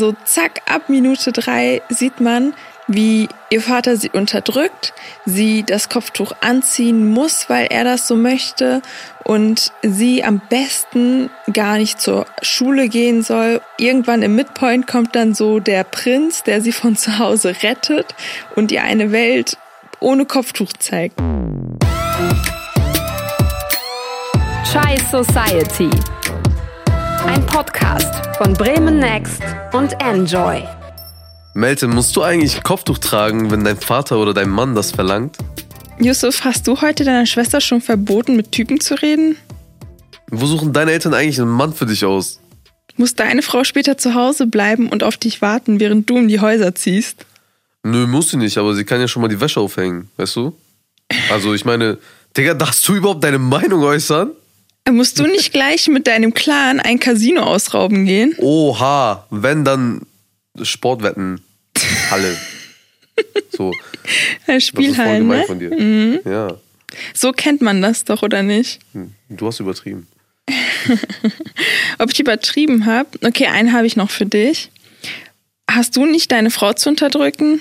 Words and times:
So 0.00 0.14
zack, 0.24 0.62
ab 0.64 0.88
Minute 0.88 1.30
drei 1.30 1.82
sieht 1.90 2.20
man, 2.20 2.54
wie 2.86 3.28
ihr 3.50 3.60
Vater 3.60 3.98
sie 3.98 4.08
unterdrückt, 4.08 4.94
sie 5.26 5.62
das 5.62 5.90
Kopftuch 5.90 6.32
anziehen 6.40 7.10
muss, 7.10 7.50
weil 7.50 7.66
er 7.66 7.84
das 7.84 8.08
so 8.08 8.16
möchte 8.16 8.80
und 9.24 9.72
sie 9.82 10.24
am 10.24 10.40
besten 10.48 11.28
gar 11.52 11.76
nicht 11.76 12.00
zur 12.00 12.24
Schule 12.40 12.88
gehen 12.88 13.22
soll. 13.22 13.60
Irgendwann 13.76 14.22
im 14.22 14.36
Midpoint 14.36 14.86
kommt 14.86 15.14
dann 15.14 15.34
so 15.34 15.60
der 15.60 15.84
Prinz, 15.84 16.44
der 16.44 16.62
sie 16.62 16.72
von 16.72 16.96
zu 16.96 17.18
Hause 17.18 17.56
rettet 17.62 18.14
und 18.56 18.72
ihr 18.72 18.82
eine 18.82 19.12
Welt 19.12 19.58
ohne 19.98 20.24
Kopftuch 20.24 20.72
zeigt. 20.78 21.18
Chai 24.64 24.96
Society. 25.10 25.90
Ein 27.26 27.44
Podcast 27.46 28.12
von 28.38 28.54
Bremen 28.54 28.98
Next 28.98 29.42
und 29.72 29.92
Enjoy. 30.00 30.62
Melte, 31.54 31.88
musst 31.88 32.14
du 32.16 32.22
eigentlich 32.22 32.62
Kopftuch 32.62 32.98
tragen, 32.98 33.50
wenn 33.50 33.64
dein 33.64 33.76
Vater 33.76 34.18
oder 34.18 34.34
dein 34.34 34.48
Mann 34.48 34.74
das 34.74 34.90
verlangt? 34.90 35.36
Yusuf, 35.98 36.44
hast 36.44 36.66
du 36.66 36.80
heute 36.80 37.04
deiner 37.04 37.26
Schwester 37.26 37.60
schon 37.60 37.80
verboten, 37.80 38.36
mit 38.36 38.52
Typen 38.52 38.80
zu 38.80 38.94
reden? 39.00 39.36
Wo 40.30 40.46
suchen 40.46 40.72
deine 40.72 40.92
Eltern 40.92 41.14
eigentlich 41.14 41.40
einen 41.40 41.50
Mann 41.50 41.72
für 41.72 41.86
dich 41.86 42.04
aus? 42.04 42.40
Muss 42.96 43.14
deine 43.14 43.42
Frau 43.42 43.64
später 43.64 43.98
zu 43.98 44.14
Hause 44.14 44.46
bleiben 44.46 44.88
und 44.88 45.02
auf 45.02 45.16
dich 45.16 45.42
warten, 45.42 45.80
während 45.80 46.08
du 46.10 46.18
in 46.18 46.28
die 46.28 46.40
Häuser 46.40 46.74
ziehst? 46.74 47.26
Nö, 47.82 48.06
muss 48.06 48.30
sie 48.30 48.36
nicht, 48.36 48.58
aber 48.58 48.74
sie 48.74 48.84
kann 48.84 49.00
ja 49.00 49.08
schon 49.08 49.22
mal 49.22 49.28
die 49.28 49.40
Wäsche 49.40 49.60
aufhängen, 49.60 50.10
weißt 50.16 50.36
du? 50.36 50.56
Also 51.30 51.54
ich 51.54 51.64
meine, 51.64 51.98
Digga, 52.36 52.54
darfst 52.54 52.86
du 52.86 52.94
überhaupt 52.94 53.24
deine 53.24 53.38
Meinung 53.38 53.82
äußern? 53.82 54.30
Musst 54.88 55.18
du 55.18 55.26
nicht 55.26 55.52
gleich 55.52 55.86
mit 55.88 56.06
deinem 56.06 56.34
Clan 56.34 56.80
ein 56.80 56.98
Casino 56.98 57.42
ausrauben 57.42 58.06
gehen? 58.06 58.34
Oha, 58.38 59.26
wenn 59.30 59.64
dann 59.64 60.02
Sportwetten, 60.62 61.40
Halle. 62.10 62.36
So. 63.56 63.72
Spielhallen, 64.58 64.58
das 64.58 64.64
ist 64.66 64.96
voll 64.96 65.18
gemein 65.18 65.38
ne? 65.38 65.44
von 65.44 65.58
dir. 65.58 65.70
Mhm. 65.70 66.20
Ja, 66.24 66.56
So 67.14 67.32
kennt 67.32 67.60
man 67.62 67.80
das 67.82 68.04
doch, 68.04 68.22
oder 68.22 68.42
nicht? 68.42 68.80
hm, 68.92 69.12
du 69.28 69.46
hast 69.46 69.60
übertrieben. 69.60 70.08
Ob 71.98 72.10
ich 72.10 72.18
übertrieben 72.18 72.86
habe? 72.86 73.08
Okay, 73.22 73.46
einen 73.46 73.72
habe 73.72 73.86
ich 73.86 73.96
noch 73.96 74.10
für 74.10 74.26
dich. 74.26 74.70
Hast 75.70 75.96
du 75.96 76.04
nicht 76.06 76.32
deine 76.32 76.50
Frau 76.50 76.72
zu 76.72 76.88
unterdrücken? 76.88 77.60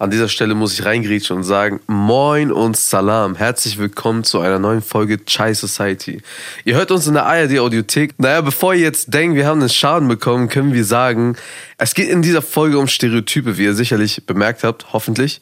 An 0.00 0.12
dieser 0.12 0.28
Stelle 0.28 0.54
muss 0.54 0.78
ich 0.78 0.84
reingrätschen 0.84 1.38
und 1.38 1.42
sagen, 1.42 1.80
moin 1.88 2.52
und 2.52 2.76
salam. 2.76 3.34
Herzlich 3.34 3.78
willkommen 3.78 4.22
zu 4.22 4.38
einer 4.38 4.60
neuen 4.60 4.80
Folge 4.80 5.24
Chai 5.24 5.54
Society. 5.54 6.22
Ihr 6.64 6.76
hört 6.76 6.92
uns 6.92 7.08
in 7.08 7.14
der 7.14 7.26
ARD 7.26 7.58
Audiothek. 7.58 8.14
Naja, 8.16 8.40
bevor 8.40 8.74
ihr 8.74 8.82
jetzt 8.82 9.12
denkt, 9.12 9.34
wir 9.34 9.44
haben 9.44 9.58
einen 9.58 9.68
Schaden 9.68 10.06
bekommen, 10.06 10.48
können 10.48 10.72
wir 10.72 10.84
sagen, 10.84 11.36
es 11.78 11.94
geht 11.94 12.10
in 12.10 12.22
dieser 12.22 12.42
Folge 12.42 12.78
um 12.78 12.86
Stereotype, 12.86 13.58
wie 13.58 13.64
ihr 13.64 13.74
sicherlich 13.74 14.24
bemerkt 14.24 14.62
habt, 14.62 14.92
hoffentlich, 14.92 15.40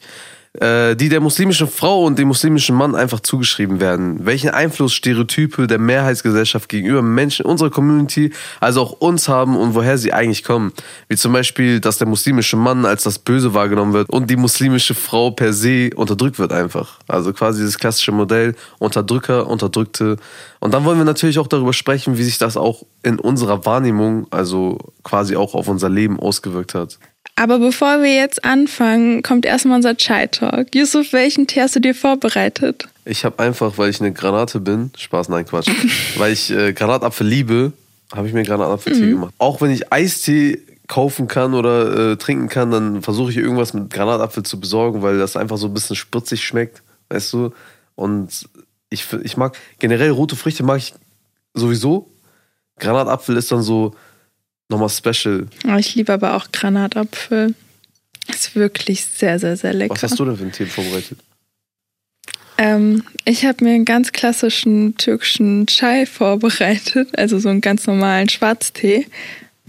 die 0.59 1.09
der 1.09 1.21
muslimischen 1.21 1.67
Frau 1.67 2.03
und 2.03 2.17
dem 2.17 2.29
muslimischen 2.29 2.75
Mann 2.75 2.95
einfach 2.95 3.19
zugeschrieben 3.19 3.79
werden. 3.79 4.25
Welchen 4.25 4.49
Einfluss 4.49 4.93
Stereotype 4.93 5.67
der 5.67 5.77
Mehrheitsgesellschaft 5.77 6.67
gegenüber 6.67 7.01
Menschen 7.01 7.45
unserer 7.45 7.69
Community, 7.69 8.31
also 8.59 8.81
auch 8.81 8.91
uns 8.93 9.27
haben 9.29 9.55
und 9.55 9.75
woher 9.75 9.97
sie 9.97 10.13
eigentlich 10.13 10.43
kommen. 10.43 10.73
Wie 11.09 11.15
zum 11.15 11.33
Beispiel, 11.33 11.79
dass 11.79 11.99
der 11.99 12.07
muslimische 12.07 12.57
Mann 12.57 12.85
als 12.85 13.03
das 13.03 13.19
Böse 13.19 13.53
wahrgenommen 13.53 13.93
wird 13.93 14.09
und 14.09 14.29
die 14.29 14.35
muslimische 14.35 14.95
Frau 14.95 15.31
per 15.31 15.53
se 15.53 15.91
unterdrückt 15.95 16.39
wird 16.39 16.51
einfach. 16.51 16.99
Also 17.07 17.33
quasi 17.33 17.59
dieses 17.59 17.77
klassische 17.77 18.11
Modell 18.11 18.55
Unterdrücker, 18.79 19.47
Unterdrückte. 19.47 20.17
Und 20.59 20.73
dann 20.73 20.85
wollen 20.85 20.97
wir 20.97 21.05
natürlich 21.05 21.39
auch 21.39 21.47
darüber 21.47 21.73
sprechen, 21.73 22.17
wie 22.17 22.23
sich 22.23 22.37
das 22.37 22.57
auch 22.57 22.83
in 23.03 23.19
unserer 23.19 23.65
Wahrnehmung, 23.65 24.27
also 24.31 24.79
quasi 25.03 25.35
auch 25.35 25.53
auf 25.53 25.67
unser 25.67 25.89
Leben 25.89 26.19
ausgewirkt 26.19 26.73
hat. 26.73 26.99
Aber 27.39 27.59
bevor 27.59 28.01
wir 28.01 28.15
jetzt 28.15 28.43
anfangen, 28.43 29.21
kommt 29.21 29.45
erstmal 29.45 29.75
unser 29.77 29.95
Chai 29.95 30.25
Talk. 30.25 30.73
Yusuf, 30.73 31.13
welchen 31.13 31.45
Tee 31.45 31.61
hast 31.61 31.75
du 31.75 31.79
dir 31.79 31.93
vorbereitet? 31.93 32.89
Ich 33.05 33.23
habe 33.25 33.37
einfach, 33.43 33.77
weil 33.77 33.91
ich 33.91 34.01
eine 34.01 34.11
Granate 34.11 34.59
bin, 34.59 34.91
Spaß, 34.97 35.29
nein, 35.29 35.45
Quatsch, 35.45 35.69
weil 36.17 36.33
ich 36.33 36.49
äh, 36.49 36.73
Granatapfel 36.73 37.27
liebe, 37.27 37.73
habe 38.11 38.27
ich 38.27 38.33
mir 38.33 38.41
Granatapfeltee 38.41 39.11
gemacht. 39.11 39.33
Auch 39.37 39.61
wenn 39.61 39.69
ich 39.69 39.93
Eistee 39.93 40.63
kaufen 40.87 41.27
kann 41.27 41.53
oder 41.53 42.13
äh, 42.13 42.17
trinken 42.17 42.49
kann, 42.49 42.71
dann 42.71 43.03
versuche 43.03 43.29
ich 43.29 43.37
irgendwas 43.37 43.71
mit 43.71 43.91
Granatapfel 43.91 44.41
zu 44.41 44.59
besorgen, 44.59 45.03
weil 45.03 45.19
das 45.19 45.37
einfach 45.37 45.57
so 45.57 45.67
ein 45.67 45.73
bisschen 45.75 45.95
spritzig 45.95 46.43
schmeckt, 46.43 46.81
weißt 47.09 47.33
du? 47.33 47.53
Und 47.93 48.49
ich, 48.89 49.05
ich 49.23 49.37
mag, 49.37 49.55
generell 49.77 50.09
rote 50.09 50.35
Früchte 50.35 50.63
mag 50.63 50.77
ich 50.77 50.95
sowieso. 51.53 52.09
Granatapfel 52.79 53.37
ist 53.37 53.51
dann 53.51 53.61
so 53.61 53.93
nochmal 54.69 54.89
special. 54.89 55.47
Oh, 55.67 55.75
ich 55.77 55.95
liebe 55.95 56.13
aber 56.13 56.35
auch 56.35 56.51
Granatapfel. 56.51 57.55
Ist 58.27 58.55
wirklich 58.55 59.05
sehr, 59.05 59.39
sehr, 59.39 59.55
sehr 59.55 59.73
lecker. 59.73 59.95
Was 59.95 60.03
hast 60.03 60.19
du 60.19 60.25
denn 60.25 60.35
für 60.35 60.43
einen 60.43 60.51
Tee 60.51 60.65
vorbereitet? 60.65 61.19
Ähm, 62.57 63.03
ich 63.23 63.45
habe 63.45 63.63
mir 63.63 63.75
einen 63.75 63.85
ganz 63.85 64.11
klassischen 64.11 64.97
türkischen 64.97 65.67
Chai 65.67 66.05
vorbereitet, 66.05 67.17
also 67.17 67.39
so 67.39 67.49
einen 67.49 67.61
ganz 67.61 67.87
normalen 67.87 68.29
Schwarztee. 68.29 69.07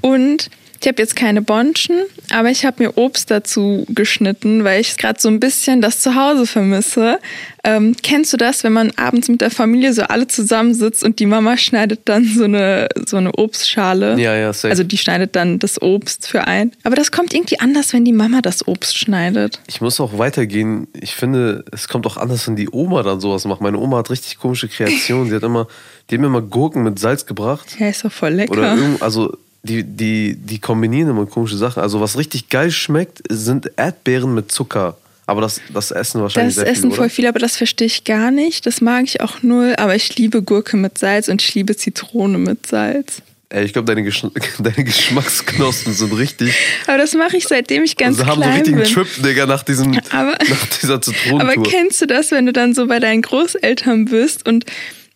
Und 0.01 0.51
ich 0.81 0.87
habe 0.87 1.03
jetzt 1.03 1.17
keine 1.17 1.43
Bonschen, 1.43 1.97
aber 2.31 2.51
ich 2.51 2.65
habe 2.65 2.85
mir 2.85 2.97
Obst 2.97 3.31
dazu 3.31 3.85
geschnitten, 3.89 4.63
weil 4.63 4.81
ich 4.81 4.97
gerade 4.97 5.21
so 5.21 5.29
ein 5.29 5.41
bisschen 5.41 5.81
das 5.81 6.01
Zuhause 6.01 6.47
vermisse. 6.47 7.19
Ähm, 7.65 7.97
kennst 8.03 8.33
du 8.33 8.37
das, 8.37 8.63
wenn 8.63 8.73
man 8.73 8.93
abends 8.97 9.29
mit 9.29 9.41
der 9.41 9.51
Familie 9.51 9.93
so 9.93 10.03
alle 10.03 10.29
zusammensitzt 10.29 11.03
und 11.03 11.19
die 11.19 11.27
Mama 11.27 11.57
schneidet 11.57 12.03
dann 12.05 12.25
so 12.25 12.45
eine, 12.45 12.89
so 13.07 13.17
eine 13.17 13.33
Obstschale? 13.33 14.19
Ja, 14.21 14.37
ja, 14.37 14.53
safe. 14.53 14.71
Also 14.71 14.85
die 14.85 14.97
schneidet 14.97 15.35
dann 15.35 15.59
das 15.59 15.83
Obst 15.83 16.29
für 16.29 16.47
ein. 16.47 16.73
Aber 16.85 16.95
das 16.95 17.11
kommt 17.11 17.35
irgendwie 17.35 17.59
anders, 17.59 17.93
wenn 17.93 18.05
die 18.05 18.13
Mama 18.13 18.41
das 18.41 18.67
Obst 18.69 18.97
schneidet. 18.97 19.61
Ich 19.67 19.81
muss 19.81 19.99
auch 20.01 20.17
weitergehen. 20.17 20.87
Ich 20.93 21.17
finde, 21.17 21.65
es 21.73 21.89
kommt 21.89 22.07
auch 22.07 22.17
anders, 22.17 22.47
wenn 22.47 22.55
die 22.55 22.69
Oma 22.71 23.03
dann 23.03 23.21
sowas 23.21 23.45
macht. 23.47 23.61
Meine 23.61 23.79
Oma 23.79 23.99
hat 23.99 24.11
richtig 24.11 24.39
komische 24.39 24.69
Kreationen. 24.69 25.29
Die 25.29 25.35
hat 25.35 25.43
immer, 25.43 25.67
die 26.11 26.19
mir 26.19 26.27
immer 26.27 26.43
Gurken 26.43 26.85
mit 26.85 27.01
Salz 27.01 27.27
gebracht. 27.27 27.77
Ja, 27.81 27.89
ist 27.89 28.05
doch 28.05 28.13
voll 28.13 28.35
lecker. 28.35 28.53
Oder 28.53 28.77
irgend, 28.77 29.03
also 29.03 29.37
die, 29.69 29.85
die, 29.85 30.35
die 30.37 30.59
kombinieren 30.59 31.11
immer 31.11 31.27
komische 31.27 31.57
Sachen. 31.57 31.83
Also 31.83 32.01
was 32.01 32.17
richtig 32.19 32.49
geil 32.49 32.71
schmeckt, 32.71 33.21
sind 33.31 33.71
Erdbeeren 33.77 34.35
mit 34.35 34.51
Zucker. 34.51 34.97
Aber 35.27 35.43
das, 35.43 35.61
das 35.75 35.91
essen 35.91 36.23
wahrscheinlich 36.23 36.55
Das 36.55 36.65
sehr 36.65 36.73
essen 36.73 36.85
viele, 36.85 36.95
voll 36.95 37.09
viel, 37.11 37.27
aber 37.27 37.39
das 37.39 37.57
verstehe 37.59 37.87
ich 37.87 38.05
gar 38.05 38.31
nicht. 38.31 38.65
Das 38.65 38.81
mag 38.81 39.05
ich 39.05 39.21
auch 39.21 39.43
null, 39.43 39.75
aber 39.77 39.95
ich 39.95 40.17
liebe 40.17 40.41
Gurke 40.43 40.79
mit 40.79 40.97
Salz 40.97 41.29
und 41.29 41.43
ich 41.43 41.55
liebe 41.55 41.77
Zitrone 41.77 42.39
mit 42.39 42.67
Salz. 42.67 43.21
Ey, 43.51 43.65
ich 43.65 43.73
glaube, 43.75 43.87
deine, 43.87 44.03
Gesch 44.05 44.23
deine 44.59 44.85
Geschmacksknospen 44.85 45.93
sind 45.93 46.13
richtig. 46.17 46.55
Aber 46.87 46.99
das 46.99 47.15
mache 47.15 47.37
ich 47.37 47.47
seitdem 47.47 47.83
ich 47.85 47.97
ganz 47.97 48.17
Sie 48.17 48.25
haben 48.25 48.37
so 48.37 48.41
klein 48.43 48.55
richtigen 48.57 48.79
bin. 48.79 48.87
Trip, 48.91 49.09
Digga, 49.23 49.47
nach, 49.47 49.63
diesem, 49.63 49.99
Aber- 50.11 50.33
nach 50.49 50.67
dieser 50.81 50.95
Aber 50.95 51.03
Zitronentour. 51.03 51.65
kennst 51.65 52.01
du 52.01 52.07
das, 52.07 52.31
wenn 52.31 52.47
du 52.47 52.53
dann 52.53 52.75
so 52.75 52.87
bei 52.87 52.99
deinen 52.99 53.23
Großeltern 53.23 54.07
bist 54.07 54.47
und 54.49 54.65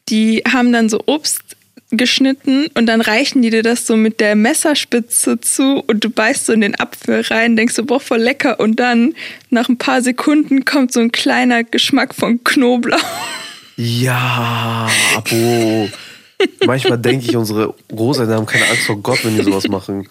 die 0.09 0.43
haben 0.51 0.73
dann 0.73 0.89
so 0.89 1.01
Obst 1.07 1.41
geschnitten 1.97 2.67
und 2.75 2.87
dann 2.87 3.01
reichen 3.01 3.43
die 3.43 3.51
dir 3.51 3.63
das 3.63 3.87
so 3.87 3.97
mit 3.97 4.21
der 4.21 4.35
Messerspitze 4.35 5.41
zu 5.41 5.83
und 5.87 6.05
du 6.05 6.11
beißt 6.11 6.47
so 6.47 6.53
in 6.53 6.61
den 6.61 6.79
Apfel 6.79 7.21
rein, 7.23 7.57
denkst 7.57 7.75
so, 7.75 7.85
boah, 7.85 8.01
voll 8.01 8.21
lecker 8.21 8.61
und 8.61 8.77
dann 8.81 9.15
nach 9.51 9.69
ein 9.69 9.79
paar 9.79 10.03
Sekunden 10.03 10.65
kommt 10.65 10.93
so 10.93 11.01
ein 11.01 11.13
kleiner 11.13 11.65
Geschmack 11.65 12.15
von 12.15 12.43
Knoblauch. 12.43 12.99
Ja, 13.77 14.89
Abo. 15.17 15.89
Manchmal 16.67 16.99
denke 16.99 17.27
ich, 17.27 17.37
unsere 17.37 17.75
Großeltern 17.89 18.37
haben 18.37 18.47
keine 18.47 18.69
Angst 18.69 18.85
vor 18.85 19.01
Gott, 19.01 19.25
wenn 19.25 19.37
die 19.37 19.43
sowas 19.43 19.69
machen. 19.69 20.09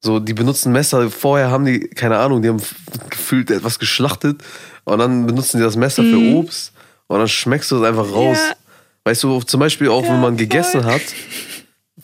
So, 0.00 0.18
die 0.18 0.34
benutzen 0.34 0.72
Messer. 0.72 1.10
Vorher 1.10 1.50
haben 1.50 1.64
die, 1.64 1.80
keine 1.80 2.18
Ahnung, 2.18 2.42
die 2.42 2.48
haben 2.48 2.62
gefühlt 3.10 3.50
etwas 3.50 3.78
geschlachtet 3.78 4.42
und 4.84 4.98
dann 4.98 5.26
benutzen 5.26 5.58
die 5.58 5.62
das 5.62 5.76
Messer 5.76 6.02
für 6.02 6.18
Obst 6.36 6.72
und 7.06 7.18
dann 7.18 7.28
schmeckst 7.28 7.70
du 7.70 7.76
es 7.76 7.88
einfach 7.88 8.10
raus. 8.10 8.38
Ja. 8.38 8.54
Weißt 9.04 9.22
du, 9.24 9.40
zum 9.42 9.60
Beispiel 9.60 9.88
auch, 9.88 10.02
Ja, 10.04 10.10
wenn 10.10 10.20
man 10.20 10.34
voll. 10.34 10.46
gegessen 10.46 10.84
hat, 10.84 11.02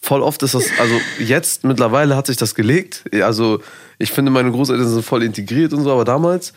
voll 0.03 0.23
oft 0.23 0.43
ist 0.43 0.55
das, 0.55 0.65
also 0.81 0.95
jetzt 1.19 1.65
mittlerweile 1.65 2.17
hat 2.17 2.27
sich 2.27 2.37
das 2.37 2.55
gelegt. 2.55 3.05
Also 3.23 3.61
ich 3.99 4.11
finde, 4.12 4.31
meine 4.31 4.50
Großeltern 4.50 4.89
sind 4.89 5.05
voll 5.05 5.23
integriert 5.23 5.73
und 5.73 5.83
so, 5.85 5.93
aber 5.93 6.05
damals 6.05 6.53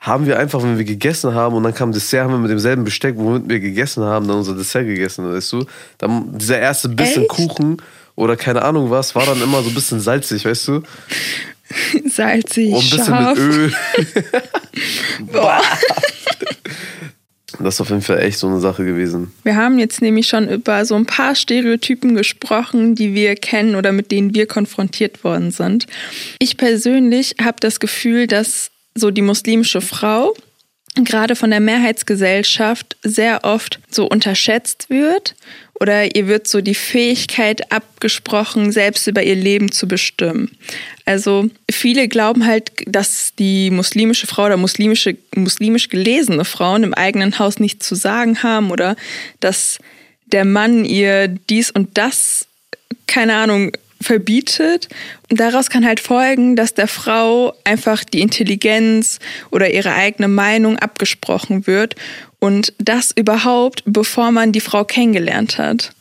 haben 0.00 0.26
wir 0.26 0.36
einfach, 0.38 0.60
wenn 0.64 0.78
wir 0.78 0.84
gegessen 0.84 1.32
haben 1.32 1.54
und 1.54 1.62
dann 1.62 1.74
kam 1.74 1.92
Dessert, 1.92 2.24
haben 2.24 2.32
wir 2.32 2.38
mit 2.38 2.50
demselben 2.50 2.82
Besteck, 2.82 3.14
womit 3.16 3.48
wir 3.48 3.60
gegessen 3.60 4.02
haben, 4.02 4.26
dann 4.26 4.38
unser 4.38 4.54
Dessert 4.56 4.84
gegessen, 4.84 5.32
weißt 5.32 5.52
du? 5.52 5.64
Dann 5.98 6.36
dieser 6.36 6.58
erste 6.58 6.88
bisschen 6.88 7.22
Echt? 7.22 7.30
Kuchen 7.30 7.76
oder 8.16 8.36
keine 8.36 8.62
Ahnung 8.62 8.90
was, 8.90 9.14
war 9.14 9.26
dann 9.26 9.40
immer 9.40 9.62
so 9.62 9.68
ein 9.68 9.74
bisschen 9.74 10.00
salzig, 10.00 10.44
weißt 10.44 10.68
du? 10.68 10.82
Salzig, 12.10 12.72
Und 12.72 12.78
ein 12.82 12.90
bisschen 12.90 13.04
scharf. 13.06 13.38
mit 13.38 13.46
Öl. 13.48 13.72
Boah. 15.32 15.60
Das 17.58 17.74
ist 17.74 17.80
auf 17.80 17.90
jeden 17.90 18.02
Fall 18.02 18.20
echt 18.20 18.38
so 18.38 18.46
eine 18.46 18.60
Sache 18.60 18.84
gewesen. 18.84 19.32
Wir 19.42 19.56
haben 19.56 19.78
jetzt 19.78 20.00
nämlich 20.00 20.28
schon 20.28 20.48
über 20.48 20.84
so 20.84 20.94
ein 20.94 21.06
paar 21.06 21.34
Stereotypen 21.34 22.14
gesprochen, 22.14 22.94
die 22.94 23.14
wir 23.14 23.34
kennen 23.34 23.76
oder 23.76 23.92
mit 23.92 24.10
denen 24.10 24.34
wir 24.34 24.46
konfrontiert 24.46 25.24
worden 25.24 25.50
sind. 25.50 25.86
Ich 26.38 26.56
persönlich 26.56 27.36
habe 27.42 27.56
das 27.60 27.80
Gefühl, 27.80 28.26
dass 28.26 28.70
so 28.94 29.10
die 29.10 29.22
muslimische 29.22 29.80
Frau 29.80 30.34
gerade 30.94 31.36
von 31.36 31.50
der 31.50 31.60
Mehrheitsgesellschaft 31.60 32.96
sehr 33.02 33.44
oft 33.44 33.80
so 33.90 34.06
unterschätzt 34.06 34.90
wird 34.90 35.34
oder 35.80 36.14
ihr 36.14 36.28
wird 36.28 36.46
so 36.46 36.60
die 36.60 36.74
Fähigkeit 36.74 37.72
abgesprochen, 37.72 38.72
selbst 38.72 39.06
über 39.06 39.22
ihr 39.22 39.34
Leben 39.34 39.72
zu 39.72 39.88
bestimmen. 39.88 40.56
Also 41.06 41.48
viele 41.70 42.08
glauben 42.08 42.46
halt, 42.46 42.70
dass 42.86 43.32
die 43.38 43.70
muslimische 43.70 44.26
Frau 44.26 44.46
oder 44.46 44.56
muslimische, 44.56 45.16
muslimisch 45.34 45.88
gelesene 45.88 46.44
Frauen 46.44 46.84
im 46.84 46.94
eigenen 46.94 47.38
Haus 47.38 47.58
nichts 47.58 47.88
zu 47.88 47.94
sagen 47.94 48.42
haben 48.42 48.70
oder 48.70 48.96
dass 49.40 49.78
der 50.26 50.44
Mann 50.44 50.84
ihr 50.84 51.28
dies 51.28 51.70
und 51.70 51.96
das, 51.98 52.46
keine 53.06 53.34
Ahnung, 53.36 53.72
verbietet. 54.02 54.88
Und 55.30 55.40
daraus 55.40 55.70
kann 55.70 55.84
halt 55.84 56.00
folgen, 56.00 56.56
dass 56.56 56.74
der 56.74 56.88
Frau 56.88 57.54
einfach 57.64 58.04
die 58.04 58.20
Intelligenz 58.20 59.18
oder 59.50 59.70
ihre 59.70 59.92
eigene 59.92 60.28
Meinung 60.28 60.78
abgesprochen 60.78 61.66
wird. 61.66 61.96
Und 62.38 62.72
das 62.78 63.12
überhaupt, 63.12 63.82
bevor 63.86 64.32
man 64.32 64.52
die 64.52 64.60
Frau 64.60 64.84
kennengelernt 64.84 65.58
hat. 65.58 65.92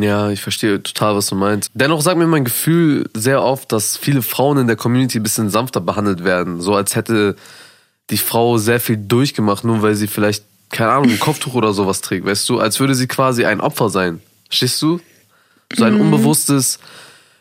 Ja, 0.00 0.30
ich 0.30 0.40
verstehe 0.40 0.82
total, 0.82 1.14
was 1.14 1.28
du 1.28 1.36
meinst. 1.36 1.70
Dennoch 1.74 2.00
sagt 2.00 2.18
mir 2.18 2.26
mein 2.26 2.44
Gefühl 2.44 3.08
sehr 3.14 3.42
oft, 3.42 3.70
dass 3.70 3.96
viele 3.96 4.22
Frauen 4.22 4.58
in 4.58 4.66
der 4.66 4.76
Community 4.76 5.18
ein 5.18 5.22
bisschen 5.22 5.50
sanfter 5.50 5.80
behandelt 5.80 6.24
werden. 6.24 6.60
So 6.60 6.74
als 6.74 6.96
hätte 6.96 7.36
die 8.10 8.18
Frau 8.18 8.58
sehr 8.58 8.80
viel 8.80 8.96
durchgemacht, 8.96 9.64
nur 9.64 9.82
weil 9.82 9.94
sie 9.94 10.08
vielleicht, 10.08 10.44
keine 10.70 10.90
Ahnung, 10.90 11.10
ein 11.10 11.20
Kopftuch 11.20 11.54
oder 11.54 11.72
sowas 11.72 12.00
trägt, 12.00 12.26
weißt 12.26 12.48
du? 12.48 12.58
Als 12.58 12.80
würde 12.80 12.94
sie 12.94 13.06
quasi 13.06 13.44
ein 13.44 13.60
Opfer 13.60 13.88
sein. 13.88 14.20
Verstehst 14.48 14.82
du? 14.82 15.00
So 15.74 15.84
ein 15.84 15.94
mhm. 15.94 16.02
unbewusstes 16.02 16.78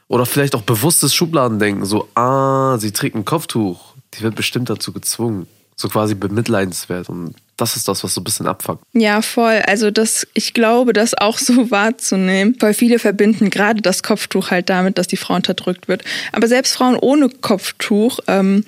oder 0.07 0.25
vielleicht 0.25 0.55
auch 0.55 0.61
bewusstes 0.61 1.13
Schubladendenken. 1.13 1.85
So, 1.85 2.07
ah, 2.15 2.77
sie 2.77 2.91
trägt 2.91 3.15
ein 3.15 3.25
Kopftuch. 3.25 3.93
Die 4.13 4.21
wird 4.21 4.35
bestimmt 4.35 4.69
dazu 4.69 4.93
gezwungen. 4.93 5.47
So 5.75 5.89
quasi 5.89 6.13
bemitleidenswert. 6.13 7.09
Und 7.09 7.35
das 7.57 7.75
ist 7.75 7.87
das, 7.87 8.03
was 8.03 8.13
so 8.13 8.21
ein 8.21 8.23
bisschen 8.23 8.47
abfuckt. 8.47 8.83
Ja, 8.93 9.21
voll. 9.21 9.61
Also 9.65 9.91
das, 9.91 10.27
ich 10.33 10.53
glaube, 10.53 10.93
das 10.93 11.13
auch 11.15 11.37
so 11.37 11.71
wahrzunehmen, 11.71 12.55
weil 12.59 12.73
viele 12.73 12.99
verbinden 12.99 13.49
gerade 13.49 13.81
das 13.81 14.03
Kopftuch 14.03 14.51
halt 14.51 14.69
damit, 14.69 14.97
dass 14.97 15.07
die 15.07 15.17
Frau 15.17 15.35
unterdrückt 15.35 15.87
wird. 15.87 16.03
Aber 16.31 16.47
selbst 16.47 16.75
Frauen 16.75 16.95
ohne 16.95 17.29
Kopftuch 17.29 18.19
ähm, 18.27 18.65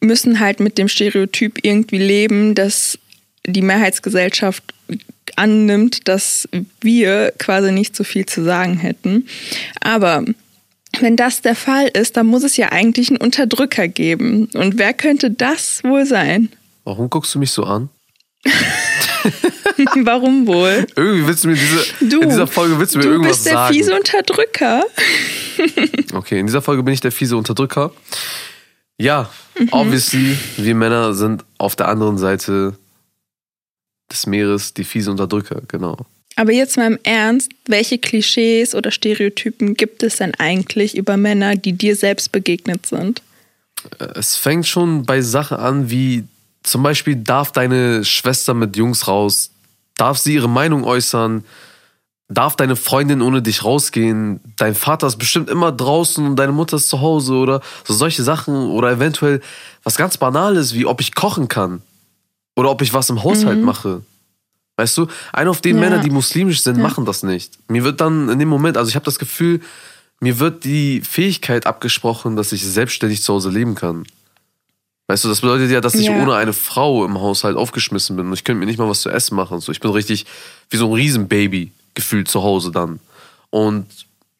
müssen 0.00 0.40
halt 0.40 0.60
mit 0.60 0.78
dem 0.78 0.88
Stereotyp 0.88 1.58
irgendwie 1.64 1.98
leben, 1.98 2.54
dass 2.54 2.98
die 3.46 3.62
Mehrheitsgesellschaft 3.62 4.62
annimmt, 5.36 6.08
dass 6.08 6.48
wir 6.80 7.32
quasi 7.38 7.72
nicht 7.72 7.96
so 7.96 8.04
viel 8.04 8.26
zu 8.26 8.42
sagen 8.42 8.76
hätten. 8.76 9.26
Aber 9.80 10.24
wenn 11.02 11.16
das 11.16 11.40
der 11.40 11.54
Fall 11.54 11.88
ist, 11.88 12.16
dann 12.16 12.26
muss 12.26 12.44
es 12.44 12.56
ja 12.56 12.70
eigentlich 12.72 13.08
einen 13.10 13.18
Unterdrücker 13.18 13.88
geben. 13.88 14.48
Und 14.54 14.78
wer 14.78 14.92
könnte 14.92 15.30
das 15.30 15.82
wohl 15.84 16.06
sein? 16.06 16.50
Warum 16.84 17.10
guckst 17.10 17.34
du 17.34 17.38
mich 17.38 17.50
so 17.50 17.64
an? 17.64 17.88
Warum 20.04 20.46
wohl? 20.46 20.86
Irgendwie 20.96 21.26
willst 21.26 21.44
du 21.44 21.48
mir 21.48 21.54
diese, 21.54 21.84
du, 22.00 22.20
in 22.20 22.28
dieser 22.28 22.46
Folge 22.46 22.78
willst 22.78 22.94
du 22.94 22.98
mir 22.98 23.04
du 23.04 23.10
irgendwas 23.10 23.44
sagen. 23.44 23.74
Du 23.74 23.78
bist 23.78 23.88
der 23.88 23.96
fiese 23.96 23.96
Unterdrücker. 23.96 24.84
okay, 26.14 26.40
in 26.40 26.46
dieser 26.46 26.62
Folge 26.62 26.82
bin 26.82 26.94
ich 26.94 27.00
der 27.00 27.12
fiese 27.12 27.36
Unterdrücker. 27.36 27.92
Ja, 28.96 29.30
mhm. 29.58 29.68
obviously, 29.70 30.36
wir 30.56 30.74
Männer 30.74 31.14
sind 31.14 31.44
auf 31.58 31.76
der 31.76 31.88
anderen 31.88 32.18
Seite 32.18 32.76
des 34.10 34.26
Meeres 34.26 34.74
die 34.74 34.84
fiese 34.84 35.10
Unterdrücker, 35.10 35.62
genau. 35.68 36.06
Aber 36.38 36.52
jetzt 36.52 36.76
mal 36.76 36.86
im 36.86 37.00
Ernst, 37.02 37.50
welche 37.66 37.98
Klischees 37.98 38.76
oder 38.76 38.92
Stereotypen 38.92 39.74
gibt 39.74 40.04
es 40.04 40.18
denn 40.18 40.36
eigentlich 40.36 40.96
über 40.96 41.16
Männer, 41.16 41.56
die 41.56 41.72
dir 41.72 41.96
selbst 41.96 42.30
begegnet 42.30 42.86
sind? 42.86 43.22
Es 44.14 44.36
fängt 44.36 44.64
schon 44.64 45.04
bei 45.04 45.20
Sachen 45.20 45.56
an, 45.56 45.90
wie 45.90 46.22
zum 46.62 46.84
Beispiel 46.84 47.16
darf 47.16 47.50
deine 47.50 48.04
Schwester 48.04 48.54
mit 48.54 48.76
Jungs 48.76 49.08
raus, 49.08 49.50
darf 49.96 50.18
sie 50.18 50.34
ihre 50.34 50.48
Meinung 50.48 50.84
äußern, 50.84 51.42
darf 52.28 52.54
deine 52.54 52.76
Freundin 52.76 53.20
ohne 53.20 53.42
dich 53.42 53.64
rausgehen, 53.64 54.38
dein 54.54 54.76
Vater 54.76 55.08
ist 55.08 55.16
bestimmt 55.16 55.50
immer 55.50 55.72
draußen 55.72 56.24
und 56.24 56.36
deine 56.36 56.52
Mutter 56.52 56.76
ist 56.76 56.88
zu 56.88 57.00
Hause 57.00 57.32
oder 57.32 57.62
so 57.84 57.94
solche 57.94 58.22
Sachen 58.22 58.54
oder 58.70 58.92
eventuell 58.92 59.40
was 59.82 59.96
ganz 59.96 60.16
Banales, 60.16 60.72
wie 60.72 60.86
ob 60.86 61.00
ich 61.00 61.16
kochen 61.16 61.48
kann 61.48 61.82
oder 62.54 62.70
ob 62.70 62.80
ich 62.80 62.94
was 62.94 63.10
im 63.10 63.24
Haushalt 63.24 63.58
mhm. 63.58 63.64
mache. 63.64 64.02
Weißt 64.78 64.96
du, 64.96 65.08
ein 65.32 65.48
auf 65.48 65.60
den 65.60 65.74
ja. 65.74 65.80
Männer, 65.80 65.98
die 65.98 66.08
muslimisch 66.08 66.62
sind, 66.62 66.76
ja. 66.76 66.82
machen 66.84 67.04
das 67.04 67.24
nicht. 67.24 67.58
Mir 67.68 67.82
wird 67.82 68.00
dann 68.00 68.28
in 68.28 68.38
dem 68.38 68.48
Moment, 68.48 68.76
also 68.76 68.88
ich 68.88 68.94
habe 68.94 69.04
das 69.04 69.18
Gefühl, 69.18 69.60
mir 70.20 70.38
wird 70.38 70.62
die 70.62 71.00
Fähigkeit 71.00 71.66
abgesprochen, 71.66 72.36
dass 72.36 72.52
ich 72.52 72.64
selbstständig 72.64 73.24
zu 73.24 73.34
Hause 73.34 73.50
leben 73.50 73.74
kann. 73.74 74.04
Weißt 75.08 75.24
du, 75.24 75.28
das 75.28 75.40
bedeutet 75.40 75.72
ja, 75.72 75.80
dass 75.80 75.96
ich 75.96 76.06
ja. 76.06 76.22
ohne 76.22 76.36
eine 76.36 76.52
Frau 76.52 77.04
im 77.04 77.20
Haushalt 77.20 77.56
aufgeschmissen 77.56 78.14
bin 78.14 78.28
und 78.28 78.34
ich 78.34 78.44
könnte 78.44 78.60
mir 78.60 78.66
nicht 78.66 78.78
mal 78.78 78.88
was 78.88 79.00
zu 79.00 79.10
essen 79.10 79.34
machen. 79.34 79.58
So, 79.58 79.72
ich 79.72 79.80
bin 79.80 79.90
richtig 79.90 80.26
wie 80.70 80.76
so 80.76 80.86
ein 80.86 80.92
Riesenbaby 80.92 81.72
gefühlt 81.94 82.28
zu 82.28 82.44
Hause 82.44 82.70
dann. 82.70 83.00
Und 83.50 83.86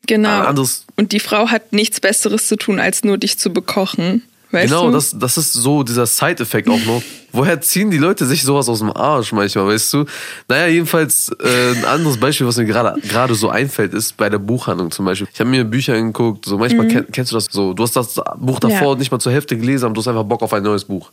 genau. 0.07 0.43
Anderes 0.43 0.87
und 0.95 1.11
die 1.11 1.21
Frau 1.21 1.49
hat 1.49 1.73
nichts 1.73 1.99
Besseres 1.99 2.47
zu 2.47 2.55
tun, 2.55 2.79
als 2.79 3.03
nur 3.03 3.19
dich 3.19 3.41
zu 3.41 3.51
bekochen. 3.51 4.23
Weißt 4.51 4.73
genau, 4.73 4.87
du? 4.87 4.93
das, 4.93 5.15
das 5.19 5.37
ist 5.37 5.53
so 5.53 5.83
dieser 5.83 6.07
Side-Effekt 6.07 6.69
auch 6.69 6.85
noch. 6.87 7.03
Woher 7.33 7.61
ziehen 7.61 7.91
die 7.91 7.99
Leute 7.99 8.25
sich 8.25 8.43
sowas 8.43 8.69
aus 8.71 8.79
dem 8.79 8.91
Arsch 8.91 9.33
manchmal, 9.33 9.67
weißt 9.67 9.93
du? 9.93 10.05
Naja, 10.49 10.69
jedenfalls 10.69 11.31
äh, 11.45 11.77
ein 11.77 11.85
anderes 11.85 12.17
Beispiel, 12.17 12.47
was 12.47 12.57
mir 12.57 12.65
gerade 12.65 12.99
gerade 13.03 13.35
so 13.35 13.51
einfällt, 13.51 13.93
ist 13.93 14.17
bei 14.17 14.31
der 14.31 14.39
Buchhandlung 14.39 14.91
zum 14.91 15.05
Beispiel. 15.05 15.29
Ich 15.31 15.39
habe 15.39 15.51
mir 15.51 15.65
Bücher 15.65 15.95
angeguckt, 15.95 16.47
so 16.47 16.57
manchmal 16.57 16.87
mhm. 16.87 16.91
kenn, 16.91 17.07
kennst 17.13 17.33
du 17.33 17.37
das 17.37 17.47
so, 17.51 17.75
du 17.75 17.83
hast 17.83 17.95
das 17.95 18.19
Buch 18.39 18.59
davor 18.59 18.93
ja. 18.93 18.99
nicht 18.99 19.13
mal 19.13 19.19
zur 19.19 19.33
Hälfte 19.33 19.59
gelesen, 19.59 19.85
aber 19.85 19.95
du 19.95 20.01
hast 20.01 20.09
einfach 20.09 20.25
Bock 20.25 20.43
auf 20.43 20.53
ein 20.55 20.63
neues 20.63 20.85
Buch. 20.85 21.11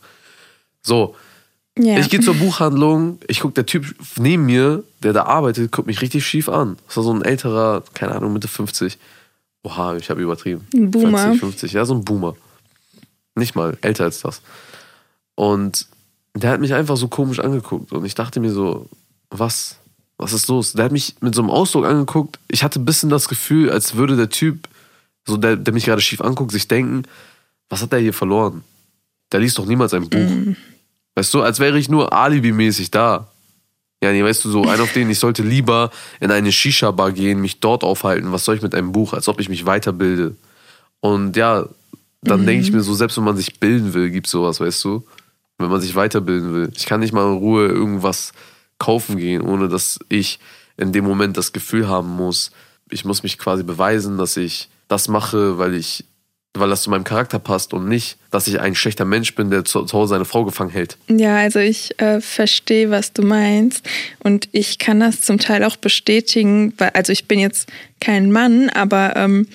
So. 0.82 1.16
Ja. 1.78 1.98
Ich 2.00 2.10
gehe 2.10 2.22
zur 2.22 2.36
Buchhandlung, 2.36 3.20
ich 3.28 3.42
guck 3.42 3.54
der 3.54 3.66
Typ 3.66 3.84
neben 4.18 4.46
mir, 4.46 4.84
der 5.04 5.12
da 5.12 5.24
arbeitet, 5.24 5.74
guckt 5.74 5.88
mich 5.88 6.02
richtig 6.02 6.26
schief 6.26 6.48
an. 6.48 6.78
Das 6.88 6.96
war 6.96 7.04
so 7.04 7.12
ein 7.14 7.22
älterer, 7.22 7.84
keine 7.94 8.16
Ahnung, 8.16 8.32
Mitte 8.32 8.48
50. 8.48 8.98
Oha, 9.64 9.98
ich 9.98 10.10
habe 10.10 10.22
übertrieben. 10.22 10.66
Ein 10.74 10.92
Boomer. 10.92 11.18
40, 11.18 11.40
50, 11.42 11.74
ja, 11.74 11.84
so 11.84 11.96
ein 11.96 12.06
Boomer. 12.06 12.36
Nicht 13.36 13.56
mal, 13.56 13.78
älter 13.82 14.06
als 14.06 14.22
das. 14.22 14.42
Und 15.36 15.88
der 16.34 16.52
hat 16.52 16.62
mich 16.62 16.74
einfach 16.74 16.98
so 16.98 17.08
komisch 17.08 17.40
angeguckt. 17.40 17.92
Und 17.92 18.06
ich 18.06 18.16
dachte 18.16 18.40
mir 18.40 18.52
so, 18.52 18.90
was? 19.30 19.78
Was 20.18 20.32
ist 20.32 20.48
los? 20.48 20.74
Der 20.74 20.86
hat 20.86 20.92
mich 20.94 21.16
mit 21.20 21.36
so 21.36 21.42
einem 21.42 21.52
Ausdruck 21.52 21.86
angeguckt. 21.86 22.40
Ich 22.48 22.64
hatte 22.64 22.80
ein 22.80 22.86
bisschen 22.86 23.10
das 23.10 23.28
Gefühl, 23.28 23.70
als 23.70 23.96
würde 23.96 24.16
der 24.16 24.30
Typ, 24.30 24.70
so 25.28 25.36
der, 25.36 25.58
der 25.58 25.74
mich 25.74 25.86
gerade 25.86 26.02
schief 26.02 26.22
anguckt, 26.22 26.52
sich 26.52 26.70
denken, 26.70 27.04
was 27.68 27.82
hat 27.82 27.92
der 27.92 28.00
hier 28.00 28.14
verloren? 28.14 28.64
Der 29.32 29.42
liest 29.42 29.58
doch 29.58 29.66
niemals 29.66 29.94
ein 29.94 30.10
Buch. 30.10 30.20
Mhm. 30.20 30.56
Weißt 31.16 31.34
du, 31.34 31.42
als 31.42 31.60
wäre 31.60 31.78
ich 31.78 31.90
nur 31.90 32.14
alibimäßig 32.14 32.92
da. 32.92 33.28
Ja, 34.04 34.12
nee, 34.12 34.24
weißt 34.24 34.46
du, 34.46 34.52
so 34.52 34.64
ein 34.68 34.80
auf 34.80 34.94
den, 34.94 35.10
ich 35.10 35.20
sollte 35.20 35.42
lieber 35.42 35.90
in 36.20 36.32
eine 36.32 36.52
Shisha-Bar 36.52 37.12
gehen, 37.12 37.42
mich 37.42 37.60
dort 37.60 37.84
aufhalten. 37.84 38.32
Was 38.32 38.46
soll 38.46 38.56
ich 38.56 38.62
mit 38.62 38.76
einem 38.76 38.92
Buch, 38.92 39.14
als 39.14 39.28
ob 39.28 39.40
ich 39.40 39.50
mich 39.50 39.66
weiterbilde? 39.66 40.36
Und 41.00 41.36
ja, 41.36 41.68
dann 42.26 42.42
mhm. 42.42 42.46
denke 42.46 42.64
ich 42.64 42.72
mir 42.72 42.82
so, 42.82 42.94
selbst 42.94 43.18
wenn 43.18 43.24
man 43.24 43.38
sich 43.38 43.60
bilden 43.60 43.94
will, 43.94 44.10
gibt 44.10 44.28
es 44.28 44.32
sowas, 44.32 44.60
weißt 44.60 44.84
du? 44.84 45.06
Wenn 45.58 45.70
man 45.70 45.82
sich 45.82 45.96
weiterbilden 45.96 46.54
will. 46.54 46.72
Ich 46.76 46.86
kann 46.86 47.00
nicht 47.00 47.14
mal 47.14 47.32
in 47.32 47.38
Ruhe 47.38 47.68
irgendwas 47.68 48.34
kaufen 48.78 49.18
gehen, 49.18 49.42
ohne 49.42 49.70
dass 49.70 50.00
ich 50.10 50.40
in 50.78 50.92
dem 50.92 51.06
Moment 51.06 51.38
das 51.38 51.54
Gefühl 51.54 51.88
haben 51.88 52.10
muss, 52.10 52.52
ich 52.90 53.06
muss 53.06 53.24
mich 53.24 53.38
quasi 53.38 53.64
beweisen, 53.64 54.18
dass 54.18 54.38
ich 54.38 54.70
das 54.88 55.08
mache, 55.08 55.58
weil 55.58 55.74
ich, 55.74 56.06
weil 56.54 56.70
das 56.70 56.84
zu 56.84 56.90
meinem 56.90 57.04
Charakter 57.04 57.40
passt 57.40 57.74
und 57.74 57.88
nicht, 57.88 58.18
dass 58.30 58.48
ich 58.48 58.60
ein 58.60 58.76
schlechter 58.76 59.06
Mensch 59.06 59.34
bin, 59.36 59.50
der 59.50 59.66
zu, 59.66 59.84
zu 59.84 59.98
Hause 59.98 60.12
seine 60.12 60.26
Frau 60.26 60.46
gefangen 60.46 60.70
hält. 60.70 60.98
Ja, 61.08 61.38
also 61.38 61.60
ich 61.60 62.00
äh, 62.00 62.22
verstehe, 62.22 62.92
was 62.92 63.14
du 63.14 63.24
meinst 63.24 63.88
und 64.20 64.50
ich 64.52 64.78
kann 64.78 65.00
das 65.00 65.22
zum 65.22 65.40
Teil 65.40 65.64
auch 65.64 65.78
bestätigen, 65.78 66.74
weil, 66.78 66.90
also 66.90 67.12
ich 67.12 67.28
bin 67.28 67.40
jetzt 67.40 67.70
kein 68.00 68.32
Mann, 68.32 68.70
aber 68.70 69.16
ähm, 69.16 69.48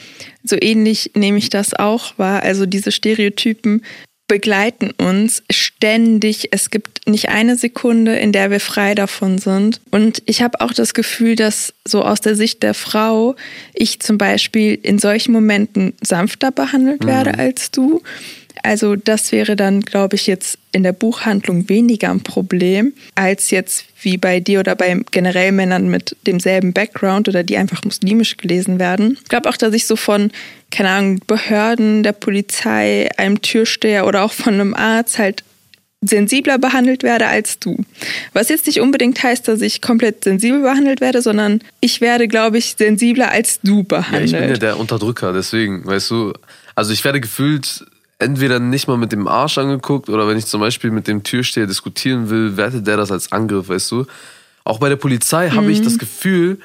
so 0.44 0.56
ähnlich 0.60 1.12
nehme 1.14 1.38
ich 1.38 1.50
das 1.50 1.74
auch 1.74 2.18
wahr. 2.18 2.42
Also 2.42 2.66
diese 2.66 2.92
Stereotypen 2.92 3.82
begleiten 4.30 4.92
uns 4.92 5.42
ständig. 5.50 6.50
Es 6.52 6.70
gibt 6.70 7.08
nicht 7.08 7.30
eine 7.30 7.56
Sekunde, 7.56 8.16
in 8.16 8.30
der 8.30 8.52
wir 8.52 8.60
frei 8.60 8.94
davon 8.94 9.38
sind. 9.38 9.80
Und 9.90 10.22
ich 10.26 10.40
habe 10.40 10.60
auch 10.60 10.72
das 10.72 10.94
Gefühl, 10.94 11.34
dass 11.34 11.74
so 11.84 12.04
aus 12.04 12.20
der 12.20 12.36
Sicht 12.36 12.62
der 12.62 12.74
Frau 12.74 13.34
ich 13.74 13.98
zum 13.98 14.18
Beispiel 14.18 14.78
in 14.80 15.00
solchen 15.00 15.32
Momenten 15.32 15.94
sanfter 16.00 16.52
behandelt 16.52 17.04
werde 17.04 17.32
mhm. 17.32 17.40
als 17.40 17.72
du. 17.72 18.02
Also 18.62 18.94
das 18.94 19.32
wäre 19.32 19.56
dann, 19.56 19.80
glaube 19.80 20.14
ich, 20.14 20.28
jetzt 20.28 20.58
in 20.70 20.84
der 20.84 20.92
Buchhandlung 20.92 21.68
weniger 21.68 22.10
ein 22.10 22.22
Problem, 22.22 22.92
als 23.16 23.50
jetzt 23.50 23.86
wie 24.02 24.16
bei 24.16 24.40
dir 24.40 24.60
oder 24.60 24.74
bei 24.74 25.00
generell 25.10 25.52
Männern 25.52 25.88
mit 25.88 26.16
demselben 26.26 26.72
Background 26.72 27.28
oder 27.28 27.42
die 27.42 27.56
einfach 27.56 27.84
muslimisch 27.84 28.36
gelesen 28.36 28.78
werden. 28.78 29.18
Ich 29.22 29.28
glaube 29.28 29.48
auch, 29.48 29.56
dass 29.56 29.74
ich 29.74 29.86
so 29.86 29.96
von, 29.96 30.30
keine 30.70 30.90
Ahnung, 30.90 31.20
Behörden, 31.26 32.02
der 32.02 32.12
Polizei, 32.12 33.08
einem 33.16 33.42
Türsteher 33.42 34.06
oder 34.06 34.22
auch 34.22 34.32
von 34.32 34.54
einem 34.54 34.74
Arzt 34.74 35.18
halt 35.18 35.44
sensibler 36.02 36.58
behandelt 36.58 37.02
werde 37.02 37.26
als 37.26 37.58
du. 37.58 37.76
Was 38.32 38.48
jetzt 38.48 38.66
nicht 38.66 38.80
unbedingt 38.80 39.22
heißt, 39.22 39.46
dass 39.46 39.60
ich 39.60 39.82
komplett 39.82 40.24
sensibel 40.24 40.62
behandelt 40.62 41.00
werde, 41.00 41.20
sondern 41.20 41.60
ich 41.80 42.00
werde, 42.00 42.26
glaube 42.26 42.58
ich, 42.58 42.76
sensibler 42.78 43.30
als 43.30 43.60
du 43.62 43.82
behandelt. 43.82 44.30
Ja, 44.30 44.38
ich 44.38 44.42
bin 44.42 44.50
ja 44.50 44.56
der 44.56 44.78
Unterdrücker, 44.78 45.32
deswegen, 45.34 45.84
weißt 45.84 46.10
du, 46.10 46.32
also 46.74 46.92
ich 46.92 47.04
werde 47.04 47.20
gefühlt 47.20 47.84
entweder 48.20 48.60
nicht 48.60 48.86
mal 48.86 48.96
mit 48.96 49.12
dem 49.12 49.26
Arsch 49.26 49.58
angeguckt 49.58 50.08
oder 50.08 50.28
wenn 50.28 50.36
ich 50.36 50.46
zum 50.46 50.60
Beispiel 50.60 50.90
mit 50.90 51.08
dem 51.08 51.22
Türsteher 51.22 51.66
diskutieren 51.66 52.30
will, 52.30 52.56
wertet 52.56 52.86
der 52.86 52.96
das 52.96 53.10
als 53.10 53.32
Angriff, 53.32 53.68
weißt 53.68 53.90
du? 53.90 54.06
Auch 54.64 54.78
bei 54.78 54.88
der 54.88 54.96
Polizei 54.96 55.50
habe 55.50 55.72
ich 55.72 55.80
mhm. 55.80 55.84
das 55.84 55.98
Gefühl, 55.98 56.58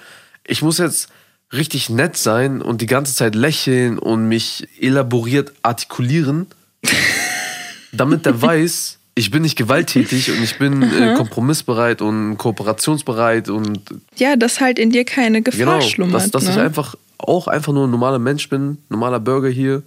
ich 0.46 0.62
muss 0.62 0.78
jetzt 0.78 1.10
richtig 1.54 1.90
nett 1.90 2.18
sein 2.18 2.62
und 2.62 2.82
die 2.82 2.86
ganze 2.86 3.16
Zeit 3.16 3.36
lächeln 3.36 3.98
und 3.98 4.28
mich 4.28 4.68
elaboriert 4.80 5.54
artikulieren, 5.62 6.48
damit 7.92 8.26
der 8.26 8.42
weiß, 8.42 9.00
ich 9.16 9.32
bin 9.32 9.44
nicht 9.44 9.58
gewalttätig 9.58 10.32
und 10.32 10.44
ich 10.44 10.58
bin 10.58 10.84
äh, 10.84 11.14
kompromissbereit 11.16 12.02
und 12.02 12.38
kooperationsbereit 12.38 13.50
und 13.50 13.80
Ja, 14.18 14.36
dass 14.36 14.60
halt 14.60 14.78
in 14.78 14.92
dir 14.92 15.06
keine 15.06 15.42
Gefahr 15.42 15.60
genau, 15.60 15.82
schlummert. 15.82 16.16
dass, 16.16 16.32
dass 16.32 16.44
ne? 16.44 16.52
ich 16.52 16.58
einfach 16.58 16.96
auch 17.18 17.48
einfach 17.48 17.72
nur 17.72 17.88
ein 17.88 17.92
normaler 17.92 18.20
Mensch 18.20 18.50
bin, 18.50 18.78
normaler 18.90 19.22
Bürger 19.22 19.48
hier, 19.48 19.84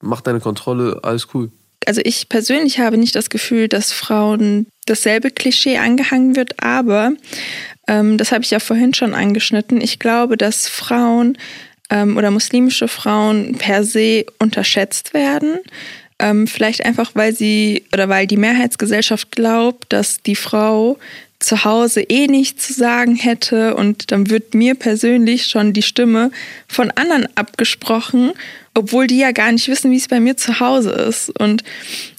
mach 0.00 0.20
deine 0.20 0.40
Kontrolle, 0.40 1.00
alles 1.02 1.28
cool. 1.34 1.50
also 1.86 2.00
ich 2.04 2.28
persönlich 2.28 2.80
habe 2.80 2.98
nicht 2.98 3.14
das 3.14 3.30
Gefühl, 3.30 3.68
dass 3.68 3.92
Frauen 3.92 4.66
dasselbe 4.86 5.30
Klischee 5.30 5.78
angehangen 5.78 6.36
wird, 6.36 6.62
aber 6.62 7.12
ähm, 7.86 8.18
das 8.18 8.32
habe 8.32 8.44
ich 8.44 8.50
ja 8.50 8.60
vorhin 8.60 8.94
schon 8.94 9.14
angeschnitten. 9.14 9.80
Ich 9.80 9.98
glaube, 9.98 10.36
dass 10.36 10.68
Frauen 10.68 11.38
ähm, 11.90 12.16
oder 12.16 12.30
muslimische 12.30 12.88
Frauen 12.88 13.56
per 13.56 13.84
se 13.84 14.26
unterschätzt 14.38 15.14
werden. 15.14 15.58
Ähm, 16.18 16.46
vielleicht 16.46 16.84
einfach, 16.84 17.12
weil 17.14 17.34
sie 17.34 17.84
oder 17.92 18.08
weil 18.08 18.26
die 18.26 18.36
Mehrheitsgesellschaft 18.36 19.32
glaubt, 19.32 19.92
dass 19.92 20.20
die 20.22 20.36
Frau 20.36 20.98
zu 21.40 21.64
Hause 21.64 22.02
eh 22.02 22.26
nichts 22.26 22.66
zu 22.66 22.72
sagen 22.72 23.14
hätte 23.14 23.76
und 23.76 24.10
dann 24.10 24.28
wird 24.28 24.54
mir 24.54 24.74
persönlich 24.74 25.46
schon 25.46 25.72
die 25.72 25.82
Stimme 25.82 26.32
von 26.66 26.90
anderen 26.90 27.28
abgesprochen, 27.36 28.32
obwohl 28.74 29.06
die 29.06 29.18
ja 29.18 29.30
gar 29.30 29.52
nicht 29.52 29.68
wissen, 29.68 29.92
wie 29.92 29.96
es 29.96 30.08
bei 30.08 30.18
mir 30.18 30.36
zu 30.36 30.58
Hause 30.58 30.90
ist. 30.90 31.30
Und 31.38 31.62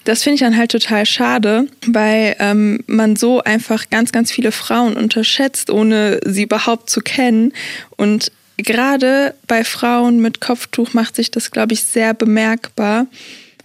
das 0.04 0.22
finde 0.22 0.34
ich 0.36 0.40
dann 0.40 0.56
halt 0.56 0.72
total 0.72 1.04
schade, 1.04 1.66
weil 1.86 2.34
ähm, 2.38 2.82
man 2.86 3.16
so 3.16 3.42
einfach 3.42 3.90
ganz, 3.90 4.10
ganz 4.10 4.30
viele 4.32 4.52
Frauen 4.52 4.96
unterschätzt, 4.96 5.70
ohne 5.70 6.20
sie 6.24 6.44
überhaupt 6.44 6.88
zu 6.88 7.00
kennen. 7.00 7.52
Und 7.96 8.32
gerade 8.56 9.34
bei 9.46 9.64
Frauen 9.64 10.20
mit 10.20 10.40
Kopftuch 10.40 10.94
macht 10.94 11.16
sich 11.16 11.30
das, 11.30 11.50
glaube 11.50 11.74
ich, 11.74 11.82
sehr 11.82 12.14
bemerkbar, 12.14 13.06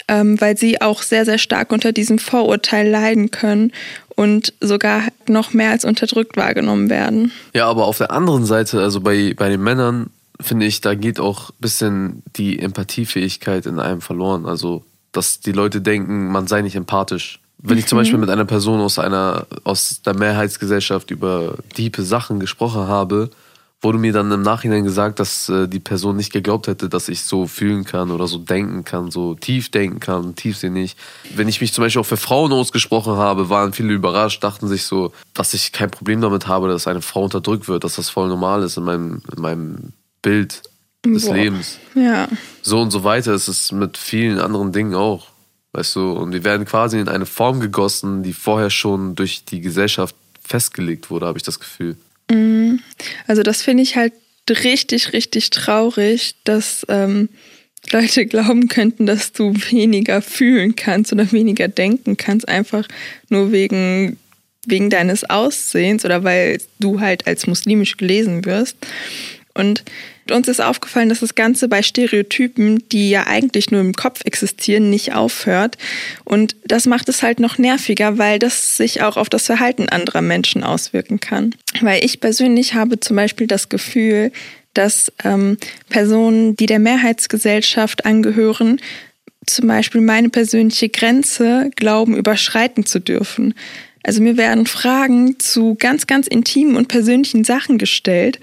ähm, 0.07 0.39
weil 0.39 0.57
sie 0.57 0.81
auch 0.81 1.01
sehr, 1.01 1.23
sehr 1.23 1.37
stark 1.37 1.71
unter 1.71 1.93
diesem 1.93 2.19
Vorurteil 2.19 2.89
leiden 2.89 3.31
können 3.31 3.71
und 4.15 4.53
sogar 4.61 5.03
noch 5.27 5.53
mehr 5.53 5.71
als 5.71 5.85
unterdrückt 5.85 6.37
wahrgenommen 6.37 6.89
werden. 6.89 7.31
Ja, 7.53 7.67
aber 7.67 7.85
auf 7.85 7.97
der 7.97 8.11
anderen 8.11 8.45
Seite, 8.45 8.81
also 8.81 9.01
bei, 9.01 9.33
bei 9.35 9.49
den 9.49 9.61
Männern, 9.61 10.09
finde 10.39 10.65
ich, 10.65 10.81
da 10.81 10.95
geht 10.95 11.19
auch 11.19 11.49
ein 11.49 11.55
bisschen 11.59 12.23
die 12.35 12.59
Empathiefähigkeit 12.59 13.65
in 13.65 13.79
einem 13.79 14.01
verloren. 14.01 14.45
Also, 14.45 14.83
dass 15.11 15.39
die 15.39 15.51
Leute 15.51 15.81
denken, 15.81 16.31
man 16.31 16.47
sei 16.47 16.61
nicht 16.61 16.75
empathisch. 16.75 17.39
Wenn 17.57 17.77
ich 17.77 17.87
zum 17.87 17.97
Beispiel 17.97 18.19
mit 18.19 18.29
einer 18.29 18.45
Person 18.45 18.79
aus 18.79 18.99
einer, 18.99 19.47
aus 19.63 20.01
der 20.05 20.13
Mehrheitsgesellschaft 20.13 21.09
über 21.09 21.55
tiefe 21.73 22.03
Sachen 22.03 22.39
gesprochen 22.39 22.87
habe, 22.87 23.31
wurde 23.81 23.97
mir 23.97 24.13
dann 24.13 24.31
im 24.31 24.41
Nachhinein 24.41 24.83
gesagt, 24.83 25.19
dass 25.19 25.49
äh, 25.49 25.67
die 25.67 25.79
Person 25.79 26.15
nicht 26.15 26.33
geglaubt 26.33 26.67
hätte, 26.67 26.89
dass 26.89 27.07
ich 27.07 27.23
so 27.23 27.45
fühlen 27.45 27.83
kann 27.83 28.09
oder 28.09 28.27
so 28.27 28.37
denken 28.37 28.83
kann, 28.83 29.11
so 29.11 29.35
tief 29.35 29.69
denken 29.69 29.99
kann, 29.99 30.35
tiefsinnig. 30.35 30.95
Wenn 31.35 31.47
ich 31.47 31.61
mich 31.61 31.73
zum 31.73 31.83
Beispiel 31.83 32.01
auch 32.01 32.05
für 32.05 32.17
Frauen 32.17 32.51
ausgesprochen 32.51 33.15
habe, 33.15 33.49
waren 33.49 33.73
viele 33.73 33.93
überrascht, 33.93 34.43
dachten 34.43 34.67
sich 34.67 34.83
so, 34.83 35.11
dass 35.33 35.53
ich 35.53 35.71
kein 35.71 35.91
Problem 35.91 36.21
damit 36.21 36.47
habe, 36.47 36.67
dass 36.67 36.87
eine 36.87 37.01
Frau 37.01 37.23
unterdrückt 37.23 37.67
wird, 37.67 37.83
dass 37.83 37.95
das 37.95 38.09
voll 38.09 38.27
normal 38.27 38.63
ist 38.63 38.77
in 38.77 38.83
meinem, 38.83 39.21
in 39.35 39.41
meinem 39.41 39.93
Bild 40.21 40.63
des 41.05 41.25
Boah. 41.25 41.35
Lebens. 41.35 41.77
Ja. 41.93 42.27
So 42.61 42.81
und 42.81 42.91
so 42.91 43.03
weiter 43.03 43.33
ist 43.33 43.47
es 43.47 43.71
mit 43.71 43.97
vielen 43.97 44.39
anderen 44.39 44.71
Dingen 44.71 44.95
auch. 44.95 45.27
Weißt 45.73 45.97
du, 45.97 46.13
und 46.13 46.31
die 46.31 46.43
werden 46.43 46.65
quasi 46.65 46.99
in 46.99 47.09
eine 47.09 47.25
Form 47.25 47.59
gegossen, 47.59 48.23
die 48.23 48.33
vorher 48.33 48.69
schon 48.69 49.15
durch 49.15 49.43
die 49.43 49.59
Gesellschaft 49.59 50.15
festgelegt 50.41 51.09
wurde, 51.09 51.25
habe 51.25 51.37
ich 51.37 51.43
das 51.43 51.59
Gefühl. 51.59 51.97
Also 53.27 53.43
das 53.43 53.61
finde 53.61 53.83
ich 53.83 53.95
halt 53.95 54.13
richtig, 54.49 55.13
richtig 55.13 55.49
traurig, 55.49 56.35
dass 56.43 56.85
ähm, 56.89 57.29
Leute 57.91 58.25
glauben 58.25 58.67
könnten, 58.67 59.05
dass 59.05 59.31
du 59.31 59.53
weniger 59.69 60.21
fühlen 60.21 60.75
kannst 60.75 61.13
oder 61.13 61.31
weniger 61.31 61.67
denken 61.67 62.17
kannst, 62.17 62.47
einfach 62.47 62.87
nur 63.29 63.51
wegen, 63.51 64.17
wegen 64.65 64.89
deines 64.89 65.29
Aussehens 65.29 66.05
oder 66.05 66.23
weil 66.23 66.59
du 66.79 66.99
halt 66.99 67.27
als 67.27 67.47
muslimisch 67.47 67.97
gelesen 67.97 68.45
wirst. 68.45 68.77
Und 69.53 69.83
uns 70.31 70.47
ist 70.47 70.61
aufgefallen, 70.61 71.09
dass 71.09 71.19
das 71.19 71.35
Ganze 71.35 71.67
bei 71.67 71.83
Stereotypen, 71.83 72.87
die 72.89 73.09
ja 73.09 73.27
eigentlich 73.27 73.71
nur 73.71 73.81
im 73.81 73.93
Kopf 73.93 74.21
existieren, 74.25 74.89
nicht 74.89 75.13
aufhört. 75.13 75.77
Und 76.23 76.55
das 76.65 76.85
macht 76.85 77.09
es 77.09 77.21
halt 77.21 77.39
noch 77.39 77.57
nerviger, 77.57 78.17
weil 78.17 78.39
das 78.39 78.77
sich 78.77 79.01
auch 79.01 79.17
auf 79.17 79.29
das 79.29 79.45
Verhalten 79.45 79.89
anderer 79.89 80.21
Menschen 80.21 80.63
auswirken 80.63 81.19
kann. 81.19 81.53
Weil 81.81 82.03
ich 82.03 82.19
persönlich 82.19 82.73
habe 82.73 82.99
zum 82.99 83.15
Beispiel 83.15 83.47
das 83.47 83.69
Gefühl, 83.69 84.31
dass 84.73 85.11
ähm, 85.23 85.57
Personen, 85.89 86.55
die 86.55 86.65
der 86.65 86.79
Mehrheitsgesellschaft 86.79 88.05
angehören, 88.05 88.79
zum 89.45 89.67
Beispiel 89.67 90.01
meine 90.01 90.29
persönliche 90.29 90.89
Grenze 90.89 91.69
glauben, 91.75 92.17
überschreiten 92.17 92.85
zu 92.85 92.99
dürfen. 92.99 93.53
Also 94.05 94.21
mir 94.21 94.37
werden 94.37 94.67
Fragen 94.67 95.39
zu 95.39 95.75
ganz, 95.75 96.05
ganz 96.05 96.27
intimen 96.27 96.77
und 96.77 96.87
persönlichen 96.89 97.43
Sachen 97.43 97.79
gestellt, 97.79 98.39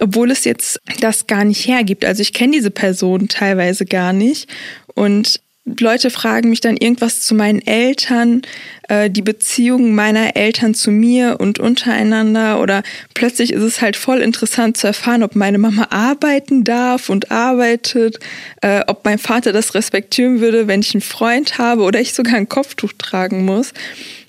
obwohl 0.00 0.32
es 0.32 0.44
jetzt 0.44 0.80
das 1.00 1.28
gar 1.28 1.44
nicht 1.44 1.68
hergibt. 1.68 2.04
Also 2.04 2.20
ich 2.20 2.32
kenne 2.32 2.52
diese 2.52 2.72
Person 2.72 3.28
teilweise 3.28 3.86
gar 3.86 4.12
nicht 4.12 4.48
und 4.94 5.40
Leute 5.80 6.10
fragen 6.10 6.50
mich 6.50 6.60
dann 6.60 6.76
irgendwas 6.76 7.22
zu 7.22 7.34
meinen 7.34 7.66
Eltern, 7.66 8.42
äh, 8.88 9.08
die 9.08 9.22
Beziehung 9.22 9.94
meiner 9.94 10.36
Eltern 10.36 10.74
zu 10.74 10.90
mir 10.90 11.36
und 11.40 11.58
untereinander 11.58 12.60
oder 12.60 12.82
plötzlich 13.14 13.50
ist 13.52 13.62
es 13.62 13.80
halt 13.80 13.96
voll 13.96 14.18
interessant 14.18 14.76
zu 14.76 14.88
erfahren, 14.88 15.22
ob 15.22 15.36
meine 15.36 15.56
Mama 15.56 15.86
arbeiten 15.88 16.64
darf 16.64 17.08
und 17.08 17.30
arbeitet, 17.30 18.18
äh, 18.60 18.82
ob 18.88 19.06
mein 19.06 19.18
Vater 19.18 19.52
das 19.52 19.74
respektieren 19.74 20.40
würde, 20.40 20.66
wenn 20.66 20.80
ich 20.80 20.92
einen 20.92 21.00
Freund 21.00 21.56
habe 21.56 21.82
oder 21.82 21.98
ich 21.98 22.12
sogar 22.12 22.34
ein 22.34 22.48
Kopftuch 22.48 22.92
tragen 22.98 23.46
muss. 23.46 23.72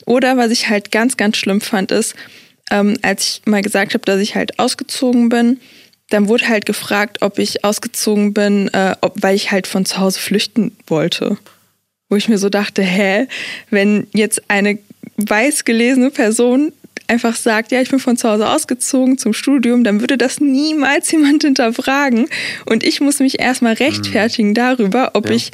Oder 0.05 0.37
was 0.37 0.51
ich 0.51 0.69
halt 0.69 0.91
ganz, 0.91 1.17
ganz 1.17 1.37
schlimm 1.37 1.61
fand, 1.61 1.91
ist, 1.91 2.15
ähm, 2.71 2.97
als 3.01 3.23
ich 3.23 3.41
mal 3.45 3.61
gesagt 3.61 3.93
habe, 3.93 4.05
dass 4.05 4.19
ich 4.19 4.35
halt 4.35 4.59
ausgezogen 4.59 5.29
bin, 5.29 5.59
dann 6.09 6.27
wurde 6.27 6.47
halt 6.47 6.65
gefragt, 6.65 7.17
ob 7.21 7.39
ich 7.39 7.63
ausgezogen 7.63 8.33
bin, 8.33 8.67
äh, 8.73 8.95
ob, 9.01 9.21
weil 9.21 9.35
ich 9.35 9.51
halt 9.51 9.65
von 9.67 9.85
zu 9.85 9.97
Hause 9.97 10.19
flüchten 10.19 10.75
wollte. 10.87 11.37
Wo 12.09 12.15
ich 12.15 12.29
mir 12.29 12.37
so 12.37 12.49
dachte, 12.49 12.83
hä, 12.83 13.27
wenn 13.71 14.05
jetzt 14.13 14.43
eine 14.49 14.77
weiß 15.17 15.65
gelesene 15.65 16.11
Person 16.11 16.71
einfach 17.07 17.35
sagt, 17.35 17.71
ja, 17.71 17.81
ich 17.81 17.89
bin 17.89 17.99
von 17.99 18.17
zu 18.17 18.29
Hause 18.29 18.47
ausgezogen 18.49 19.17
zum 19.17 19.33
Studium, 19.33 19.83
dann 19.83 19.99
würde 20.01 20.17
das 20.17 20.39
niemals 20.39 21.11
jemand 21.11 21.43
hinterfragen. 21.43 22.27
Und 22.67 22.83
ich 22.83 23.01
muss 23.01 23.19
mich 23.19 23.39
erstmal 23.39 23.73
rechtfertigen 23.73 24.53
darüber, 24.53 25.11
ob 25.13 25.29
Ja. 25.29 25.35
ich 25.35 25.51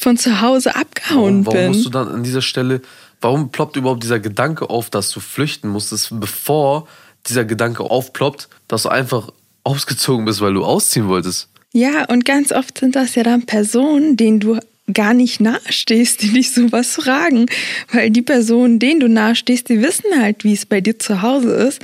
von 0.00 0.16
zu 0.16 0.40
Hause 0.40 0.76
abgehauen 0.76 1.44
Warum, 1.44 1.46
warum 1.46 1.58
bin. 1.58 1.68
musst 1.72 1.86
du 1.86 1.90
dann 1.90 2.08
an 2.08 2.22
dieser 2.22 2.42
Stelle, 2.42 2.80
warum 3.20 3.50
ploppt 3.50 3.76
überhaupt 3.76 4.02
dieser 4.02 4.20
Gedanke 4.20 4.70
auf, 4.70 4.90
dass 4.90 5.10
du 5.10 5.20
flüchten 5.20 5.68
musstest, 5.68 6.08
bevor 6.20 6.86
dieser 7.26 7.44
Gedanke 7.44 7.84
aufploppt, 7.84 8.48
dass 8.68 8.84
du 8.84 8.88
einfach 8.88 9.30
ausgezogen 9.64 10.24
bist, 10.24 10.40
weil 10.40 10.54
du 10.54 10.64
ausziehen 10.64 11.08
wolltest? 11.08 11.48
Ja, 11.72 12.06
und 12.06 12.24
ganz 12.24 12.52
oft 12.52 12.78
sind 12.78 12.96
das 12.96 13.14
ja 13.14 13.22
dann 13.22 13.44
Personen, 13.44 14.16
denen 14.16 14.40
du 14.40 14.58
gar 14.92 15.12
nicht 15.12 15.40
nahestehst, 15.40 16.22
die 16.22 16.32
dich 16.32 16.52
sowas 16.52 16.94
fragen. 16.94 17.46
Weil 17.92 18.10
die 18.10 18.22
Personen, 18.22 18.78
denen 18.78 19.00
du 19.00 19.08
nahestehst, 19.08 19.68
die 19.68 19.82
wissen 19.82 20.20
halt, 20.20 20.44
wie 20.44 20.54
es 20.54 20.66
bei 20.66 20.80
dir 20.80 20.98
zu 20.98 21.22
Hause 21.22 21.52
ist. 21.52 21.82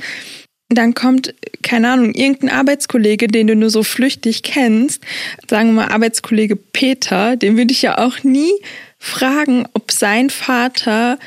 Dann 0.69 0.95
kommt, 0.95 1.35
keine 1.61 1.91
Ahnung, 1.91 2.15
irgendein 2.15 2.49
Arbeitskollege, 2.49 3.27
den 3.27 3.45
du 3.45 3.55
nur 3.55 3.69
so 3.69 3.83
flüchtig 3.83 4.41
kennst, 4.41 5.03
sagen 5.47 5.69
wir 5.69 5.83
mal 5.83 5.89
Arbeitskollege 5.89 6.55
Peter, 6.55 7.35
den 7.35 7.55
würde 7.55 7.71
ich 7.71 7.83
ja 7.83 7.99
auch 7.99 8.23
nie 8.23 8.51
fragen, 9.05 9.67
ob 9.73 9.91
sein 9.91 10.29
Vater 10.29 11.19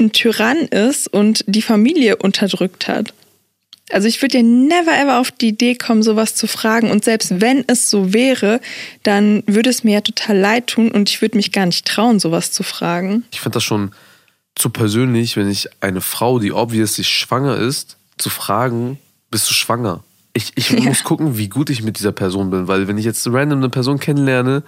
ein 0.00 0.12
Tyrann 0.12 0.58
ist 0.58 1.08
und 1.08 1.44
die 1.46 1.62
Familie 1.62 2.16
unterdrückt 2.16 2.88
hat. 2.88 3.12
Also 3.90 4.06
ich 4.06 4.20
würde 4.20 4.38
ja 4.38 4.42
never 4.42 4.92
ever 4.92 5.18
auf 5.18 5.30
die 5.30 5.48
Idee 5.48 5.74
kommen, 5.74 6.02
sowas 6.02 6.34
zu 6.34 6.46
fragen. 6.46 6.90
Und 6.90 7.04
selbst 7.04 7.40
wenn 7.40 7.64
es 7.66 7.90
so 7.90 8.12
wäre, 8.12 8.60
dann 9.02 9.42
würde 9.46 9.70
es 9.70 9.82
mir 9.82 9.94
ja 9.94 10.00
total 10.00 10.36
leid 10.36 10.66
tun 10.68 10.90
und 10.90 11.08
ich 11.08 11.22
würde 11.22 11.36
mich 11.36 11.52
gar 11.52 11.66
nicht 11.66 11.86
trauen, 11.86 12.18
sowas 12.18 12.52
zu 12.52 12.62
fragen. 12.62 13.24
Ich 13.30 13.40
finde 13.40 13.54
das 13.54 13.64
schon 13.64 13.92
zu 14.54 14.70
persönlich, 14.70 15.36
wenn 15.36 15.48
ich 15.48 15.68
eine 15.80 16.00
Frau, 16.00 16.38
die 16.38 16.52
obviously 16.52 17.04
schwanger 17.04 17.56
ist, 17.56 17.96
zu 18.18 18.30
fragen, 18.30 18.98
bist 19.30 19.48
du 19.48 19.54
schwanger? 19.54 20.02
Ich, 20.34 20.52
ich 20.56 20.70
muss 20.80 21.04
gucken, 21.04 21.38
wie 21.38 21.48
gut 21.48 21.70
ich 21.70 21.82
mit 21.82 21.98
dieser 21.98 22.12
Person 22.12 22.50
bin, 22.50 22.68
weil 22.68 22.88
wenn 22.88 22.98
ich 22.98 23.04
jetzt 23.04 23.26
random 23.26 23.58
eine 23.58 23.70
Person 23.70 23.98
kennenlerne 23.98 24.62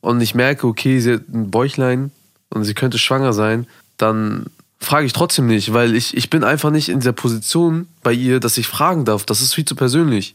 und 0.00 0.20
ich 0.20 0.34
merke, 0.34 0.66
okay, 0.66 0.98
sie 1.00 1.14
hat 1.14 1.28
ein 1.28 1.50
Bäuchlein 1.50 2.10
und 2.50 2.64
sie 2.64 2.74
könnte 2.74 2.98
schwanger 2.98 3.32
sein, 3.32 3.66
dann 3.96 4.46
frage 4.78 5.06
ich 5.06 5.12
trotzdem 5.12 5.46
nicht, 5.46 5.72
weil 5.74 5.94
ich, 5.94 6.16
ich 6.16 6.30
bin 6.30 6.42
einfach 6.44 6.70
nicht 6.70 6.88
in 6.88 7.00
dieser 7.00 7.12
Position 7.12 7.86
bei 8.02 8.12
ihr, 8.12 8.40
dass 8.40 8.56
ich 8.58 8.66
fragen 8.66 9.04
darf. 9.04 9.24
Das 9.26 9.40
ist 9.42 9.54
viel 9.54 9.64
zu 9.66 9.74
persönlich. 9.76 10.34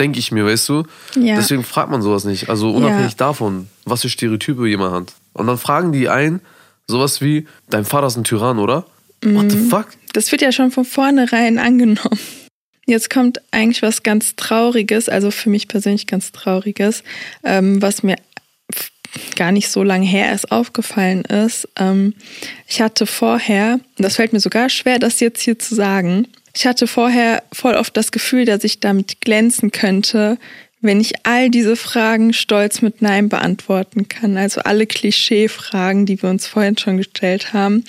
Denke 0.00 0.18
ich 0.18 0.32
mir, 0.32 0.44
weißt 0.44 0.68
du? 0.68 0.82
Ja. 1.14 1.36
Deswegen 1.36 1.62
fragt 1.62 1.90
man 1.90 2.02
sowas 2.02 2.24
nicht. 2.24 2.48
Also 2.48 2.70
unabhängig 2.72 3.12
Ja. 3.12 3.16
davon, 3.18 3.68
was 3.84 4.02
für 4.02 4.08
Stereotype 4.08 4.66
jemand 4.68 4.92
hat. 4.94 5.12
Und 5.32 5.46
dann 5.46 5.58
fragen 5.58 5.92
die 5.92 6.08
ein, 6.08 6.40
sowas 6.88 7.20
wie, 7.20 7.46
dein 7.70 7.84
Vater 7.84 8.08
ist 8.08 8.16
ein 8.16 8.24
Tyrann, 8.24 8.58
oder? 8.58 8.84
What 9.22 9.44
Mhm. 9.44 9.50
the 9.50 9.68
fuck? 9.70 9.86
Das 10.12 10.32
wird 10.32 10.42
ja 10.42 10.50
schon 10.50 10.72
von 10.72 10.84
vornherein 10.84 11.58
angenommen. 11.60 12.18
Jetzt 12.86 13.08
kommt 13.08 13.40
eigentlich 13.52 13.82
was 13.82 14.02
ganz 14.02 14.34
Trauriges, 14.36 15.08
also 15.08 15.30
für 15.30 15.48
mich 15.48 15.68
persönlich 15.68 16.06
ganz 16.08 16.32
Trauriges, 16.32 17.04
ähm, 17.44 17.80
was 17.80 18.02
mir 18.02 18.16
gar 19.36 19.52
nicht 19.52 19.68
so 19.68 19.82
lange 19.82 20.06
her 20.06 20.26
erst 20.26 20.50
aufgefallen 20.52 21.22
ist. 21.22 21.68
Ähm, 21.78 22.14
ich 22.66 22.80
hatte 22.80 23.06
vorher, 23.06 23.80
das 23.96 24.16
fällt 24.16 24.32
mir 24.32 24.40
sogar 24.40 24.68
schwer, 24.68 24.98
das 24.98 25.20
jetzt 25.20 25.42
hier 25.42 25.58
zu 25.58 25.74
sagen, 25.74 26.28
ich 26.56 26.66
hatte 26.66 26.86
vorher 26.86 27.42
voll 27.52 27.74
oft 27.74 27.96
das 27.96 28.12
Gefühl, 28.12 28.44
dass 28.44 28.62
ich 28.62 28.78
damit 28.78 29.20
glänzen 29.20 29.72
könnte, 29.72 30.38
wenn 30.80 31.00
ich 31.00 31.14
all 31.24 31.50
diese 31.50 31.76
Fragen 31.76 32.32
stolz 32.32 32.80
mit 32.80 33.02
Nein 33.02 33.28
beantworten 33.28 34.06
kann. 34.08 34.36
Also 34.36 34.60
alle 34.60 34.86
Klischee-Fragen, 34.86 36.06
die 36.06 36.22
wir 36.22 36.30
uns 36.30 36.46
vorhin 36.46 36.78
schon 36.78 36.98
gestellt 36.98 37.52
haben. 37.52 37.84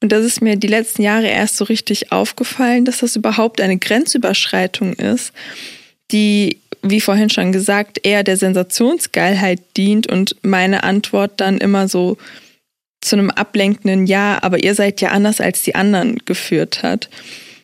Und 0.00 0.12
das 0.12 0.24
ist 0.24 0.40
mir 0.40 0.56
die 0.56 0.66
letzten 0.66 1.02
Jahre 1.02 1.26
erst 1.26 1.56
so 1.56 1.64
richtig 1.64 2.10
aufgefallen, 2.10 2.86
dass 2.86 2.98
das 2.98 3.16
überhaupt 3.16 3.60
eine 3.60 3.76
Grenzüberschreitung 3.76 4.94
ist, 4.94 5.32
die, 6.10 6.58
wie 6.82 7.00
vorhin 7.00 7.30
schon 7.30 7.52
gesagt, 7.52 8.00
eher 8.04 8.22
der 8.22 8.36
Sensationsgeilheit 8.36 9.60
dient 9.76 10.06
und 10.06 10.36
meine 10.42 10.82
Antwort 10.82 11.32
dann 11.36 11.58
immer 11.58 11.88
so 11.88 12.16
zu 13.00 13.16
einem 13.16 13.30
ablenkenden 13.30 14.06
Ja, 14.06 14.38
aber 14.42 14.62
ihr 14.62 14.74
seid 14.74 15.00
ja 15.00 15.10
anders 15.10 15.40
als 15.40 15.62
die 15.62 15.74
anderen 15.74 16.18
geführt 16.24 16.82
hat. 16.82 17.08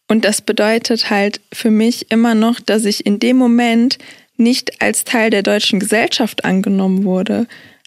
Und 0.09 0.25
das 0.25 0.41
bedeutet 0.41 1.11
halt 1.11 1.41
für 1.53 1.71
mich 1.71 2.11
immer 2.11 2.35
noch, 2.35 2.61
dass 2.61 2.85
ich 2.85 3.05
in 3.05 3.19
dem 3.19 3.37
Moment 3.37 3.99
nicht 4.37 4.81
als 4.81 5.05
Teil 5.05 5.31
der 5.31 5.43
deutschen 5.43 5.81
Gesellschaft 5.81 6.45
angenommen 6.45 7.05
wurde. 7.05 7.47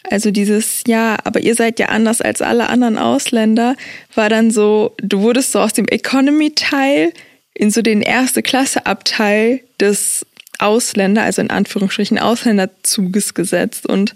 Also 0.10 0.32
dieses, 0.32 0.84
ja, 0.88 1.18
aber 1.24 1.42
ihr 1.42 1.56
seid 1.56 1.80
ja 1.80 1.88
anders 1.88 2.22
als 2.22 2.42
alle 2.42 2.70
anderen 2.70 2.98
Ausländer, 2.98 3.76
war 4.16 4.30
dann 4.30 4.52
so, 4.52 4.96
du 5.02 5.22
wurdest 5.22 5.52
so 5.52 5.60
aus 5.60 5.74
dem 5.74 5.88
Economy-Teil 5.88 7.14
in 7.54 7.72
so 7.72 7.82
den 7.82 8.02
Erste-Klasse-Abteil 8.02 9.62
des 9.80 10.26
Ausländer, 10.60 11.24
also 11.24 11.42
in 11.42 11.50
Anführungsstrichen 11.50 12.20
Ausländerzuges 12.20 13.34
gesetzt. 13.34 13.86
Und 13.88 14.14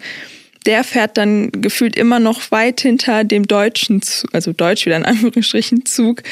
der 0.65 0.83
fährt 0.83 1.17
dann 1.17 1.51
gefühlt 1.51 1.95
immer 1.95 2.19
noch 2.19 2.51
weit 2.51 2.81
hinter 2.81 3.23
dem 3.23 3.47
deutschen, 3.47 4.01
also 4.31 4.53
Deutsch 4.53 4.85
wieder 4.85 4.97
in 4.97 5.05
Anführungsstrichen 5.05 5.85
Zug, 5.85 6.23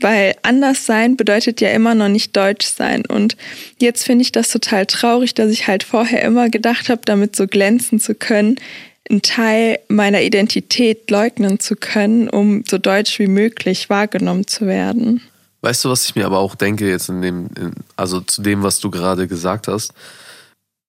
weil 0.00 0.34
anders 0.42 0.86
sein 0.86 1.16
bedeutet 1.16 1.60
ja 1.60 1.70
immer 1.70 1.94
noch 1.94 2.08
nicht 2.08 2.36
Deutsch 2.36 2.66
sein. 2.66 3.04
Und 3.06 3.36
jetzt 3.78 4.04
finde 4.04 4.22
ich 4.22 4.32
das 4.32 4.50
total 4.50 4.86
traurig, 4.86 5.34
dass 5.34 5.50
ich 5.50 5.66
halt 5.66 5.82
vorher 5.82 6.22
immer 6.22 6.50
gedacht 6.50 6.88
habe, 6.88 7.02
damit 7.04 7.34
so 7.34 7.46
glänzen 7.46 7.98
zu 8.00 8.14
können, 8.14 8.56
einen 9.08 9.22
Teil 9.22 9.80
meiner 9.88 10.22
Identität 10.22 11.10
leugnen 11.10 11.58
zu 11.58 11.74
können, 11.74 12.28
um 12.28 12.62
so 12.68 12.78
deutsch 12.78 13.18
wie 13.18 13.26
möglich 13.26 13.90
wahrgenommen 13.90 14.46
zu 14.46 14.66
werden. 14.66 15.22
Weißt 15.62 15.84
du, 15.84 15.90
was 15.90 16.06
ich 16.06 16.14
mir 16.14 16.26
aber 16.26 16.38
auch 16.38 16.54
denke 16.54 16.88
jetzt 16.88 17.08
in 17.08 17.22
dem, 17.22 17.48
in, 17.56 17.72
also 17.96 18.20
zu 18.20 18.42
dem, 18.42 18.62
was 18.62 18.80
du 18.80 18.90
gerade 18.90 19.28
gesagt 19.28 19.68
hast? 19.68 19.92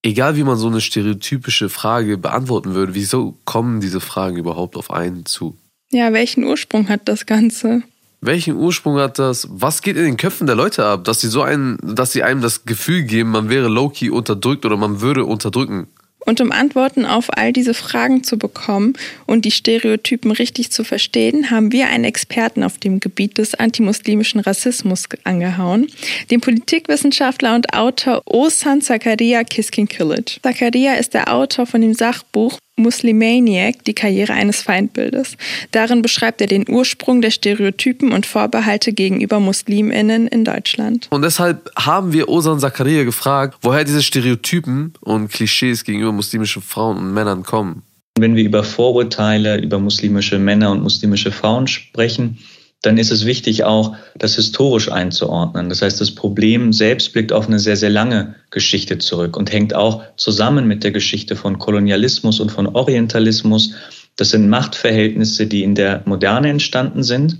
egal 0.03 0.35
wie 0.35 0.43
man 0.43 0.57
so 0.57 0.67
eine 0.67 0.81
stereotypische 0.81 1.69
Frage 1.69 2.17
beantworten 2.17 2.73
würde, 2.73 2.95
wieso 2.95 3.37
kommen 3.45 3.81
diese 3.81 3.99
Fragen 3.99 4.37
überhaupt 4.37 4.75
auf 4.75 4.91
einen 4.91 5.25
zu? 5.25 5.57
Ja, 5.91 6.13
welchen 6.13 6.43
Ursprung 6.43 6.89
hat 6.89 7.01
das 7.05 7.25
Ganze? 7.25 7.83
Welchen 8.21 8.55
Ursprung 8.55 8.97
hat 8.97 9.19
das? 9.19 9.47
Was 9.49 9.81
geht 9.81 9.97
in 9.97 10.03
den 10.03 10.17
Köpfen 10.17 10.47
der 10.47 10.55
Leute 10.55 10.85
ab, 10.85 11.03
dass 11.03 11.21
sie 11.21 11.27
so 11.27 11.41
einen, 11.41 11.77
dass 11.81 12.13
sie 12.13 12.23
einem 12.23 12.41
das 12.41 12.65
Gefühl 12.65 13.03
geben, 13.03 13.31
man 13.31 13.49
wäre 13.49 13.67
low-key 13.67 14.09
unterdrückt 14.09 14.65
oder 14.65 14.77
man 14.77 15.01
würde 15.01 15.25
unterdrücken? 15.25 15.87
Und 16.25 16.39
um 16.39 16.51
Antworten 16.51 17.05
auf 17.05 17.35
all 17.35 17.51
diese 17.51 17.73
Fragen 17.73 18.23
zu 18.23 18.37
bekommen 18.37 18.93
und 19.25 19.43
die 19.43 19.51
Stereotypen 19.51 20.31
richtig 20.31 20.71
zu 20.71 20.83
verstehen, 20.83 21.49
haben 21.49 21.71
wir 21.71 21.87
einen 21.87 22.03
Experten 22.03 22.63
auf 22.63 22.77
dem 22.77 22.99
Gebiet 22.99 23.37
des 23.37 23.55
antimuslimischen 23.55 24.39
Rassismus 24.39 25.05
angehauen, 25.23 25.87
den 26.29 26.41
Politikwissenschaftler 26.41 27.55
und 27.55 27.73
Autor 27.73 28.21
Osan 28.25 28.81
Zakaria 28.81 29.43
Kiskin-Kilic. 29.43 30.39
Zakaria 30.43 30.93
ist 30.93 31.13
der 31.13 31.33
Autor 31.33 31.65
von 31.65 31.81
dem 31.81 31.93
Sachbuch 31.93 32.59
Muslimaniac, 32.77 33.83
die 33.85 33.93
Karriere 33.93 34.33
eines 34.33 34.61
Feindbildes. 34.61 35.37
Darin 35.71 36.01
beschreibt 36.01 36.41
er 36.41 36.47
den 36.47 36.65
Ursprung 36.67 37.21
der 37.21 37.31
Stereotypen 37.31 38.11
und 38.11 38.25
Vorbehalte 38.25 38.93
gegenüber 38.93 39.39
Musliminnen 39.39 40.27
in 40.27 40.45
Deutschland. 40.45 41.07
Und 41.11 41.21
deshalb 41.23 41.71
haben 41.77 42.13
wir 42.13 42.29
Osan 42.29 42.59
Zakaria 42.59 43.03
gefragt, 43.03 43.57
woher 43.61 43.83
diese 43.83 44.01
Stereotypen 44.01 44.93
und 45.01 45.31
Klischees 45.31 45.83
gegenüber 45.83 46.11
muslimischen 46.11 46.61
Frauen 46.61 46.97
und 46.97 47.13
Männern 47.13 47.43
kommen. 47.43 47.83
Wenn 48.19 48.35
wir 48.35 48.43
über 48.43 48.63
Vorurteile 48.63 49.61
über 49.61 49.79
muslimische 49.79 50.37
Männer 50.37 50.71
und 50.71 50.83
muslimische 50.83 51.31
Frauen 51.31 51.67
sprechen, 51.67 52.39
dann 52.81 52.97
ist 52.97 53.11
es 53.11 53.25
wichtig 53.25 53.63
auch, 53.63 53.95
das 54.17 54.35
historisch 54.35 54.91
einzuordnen. 54.91 55.69
Das 55.69 55.81
heißt, 55.81 56.01
das 56.01 56.11
Problem 56.11 56.73
selbst 56.73 57.13
blickt 57.13 57.31
auf 57.31 57.47
eine 57.47 57.59
sehr, 57.59 57.77
sehr 57.77 57.91
lange 57.91 58.35
Geschichte 58.49 58.97
zurück 58.97 59.37
und 59.37 59.51
hängt 59.51 59.75
auch 59.75 60.03
zusammen 60.17 60.67
mit 60.67 60.83
der 60.83 60.91
Geschichte 60.91 61.35
von 61.35 61.59
Kolonialismus 61.59 62.39
und 62.39 62.51
von 62.51 62.67
Orientalismus. 62.67 63.73
Das 64.15 64.31
sind 64.31 64.49
Machtverhältnisse, 64.49 65.45
die 65.45 65.63
in 65.63 65.75
der 65.75 66.01
Moderne 66.05 66.49
entstanden 66.49 67.03
sind 67.03 67.37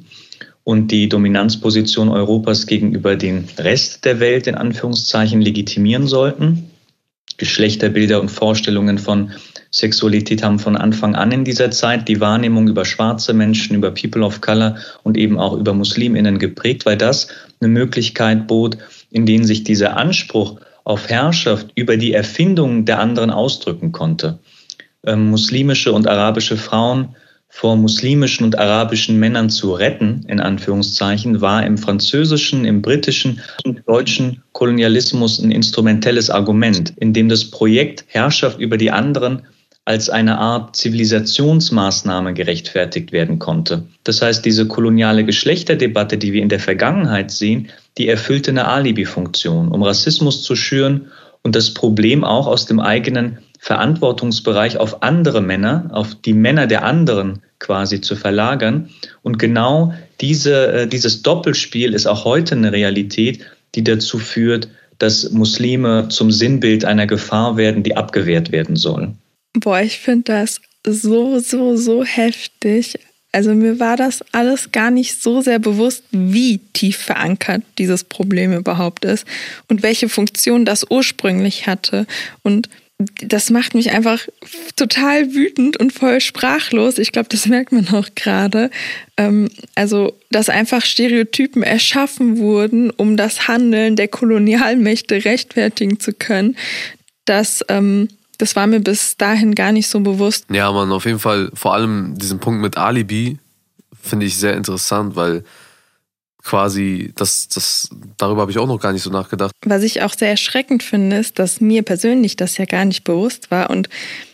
und 0.64 0.92
die 0.92 1.10
Dominanzposition 1.10 2.10
Europas 2.10 2.68
gegenüber 2.68 3.16
dem 3.16 3.46
Rest 3.58 4.06
der 4.06 4.20
Welt 4.20 4.46
in 4.46 4.56
Anführungszeichen 4.56 5.42
legitimieren 5.42 6.08
sollten. 6.08 6.71
Geschlechterbilder 7.42 8.22
und 8.22 8.30
Vorstellungen 8.30 9.00
von 9.00 9.32
Sexualität 9.72 10.44
haben 10.44 10.60
von 10.60 10.78
Anfang 10.78 11.16
an 11.16 11.32
in 11.32 11.44
dieser 11.44 11.72
Zeit 11.72 12.08
die 12.08 12.20
Wahrnehmung 12.22 12.68
über 12.68 12.86
schwarze 12.86 13.34
Menschen, 13.34 13.76
über 13.76 13.90
People 13.90 14.24
of 14.24 14.42
Color 14.42 14.76
und 15.02 15.18
eben 15.18 15.40
auch 15.40 15.58
über 15.58 15.74
Musliminnen 15.74 16.38
geprägt, 16.38 16.86
weil 16.86 16.98
das 16.98 17.30
eine 17.60 17.70
Möglichkeit 17.70 18.46
bot, 18.46 18.78
in 19.10 19.26
denen 19.26 19.44
sich 19.44 19.64
dieser 19.64 19.98
Anspruch 19.98 20.60
auf 20.84 21.10
Herrschaft 21.10 21.72
über 21.74 21.98
die 21.98 22.14
Erfindung 22.14 22.86
der 22.86 23.00
anderen 23.00 23.32
ausdrücken 23.32 23.92
konnte. 23.92 24.38
Ähm, 25.04 25.32
muslimische 25.32 25.94
und 25.94 26.08
arabische 26.08 26.58
Frauen 26.58 27.16
vor 27.54 27.76
muslimischen 27.76 28.46
und 28.46 28.58
arabischen 28.58 29.20
Männern 29.20 29.50
zu 29.50 29.74
retten, 29.74 30.26
in 30.28 30.40
Anführungszeichen, 30.40 31.42
war 31.42 31.66
im 31.66 31.78
französischen, 31.78 32.64
im 32.64 32.82
britischen 32.82 33.42
und 33.66 33.84
deutschen 33.86 34.42
Kolonialismus 34.54 35.38
ein 35.38 35.52
instrumentelles 35.52 36.30
Argument, 36.30 36.94
in 36.98 37.12
dem 37.12 37.28
das 37.28 37.46
Projekt 37.46 38.06
Herrschaft 38.08 38.58
über 38.60 38.78
die 38.78 38.90
anderen 38.90 39.44
als 39.84 40.10
eine 40.10 40.38
Art 40.38 40.78
Zivilisationsmaßnahme 40.78 42.34
gerechtfertigt 42.34 43.12
werden 43.12 43.38
konnte. 43.38 43.84
Das 44.06 44.22
heißt, 44.22 44.46
diese 44.46 44.68
koloniale 44.68 45.26
Geschlechterdebatte, 45.26 46.18
die 46.18 46.32
wir 46.32 46.42
in 46.42 46.50
der 46.50 46.60
Vergangenheit 46.60 47.32
sehen, 47.32 47.70
die 47.98 48.08
erfüllte 48.08 48.52
eine 48.52 48.68
Alibi-Funktion, 48.68 49.70
um 49.70 49.84
Rassismus 49.84 50.44
zu 50.44 50.56
schüren 50.56 51.12
und 51.44 51.56
das 51.56 51.74
Problem 51.74 52.24
auch 52.24 52.48
aus 52.48 52.66
dem 52.66 52.80
eigenen 52.80 53.40
Verantwortungsbereich 53.64 54.78
auf 54.78 55.04
andere 55.04 55.40
Männer, 55.40 55.88
auf 55.92 56.16
die 56.16 56.34
Männer 56.34 56.66
der 56.66 56.84
anderen 56.84 57.44
quasi 57.60 58.02
zu 58.02 58.16
verlagern. 58.16 58.90
Und 59.22 59.38
genau 59.38 59.94
diese, 60.20 60.74
äh, 60.74 60.88
dieses 60.88 61.22
Doppelspiel 61.22 61.94
ist 61.94 62.08
auch 62.08 62.26
heute 62.26 62.56
eine 62.56 62.72
Realität, 62.72 63.46
die 63.76 63.84
dazu 63.84 64.18
führt, 64.18 64.68
dass 64.98 65.30
Muslime 65.30 66.08
zum 66.10 66.32
Sinnbild 66.32 66.86
einer 66.86 67.06
Gefahr 67.06 67.56
werden, 67.56 67.84
die 67.84 67.96
abgewehrt 67.96 68.52
werden 68.52 68.76
soll. 68.76 69.14
Boah, 69.54 69.80
ich 69.80 70.00
finde 70.00 70.24
das 70.34 70.60
so, 70.84 71.38
so, 71.38 71.78
so 71.78 72.04
heftig. 72.04 72.98
Also 73.32 73.54
mir 73.54 73.80
war 73.80 73.96
das 73.96 74.24
alles 74.32 74.72
gar 74.72 74.90
nicht 74.90 75.22
so 75.22 75.42
sehr 75.42 75.60
bewusst, 75.60 76.04
wie 76.12 76.58
tief 76.74 76.98
verankert 76.98 77.62
dieses 77.78 78.04
Problem 78.04 78.54
überhaupt 78.54 79.06
ist 79.06 79.26
und 79.70 79.84
welche 79.84 80.10
Funktion 80.10 80.66
das 80.66 80.84
ursprünglich 80.90 81.68
hatte. 81.68 82.08
Und 82.42 82.68
das 83.22 83.50
macht 83.50 83.74
mich 83.74 83.92
einfach 83.92 84.20
total 84.76 85.34
wütend 85.34 85.78
und 85.78 85.94
voll 85.94 86.22
sprachlos. 86.22 86.98
Ich 86.98 87.12
glaube, 87.12 87.30
das 87.30 87.46
merkt 87.48 87.72
man 87.72 87.88
auch 87.90 88.10
gerade. 88.16 88.70
Ähm, 89.18 89.50
also, 89.76 90.18
dass 90.30 90.50
einfach 90.50 90.84
Stereotypen 90.84 91.64
erschaffen 91.64 92.38
wurden, 92.38 92.90
um 92.90 93.18
das 93.18 93.48
Handeln 93.48 93.96
der 93.96 94.08
Kolonialmächte 94.08 95.26
rechtfertigen 95.26 96.00
zu 96.00 96.14
können. 96.14 96.58
Das 97.26 97.64
ähm, 97.70 98.08
das 98.42 98.56
war 98.56 98.66
mir 98.66 98.80
bis 98.80 99.18
dahin 99.18 99.54
gar 99.54 99.72
nicht 99.72 99.88
so 99.88 100.00
bewusst. 100.00 100.46
Ja, 100.50 100.72
man, 100.72 100.92
auf 100.92 101.06
jeden 101.06 101.20
Fall, 101.20 101.52
vor 101.54 101.76
allem 101.76 102.18
diesen 102.18 102.40
Punkt 102.40 102.60
mit 102.60 102.76
Alibi 102.76 103.38
finde 104.02 104.26
ich 104.26 104.36
sehr 104.38 104.56
interessant, 104.56 105.16
weil 105.16 105.44
quasi, 106.44 107.12
das, 107.16 107.48
das, 107.50 107.90
darüber 108.18 108.42
habe 108.42 108.52
ich 108.52 108.58
auch 108.58 108.68
noch 108.68 108.80
gar 108.80 108.94
nicht 108.94 109.04
so 109.04 109.10
nachgedacht. 109.10 109.52
Was 109.66 109.84
ich 109.84 110.02
auch 110.02 110.14
sehr 110.14 110.30
erschreckend 110.30 110.84
finde, 110.84 111.18
ist, 111.18 111.40
dass 111.40 111.62
mir 111.62 111.84
persönlich 111.84 112.36
das 112.36 112.58
ja 112.58 112.66
gar 112.66 112.86
nicht 112.86 113.04
bewusst 113.04 113.52
war 113.52 113.70
und 113.70 113.90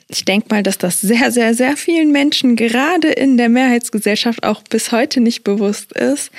ich 0.10 0.24
denke 0.24 0.48
mal, 0.50 0.64
dass 0.64 0.78
das 0.78 1.02
sehr, 1.02 1.32
sehr, 1.34 1.54
sehr 1.54 1.76
vielen 1.76 2.14
Menschen 2.14 2.56
gerade 2.56 3.10
in 3.10 3.36
der 3.36 3.50
Mehrheitsgesellschaft 3.50 4.44
auch 4.44 4.62
bis 4.64 4.94
heute 4.94 5.20
nicht 5.20 5.44
bewusst 5.44 5.92
ist, 5.92 6.32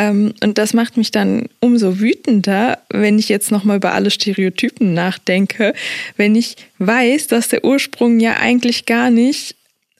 ähm, 0.00 0.32
und 0.42 0.56
das 0.56 0.72
macht 0.72 0.96
mich 0.96 1.10
dann 1.10 1.46
umso 1.60 2.00
wütender, 2.00 2.78
wenn 2.88 3.18
ich 3.18 3.28
jetzt 3.28 3.50
nochmal 3.50 3.76
über 3.76 3.92
alle 3.92 4.10
Stereotypen 4.10 4.94
nachdenke, 4.94 5.74
wenn 6.16 6.34
ich 6.34 6.56
weiß, 6.78 7.26
dass 7.26 7.48
der 7.48 7.64
Ursprung 7.64 8.18
ja 8.20 8.38
eigentlich 8.38 8.86
gar 8.86 9.10
nicht 9.10 9.56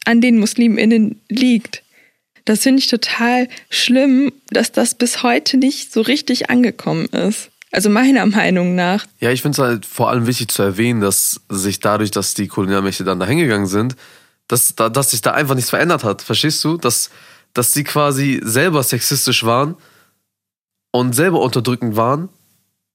an 0.06 0.22
den 0.22 0.38
MuslimInnen 0.38 1.20
liegt. 1.28 1.82
Das 2.44 2.60
finde 2.60 2.80
ich 2.80 2.88
total 2.88 3.48
schlimm, 3.68 4.32
dass 4.50 4.72
das 4.72 4.94
bis 4.94 5.22
heute 5.22 5.56
nicht 5.56 5.92
so 5.92 6.00
richtig 6.00 6.50
angekommen 6.50 7.06
ist. 7.06 7.50
Also 7.72 7.90
meiner 7.90 8.26
Meinung 8.26 8.74
nach. 8.74 9.06
Ja, 9.20 9.30
ich 9.30 9.42
finde 9.42 9.60
es 9.60 9.66
halt 9.66 9.86
vor 9.86 10.10
allem 10.10 10.26
wichtig 10.26 10.50
zu 10.50 10.62
erwähnen, 10.62 11.00
dass 11.00 11.40
sich 11.48 11.80
dadurch, 11.80 12.10
dass 12.10 12.34
die 12.34 12.48
Kolonialmächte 12.48 13.04
dann 13.04 13.20
da 13.20 13.26
hingegangen 13.26 13.66
sind, 13.66 13.96
dass, 14.48 14.74
dass 14.74 15.12
sich 15.12 15.22
da 15.22 15.32
einfach 15.32 15.54
nichts 15.54 15.70
verändert 15.70 16.02
hat. 16.02 16.22
Verstehst 16.22 16.64
du? 16.64 16.76
Dass, 16.76 17.10
dass 17.54 17.72
sie 17.72 17.84
quasi 17.84 18.40
selber 18.42 18.82
sexistisch 18.82 19.44
waren 19.44 19.76
und 20.90 21.14
selber 21.14 21.40
unterdrückend 21.40 21.96
waren, 21.96 22.28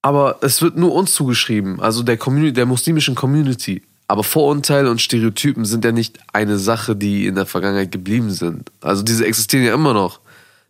aber 0.02 0.40
es 0.42 0.62
wird 0.62 0.78
nur 0.78 0.94
uns 0.94 1.14
zugeschrieben, 1.14 1.80
also 1.80 2.04
der, 2.04 2.18
Community, 2.18 2.54
der 2.54 2.66
muslimischen 2.66 3.16
Community. 3.16 3.82
Aber 4.08 4.24
Vorurteile 4.24 4.92
und 4.92 5.02
Stereotypen 5.02 5.66
sind 5.66 5.84
ja 5.84 5.92
nicht 5.92 6.20
eine 6.32 6.58
Sache, 6.58 6.96
die 6.96 7.26
in 7.26 7.36
der 7.36 7.46
Vergangenheit 7.46 7.92
geblieben 7.92 8.32
sind. 8.32 8.72
Also 8.82 9.02
diese 9.04 9.26
existieren 9.26 9.66
ja 9.66 9.74
immer 9.74 9.94
noch. 9.94 10.20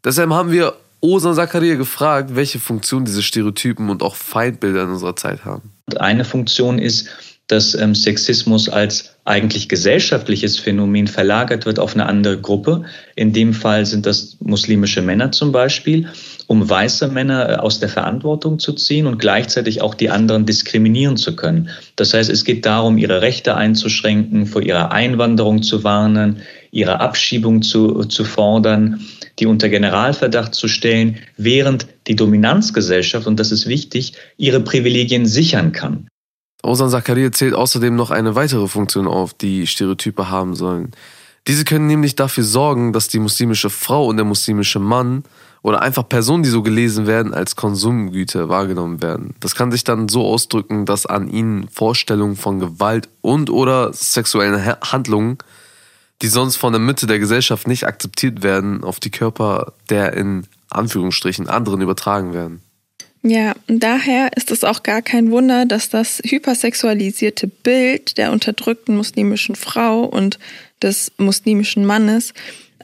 Deshalb 0.03 0.29
haben 0.29 0.51
wir 0.51 0.73
Osan 1.01 1.35
Zakaria 1.35 1.75
gefragt, 1.75 2.35
welche 2.35 2.59
Funktion 2.59 3.05
diese 3.05 3.21
Stereotypen 3.21 3.89
und 3.89 4.01
auch 4.01 4.15
Feindbilder 4.15 4.83
in 4.83 4.89
unserer 4.89 5.15
Zeit 5.15 5.43
haben. 5.45 5.71
Eine 5.97 6.25
Funktion 6.25 6.79
ist, 6.79 7.09
dass 7.47 7.75
ähm, 7.75 7.93
Sexismus 7.93 8.69
als 8.69 9.11
eigentlich 9.23 9.69
gesellschaftliches 9.69 10.57
Phänomen 10.57 11.07
verlagert 11.07 11.65
wird 11.65 11.79
auf 11.79 11.93
eine 11.93 12.07
andere 12.07 12.39
Gruppe. 12.39 12.85
In 13.15 13.33
dem 13.33 13.53
Fall 13.53 13.85
sind 13.85 14.05
das 14.05 14.37
muslimische 14.39 15.01
Männer 15.01 15.31
zum 15.31 15.51
Beispiel, 15.51 16.07
um 16.47 16.69
weiße 16.69 17.07
Männer 17.07 17.49
äh, 17.49 17.55
aus 17.55 17.79
der 17.79 17.89
Verantwortung 17.89 18.59
zu 18.59 18.73
ziehen 18.73 19.07
und 19.07 19.19
gleichzeitig 19.19 19.81
auch 19.81 19.95
die 19.95 20.09
anderen 20.09 20.45
diskriminieren 20.45 21.17
zu 21.17 21.35
können. 21.35 21.69
Das 21.95 22.13
heißt, 22.13 22.29
es 22.29 22.45
geht 22.45 22.65
darum, 22.65 22.97
ihre 22.97 23.21
Rechte 23.21 23.55
einzuschränken, 23.55 24.45
vor 24.45 24.61
ihrer 24.61 24.91
Einwanderung 24.91 25.63
zu 25.63 25.83
warnen, 25.83 26.41
ihre 26.71 26.99
Abschiebung 26.99 27.61
zu, 27.61 28.03
zu 28.05 28.23
fordern, 28.23 29.01
die 29.39 29.45
unter 29.45 29.69
Generalverdacht 29.69 30.53
zu 30.53 30.67
stellen, 30.67 31.17
während 31.37 31.87
die 32.07 32.15
Dominanzgesellschaft, 32.15 33.27
und 33.27 33.39
das 33.39 33.51
ist 33.51 33.67
wichtig, 33.67 34.13
ihre 34.37 34.59
Privilegien 34.59 35.25
sichern 35.25 35.71
kann. 35.71 36.07
Osan 36.63 36.89
Zakaria 36.89 37.31
zählt 37.31 37.53
außerdem 37.53 37.95
noch 37.95 38.11
eine 38.11 38.35
weitere 38.35 38.67
Funktion 38.67 39.07
auf, 39.07 39.33
die 39.33 39.67
Stereotype 39.67 40.29
haben 40.29 40.55
sollen. 40.55 40.91
Diese 41.47 41.63
können 41.63 41.85
nämlich 41.85 42.15
dafür 42.15 42.43
sorgen, 42.43 42.91
dass 42.91 43.07
die 43.07 43.19
muslimische 43.19 43.69
Frau 43.69 44.07
und 44.07 44.17
der 44.17 44.25
muslimische 44.25 44.79
Mann 44.79 45.23
oder 45.65 45.81
einfach 45.81 46.07
Personen, 46.07 46.43
die 46.43 46.49
so 46.49 46.61
gelesen 46.61 47.07
werden, 47.07 47.33
als 47.33 47.55
Konsumgüter 47.55 48.49
wahrgenommen 48.49 49.01
werden. 49.01 49.33
Das 49.39 49.55
kann 49.55 49.71
sich 49.71 49.83
dann 49.83 50.07
so 50.07 50.23
ausdrücken, 50.23 50.85
dass 50.85 51.07
an 51.07 51.27
ihnen 51.27 51.67
Vorstellungen 51.69 52.35
von 52.35 52.59
Gewalt 52.59 53.09
und 53.21 53.49
oder 53.49 53.91
sexuellen 53.91 54.63
Handlungen, 54.63 55.39
die 56.21 56.27
sonst 56.27 56.57
von 56.57 56.71
der 56.71 56.79
Mitte 56.79 57.07
der 57.07 57.17
Gesellschaft 57.17 57.67
nicht 57.67 57.87
akzeptiert 57.87 58.43
werden, 58.43 58.83
auf 58.83 58.99
die 58.99 59.09
Körper 59.09 59.73
der 59.89 60.13
in 60.13 60.45
Anführungsstrichen 60.69 61.49
anderen 61.49 61.81
übertragen 61.81 62.35
werden. 62.35 62.61
Ja, 63.23 63.55
und 63.67 63.79
daher 63.79 64.37
ist 64.37 64.51
es 64.51 64.63
auch 64.63 64.83
gar 64.83 65.01
kein 65.01 65.31
Wunder, 65.31 65.65
dass 65.65 65.89
das 65.89 66.21
hypersexualisierte 66.23 67.47
Bild 67.47 68.19
der 68.19 68.31
unterdrückten 68.31 68.95
muslimischen 68.95 69.55
Frau 69.55 70.03
und 70.03 70.37
des 70.83 71.11
muslimischen 71.17 71.87
Mannes 71.87 72.35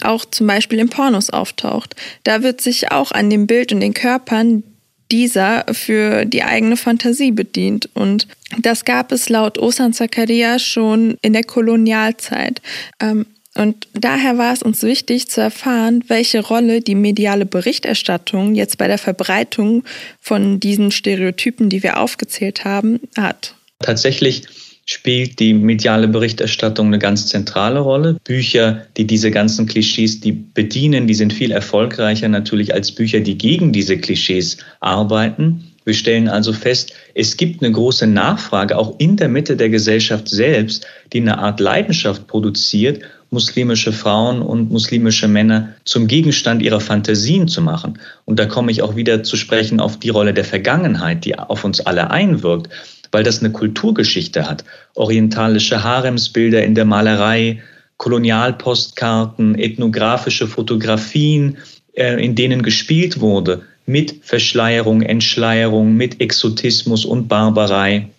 auch 0.06 0.26
zum 0.26 0.48
Beispiel 0.48 0.80
in 0.80 0.90
Pornos 0.90 1.30
auftaucht. 1.30 1.96
Da 2.24 2.44
wird 2.44 2.62
sich 2.62 2.92
auch 2.92 3.12
an 3.12 3.30
dem 3.30 3.48
Bild 3.48 3.72
und 3.74 3.80
den 3.80 3.94
Körpern 3.94 4.64
dieser 5.12 5.66
für 5.74 6.26
die 6.26 6.44
eigene 6.44 6.78
Fantasie 6.78 7.32
bedient. 7.32 7.90
Und 7.94 8.28
das 8.60 8.86
gab 8.86 9.12
es 9.12 9.30
laut 9.30 9.58
Osan 9.58 9.94
Zakaria 9.94 10.58
schon 10.58 11.18
in 11.22 11.34
der 11.34 11.44
Kolonialzeit. 11.44 12.62
Ähm, 13.00 13.26
und 13.54 13.88
daher 13.94 14.38
war 14.38 14.54
es 14.54 14.64
uns 14.64 14.82
wichtig 14.82 15.28
zu 15.28 15.42
erfahren, 15.42 16.06
welche 16.08 16.40
Rolle 16.40 16.80
die 16.80 16.96
mediale 16.96 17.46
Berichterstattung 17.46 18.56
jetzt 18.56 18.78
bei 18.78 18.88
der 18.88 18.98
Verbreitung 18.98 19.84
von 20.22 20.62
diesen 20.62 20.92
Stereotypen, 20.92 21.70
die 21.70 21.84
wir 21.84 22.00
aufgezählt 22.00 22.64
haben, 22.64 23.02
hat. 23.18 23.56
Tatsächlich 23.80 24.44
spielt 24.92 25.40
die 25.40 25.54
mediale 25.54 26.10
Berichterstattung 26.10 26.88
eine 26.88 27.00
ganz 27.00 27.28
zentrale 27.28 27.80
Rolle. 27.80 28.18
Bücher, 28.26 28.82
die 28.98 29.08
diese 29.08 29.32
ganzen 29.32 29.66
Klischees, 29.66 30.20
die 30.20 30.34
bedienen, 30.34 31.08
die 31.08 31.14
sind 31.14 31.32
viel 31.32 31.52
erfolgreicher 31.52 32.28
natürlich 32.28 32.74
als 32.74 32.92
Bücher, 32.92 33.22
die 33.22 33.38
gegen 33.38 33.72
diese 33.72 33.98
Klischees 33.98 34.58
arbeiten. 34.82 35.72
Wir 35.86 35.94
stellen 35.94 36.28
also 36.28 36.52
fest, 36.52 36.94
es 37.16 37.38
gibt 37.38 37.64
eine 37.64 37.72
große 37.72 38.06
Nachfrage 38.06 38.78
auch 38.78 39.00
in 39.00 39.16
der 39.16 39.30
Mitte 39.30 39.56
der 39.56 39.70
Gesellschaft 39.70 40.28
selbst, 40.28 40.86
die 41.14 41.22
eine 41.22 41.38
Art 41.38 41.62
Leidenschaft 41.62 42.28
produziert 42.28 43.02
muslimische 43.34 43.94
Frauen 43.94 44.42
und 44.42 44.72
muslimische 44.72 45.30
Männer 45.30 45.70
zum 45.86 46.08
Gegenstand 46.08 46.62
ihrer 46.62 46.82
Fantasien 46.82 47.48
zu 47.48 47.62
machen. 47.62 47.98
Und 48.26 48.40
da 48.40 48.46
komme 48.46 48.74
ich 48.74 48.82
auch 48.82 48.98
wieder 48.98 49.24
zu 49.24 49.38
sprechen 49.38 49.80
auf 49.80 49.98
die 49.98 50.10
Rolle 50.10 50.34
der 50.34 50.44
Vergangenheit, 50.44 51.24
die 51.24 51.40
auf 51.40 51.64
uns 51.64 51.80
alle 51.80 52.12
einwirkt, 52.12 52.70
weil 53.12 53.24
das 53.24 53.40
eine 53.40 53.52
Kulturgeschichte 53.52 54.50
hat. 54.50 54.64
Orientalische 54.96 55.84
Haremsbilder 55.84 56.64
in 56.64 56.76
der 56.76 56.86
Malerei, 56.86 57.62
Kolonialpostkarten, 57.98 59.56
ethnografische 59.56 60.48
Fotografien, 60.48 61.58
äh, 61.94 62.24
in 62.24 62.36
denen 62.36 62.64
gespielt 62.64 63.20
wurde 63.20 63.64
mit 63.86 64.20
Verschleierung, 64.24 65.02
Entschleierung, 65.02 65.96
mit 65.96 66.22
Exotismus 66.22 67.06
und 67.06 67.28
Barbarei. 67.28 68.10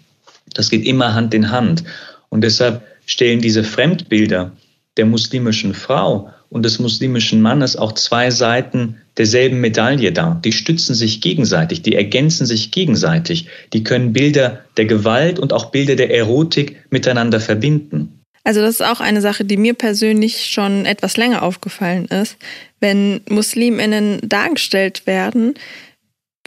Das 0.54 0.70
geht 0.70 0.86
immer 0.86 1.14
Hand 1.14 1.34
in 1.34 1.50
Hand. 1.50 1.84
Und 2.28 2.42
deshalb 2.42 2.82
stellen 3.06 3.40
diese 3.40 3.64
Fremdbilder 3.64 4.52
der 4.96 5.06
muslimischen 5.06 5.74
Frau 5.74 6.30
und 6.50 6.64
des 6.64 6.78
muslimischen 6.78 7.40
Mannes 7.40 7.76
auch 7.76 7.92
zwei 7.92 8.30
Seiten 8.30 8.98
derselben 9.18 9.60
Medaille 9.60 10.12
dar. 10.12 10.40
Die 10.44 10.52
stützen 10.52 10.94
sich 10.94 11.20
gegenseitig, 11.20 11.82
die 11.82 11.94
ergänzen 11.94 12.46
sich 12.46 12.70
gegenseitig, 12.70 13.48
die 13.72 13.84
können 13.84 14.12
Bilder 14.12 14.64
der 14.76 14.86
Gewalt 14.86 15.38
und 15.38 15.52
auch 15.52 15.66
Bilder 15.66 15.96
der 15.96 16.10
Erotik 16.10 16.76
miteinander 16.90 17.40
verbinden. 17.40 18.22
Also 18.44 18.60
das 18.60 18.76
ist 18.76 18.82
auch 18.82 19.00
eine 19.00 19.20
Sache, 19.20 19.44
die 19.44 19.56
mir 19.56 19.74
persönlich 19.74 20.46
schon 20.46 20.84
etwas 20.84 21.16
länger 21.16 21.42
aufgefallen 21.42 22.06
ist. 22.06 22.36
Wenn 22.80 23.20
Musliminnen 23.28 24.18
dargestellt 24.24 25.06
werden, 25.06 25.54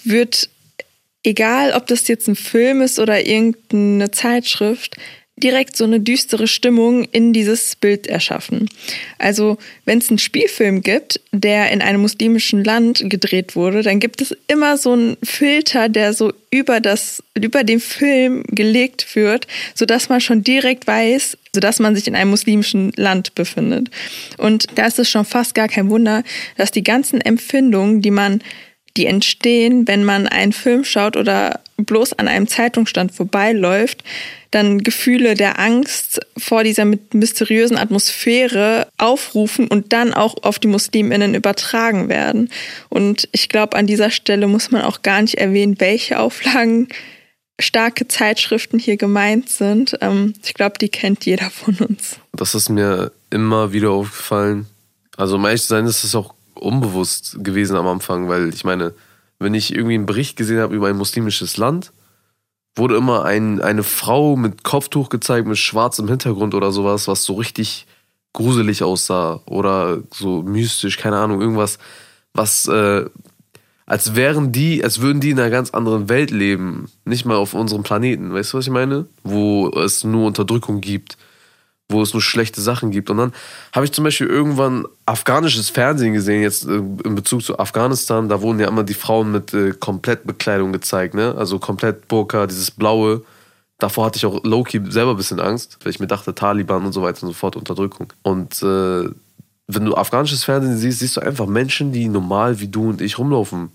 wird, 0.04 0.50
egal 1.24 1.72
ob 1.74 1.88
das 1.88 2.08
jetzt 2.08 2.28
ein 2.28 2.36
Film 2.36 2.82
ist 2.82 3.00
oder 3.00 3.26
irgendeine 3.26 4.12
Zeitschrift, 4.12 4.98
direkt 5.38 5.76
so 5.76 5.84
eine 5.84 6.00
düstere 6.00 6.48
Stimmung 6.48 7.04
in 7.04 7.34
dieses 7.34 7.76
Bild 7.76 8.08
erschaffen. 8.08 8.70
Also 9.18 9.58
wenn 9.84 9.98
es 9.98 10.10
einen 10.10 10.18
Spielfilm 10.18 10.82
gibt, 10.82 11.20
der 11.34 11.72
in 11.72 11.82
einem 11.82 12.02
muslimischen 12.02 12.64
Land 12.64 13.04
gedreht 13.10 13.56
wurde, 13.56 13.82
dann 13.82 14.00
gibt 14.00 14.22
es 14.22 14.36
immer 14.48 14.78
so 14.78 14.94
einen 14.94 15.18
Filter, 15.24 15.90
der 15.90 16.14
so 16.14 16.32
über 16.52 16.80
das 16.80 17.22
über 17.34 17.66
den 17.66 17.82
Film 17.82 18.44
gelegt 18.48 19.14
wird, 19.16 19.48
so 19.74 19.86
dass 19.86 20.08
man 20.08 20.22
schon 20.22 20.42
direkt 20.42 20.88
weiß, 20.88 21.38
so 21.54 21.60
dass 21.60 21.80
man 21.80 21.96
sich 21.96 22.08
in 22.08 22.16
einem 22.16 22.30
muslimischen 22.30 22.94
Land 22.96 23.36
befindet. 23.36 23.90
Und 24.38 24.68
da 24.76 24.86
ist 24.86 25.00
es 25.00 25.10
schon 25.10 25.26
fast 25.26 25.54
gar 25.54 25.68
kein 25.68 25.90
Wunder, 25.90 26.24
dass 26.56 26.72
die 26.72 26.84
ganzen 26.84 27.20
Empfindungen, 27.20 28.02
die 28.02 28.12
man 28.12 28.42
die 28.98 29.06
entstehen, 29.06 29.88
wenn 29.88 30.04
man 30.04 30.28
einen 30.28 30.54
Film 30.54 30.84
schaut 30.84 31.18
oder 31.18 31.60
bloß 31.78 32.14
an 32.14 32.28
einem 32.28 32.48
Zeitungsstand 32.48 33.14
vorbeiläuft, 33.14 34.04
dann 34.52 34.84
Gefühle 34.84 35.34
der 35.34 35.60
Angst 35.60 36.22
vor 36.38 36.64
dieser 36.64 36.86
mysteriösen 36.86 37.78
Atmosphäre 37.78 38.88
aufrufen 38.98 39.68
und 39.68 39.92
dann 39.92 40.14
auch 40.14 40.36
auf 40.44 40.60
die 40.60 40.70
Musliminnen 40.70 41.36
übertragen 41.36 42.08
werden. 42.08 42.50
Und 42.90 43.28
ich 43.34 43.50
glaube, 43.50 43.76
an 43.78 43.88
dieser 43.88 44.12
Stelle 44.12 44.48
muss 44.48 44.72
man 44.72 44.84
auch 44.84 45.02
gar 45.02 45.22
nicht 45.22 45.36
erwähnen, 45.36 45.80
welche 45.80 46.20
Auflagen 46.20 46.88
starke 47.60 48.08
Zeitschriften 48.08 48.80
hier 48.80 48.98
gemeint 48.98 49.50
sind. 49.50 49.98
Ähm, 50.02 50.34
ich 50.44 50.54
glaube, 50.54 50.78
die 50.80 50.90
kennt 50.90 51.26
jeder 51.26 51.50
von 51.50 51.76
uns. 51.76 52.18
Das 52.34 52.56
ist 52.56 52.70
mir 52.70 53.12
immer 53.30 53.74
wieder 53.74 53.92
aufgefallen. 53.92 54.68
Also, 55.18 55.36
um 55.36 55.46
ehrlich 55.46 55.62
zu 55.62 55.68
sein, 55.68 55.86
ist 55.86 56.04
es 56.04 56.16
auch 56.16 56.34
unbewusst 56.56 57.38
gewesen 57.44 57.76
am 57.76 57.88
Anfang, 57.88 58.30
weil 58.30 58.54
ich 58.54 58.64
meine, 58.64 58.94
wenn 59.40 59.54
ich 59.54 59.74
irgendwie 59.76 59.96
einen 59.96 60.06
Bericht 60.06 60.38
gesehen 60.38 60.60
habe 60.60 60.76
über 60.76 60.88
ein 60.88 60.98
muslimisches 60.98 61.58
Land, 61.58 61.92
wurde 62.76 62.96
immer 62.96 63.24
ein, 63.24 63.62
eine 63.62 63.84
Frau 63.84 64.36
mit 64.36 64.64
Kopftuch 64.64 65.10
gezeigt, 65.10 65.48
mit 65.48 65.58
schwarzem 65.58 66.08
Hintergrund 66.08 66.54
oder 66.54 66.72
sowas, 66.72 67.08
was 67.08 67.24
so 67.24 67.36
richtig 67.36 67.86
gruselig 68.34 68.84
aussah 68.84 69.42
oder 69.46 70.00
so 70.14 70.42
mystisch, 70.42 70.98
keine 70.98 71.18
Ahnung, 71.18 71.40
irgendwas, 71.40 71.78
was 72.34 72.68
äh, 72.68 73.06
als 73.86 74.16
wären 74.16 74.52
die, 74.52 74.84
als 74.84 75.00
würden 75.00 75.22
die 75.22 75.30
in 75.30 75.40
einer 75.40 75.50
ganz 75.50 75.70
anderen 75.70 76.10
Welt 76.10 76.32
leben, 76.32 76.90
nicht 77.06 77.26
mal 77.26 77.38
auf 77.38 77.54
unserem 77.54 77.84
Planeten, 77.84 78.34
weißt 78.34 78.54
du, 78.54 78.58
was 78.58 78.66
ich 78.66 78.72
meine? 78.72 79.06
Wo 79.24 79.70
es 79.70 80.04
nur 80.04 80.28
Unterdrückung 80.28 80.82
gibt 80.82 81.18
wo 81.90 82.02
es 82.02 82.14
nur 82.14 82.22
schlechte 82.22 82.62
Sachen 82.62 82.92
gibt. 82.92 83.10
Und 83.10 83.18
dann 83.18 83.34
habe 83.74 83.86
ich 83.86 83.92
zum 83.92 84.04
Beispiel 84.04 84.28
irgendwann 84.28 84.86
afghanisches 85.06 85.70
Fernsehen 85.70 86.14
gesehen, 86.14 86.42
jetzt 86.42 86.66
äh, 86.68 86.76
in 86.78 87.16
Bezug 87.16 87.44
zu 87.44 87.60
Afghanistan. 87.60 88.28
Da 88.30 88.42
wurden 88.42 88.60
ja 88.60 88.68
immer 88.68 88.84
die 88.84 88.94
Frauen 88.94 89.32
mit 89.32 89.54
äh, 89.54 89.72
Komplettbekleidung 89.72 90.74
gezeigt, 90.74 91.14
ne? 91.14 91.36
Also 91.38 91.60
komplett 91.60 92.08
Burka, 92.08 92.48
dieses 92.48 92.72
blaue. 92.72 93.22
Davor 93.78 94.06
hatte 94.06 94.18
ich 94.18 94.26
auch 94.26 94.44
Loki 94.44 94.82
selber 94.90 95.12
ein 95.12 95.18
bisschen 95.18 95.40
Angst, 95.40 95.78
weil 95.84 95.92
ich 95.92 96.00
mir 96.00 96.08
dachte, 96.08 96.34
Taliban 96.34 96.86
und 96.86 96.94
so 96.94 97.02
weiter 97.02 97.24
und 97.24 97.30
so 97.30 97.34
fort, 97.34 97.56
Unterdrückung. 97.56 98.14
Und 98.24 98.64
äh, 98.64 99.10
wenn 99.68 99.86
du 99.86 99.96
afghanisches 99.96 100.44
Fernsehen 100.44 100.78
siehst, 100.78 101.00
siehst 101.00 101.18
du 101.18 101.22
einfach 101.22 101.46
Menschen, 101.46 101.92
die 101.92 102.08
normal 102.08 102.60
wie 102.60 102.68
du 102.68 102.90
und 102.90 103.02
ich 103.02 103.18
rumlaufen 103.20 103.70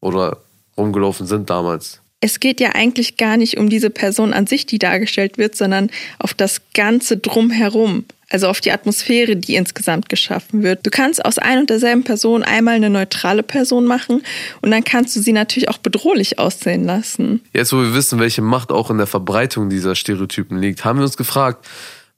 oder 0.00 0.38
rumgelaufen 0.76 1.26
sind 1.26 1.48
damals 1.48 2.00
es 2.26 2.40
geht 2.40 2.60
ja 2.60 2.74
eigentlich 2.74 3.16
gar 3.16 3.36
nicht 3.36 3.56
um 3.56 3.68
diese 3.70 3.88
Person 3.88 4.32
an 4.32 4.48
sich, 4.48 4.66
die 4.66 4.80
dargestellt 4.80 5.38
wird, 5.38 5.54
sondern 5.54 5.90
auf 6.18 6.34
das 6.34 6.60
Ganze 6.74 7.16
drumherum. 7.16 8.04
Also 8.28 8.48
auf 8.48 8.60
die 8.60 8.72
Atmosphäre, 8.72 9.36
die 9.36 9.54
insgesamt 9.54 10.08
geschaffen 10.08 10.64
wird. 10.64 10.84
Du 10.84 10.90
kannst 10.90 11.24
aus 11.24 11.38
ein 11.38 11.60
und 11.60 11.70
derselben 11.70 12.02
Person 12.02 12.42
einmal 12.42 12.74
eine 12.74 12.90
neutrale 12.90 13.44
Person 13.44 13.84
machen 13.84 14.22
und 14.62 14.72
dann 14.72 14.82
kannst 14.82 15.14
du 15.14 15.20
sie 15.20 15.32
natürlich 15.32 15.68
auch 15.68 15.78
bedrohlich 15.78 16.40
aussehen 16.40 16.84
lassen. 16.84 17.40
Jetzt, 17.52 17.72
wo 17.72 17.76
wir 17.76 17.94
wissen, 17.94 18.18
welche 18.18 18.42
Macht 18.42 18.72
auch 18.72 18.90
in 18.90 18.98
der 18.98 19.06
Verbreitung 19.06 19.70
dieser 19.70 19.94
Stereotypen 19.94 20.60
liegt, 20.60 20.84
haben 20.84 20.98
wir 20.98 21.04
uns 21.04 21.16
gefragt, 21.16 21.64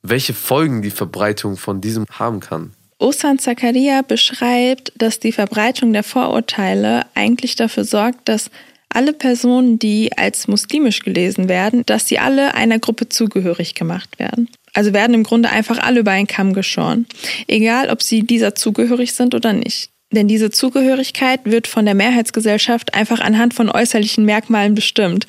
welche 0.02 0.32
Folgen 0.32 0.80
die 0.80 0.90
Verbreitung 0.90 1.58
von 1.58 1.82
diesem 1.82 2.06
haben 2.10 2.40
kann. 2.40 2.72
Osan 2.98 3.38
Zakaria 3.38 4.00
beschreibt, 4.00 4.92
dass 4.96 5.20
die 5.20 5.32
Verbreitung 5.32 5.92
der 5.92 6.04
Vorurteile 6.04 7.04
eigentlich 7.14 7.54
dafür 7.54 7.84
sorgt, 7.84 8.30
dass 8.30 8.50
alle 8.88 9.12
Personen, 9.12 9.78
die 9.78 10.16
als 10.16 10.48
muslimisch 10.48 11.00
gelesen 11.00 11.48
werden, 11.48 11.84
dass 11.86 12.08
sie 12.08 12.18
alle 12.18 12.54
einer 12.54 12.78
Gruppe 12.78 13.08
zugehörig 13.08 13.74
gemacht 13.74 14.18
werden. 14.18 14.48
Also 14.74 14.92
werden 14.92 15.14
im 15.14 15.24
Grunde 15.24 15.50
einfach 15.50 15.78
alle 15.78 16.00
über 16.00 16.12
einen 16.12 16.26
Kamm 16.26 16.52
geschoren, 16.52 17.06
egal 17.46 17.90
ob 17.90 18.02
sie 18.02 18.22
dieser 18.22 18.54
zugehörig 18.54 19.12
sind 19.12 19.34
oder 19.34 19.52
nicht. 19.52 19.90
Denn 20.10 20.28
diese 20.28 20.50
Zugehörigkeit 20.50 21.40
wird 21.44 21.66
von 21.66 21.84
der 21.84 21.94
Mehrheitsgesellschaft 21.94 22.94
einfach 22.94 23.20
anhand 23.20 23.52
von 23.54 23.70
äußerlichen 23.70 24.24
Merkmalen 24.24 24.74
bestimmt. 24.74 25.26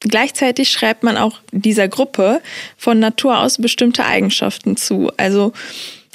Gleichzeitig 0.00 0.70
schreibt 0.70 1.02
man 1.02 1.16
auch 1.16 1.38
dieser 1.52 1.88
Gruppe 1.88 2.40
von 2.76 3.00
Natur 3.00 3.40
aus 3.40 3.58
bestimmte 3.58 4.06
Eigenschaften 4.06 4.76
zu. 4.76 5.10
Also 5.16 5.52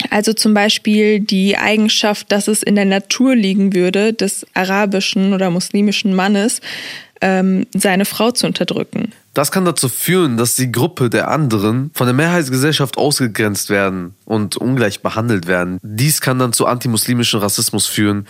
also 0.10 0.34
zum 0.34 0.54
Beispiel 0.54 1.20
die 1.20 1.58
Eigenschaft, 1.58 2.32
dass 2.32 2.48
es 2.48 2.64
in 2.64 2.76
der 2.76 2.86
Natur 2.86 3.36
liegen 3.36 3.74
würde, 3.74 4.14
des 4.14 4.46
arabischen 4.54 5.34
oder 5.34 5.50
muslimischen 5.50 6.14
Mannes, 6.14 6.62
ähm, 7.22 7.66
seine 7.74 8.06
Frau 8.06 8.32
zu 8.32 8.46
unterdrücken. 8.46 9.14
Das 9.34 9.52
kann 9.52 9.66
dazu 9.66 9.90
führen, 9.90 10.38
dass 10.38 10.56
die 10.56 10.72
Gruppe 10.72 11.10
der 11.10 11.30
anderen 11.30 11.92
von 11.94 12.08
der 12.08 12.14
Mehrheitsgesellschaft 12.14 12.98
ausgegrenzt 12.98 13.70
werden 13.70 14.16
und 14.26 14.58
ungleich 14.58 15.02
behandelt 15.02 15.48
werden. 15.48 15.80
Dies 15.82 16.22
kann 16.22 16.40
dann 16.40 16.54
zu 16.54 16.66
antimuslimischen 16.66 17.40
Rassismus 17.40 17.88
führen. 17.88 18.28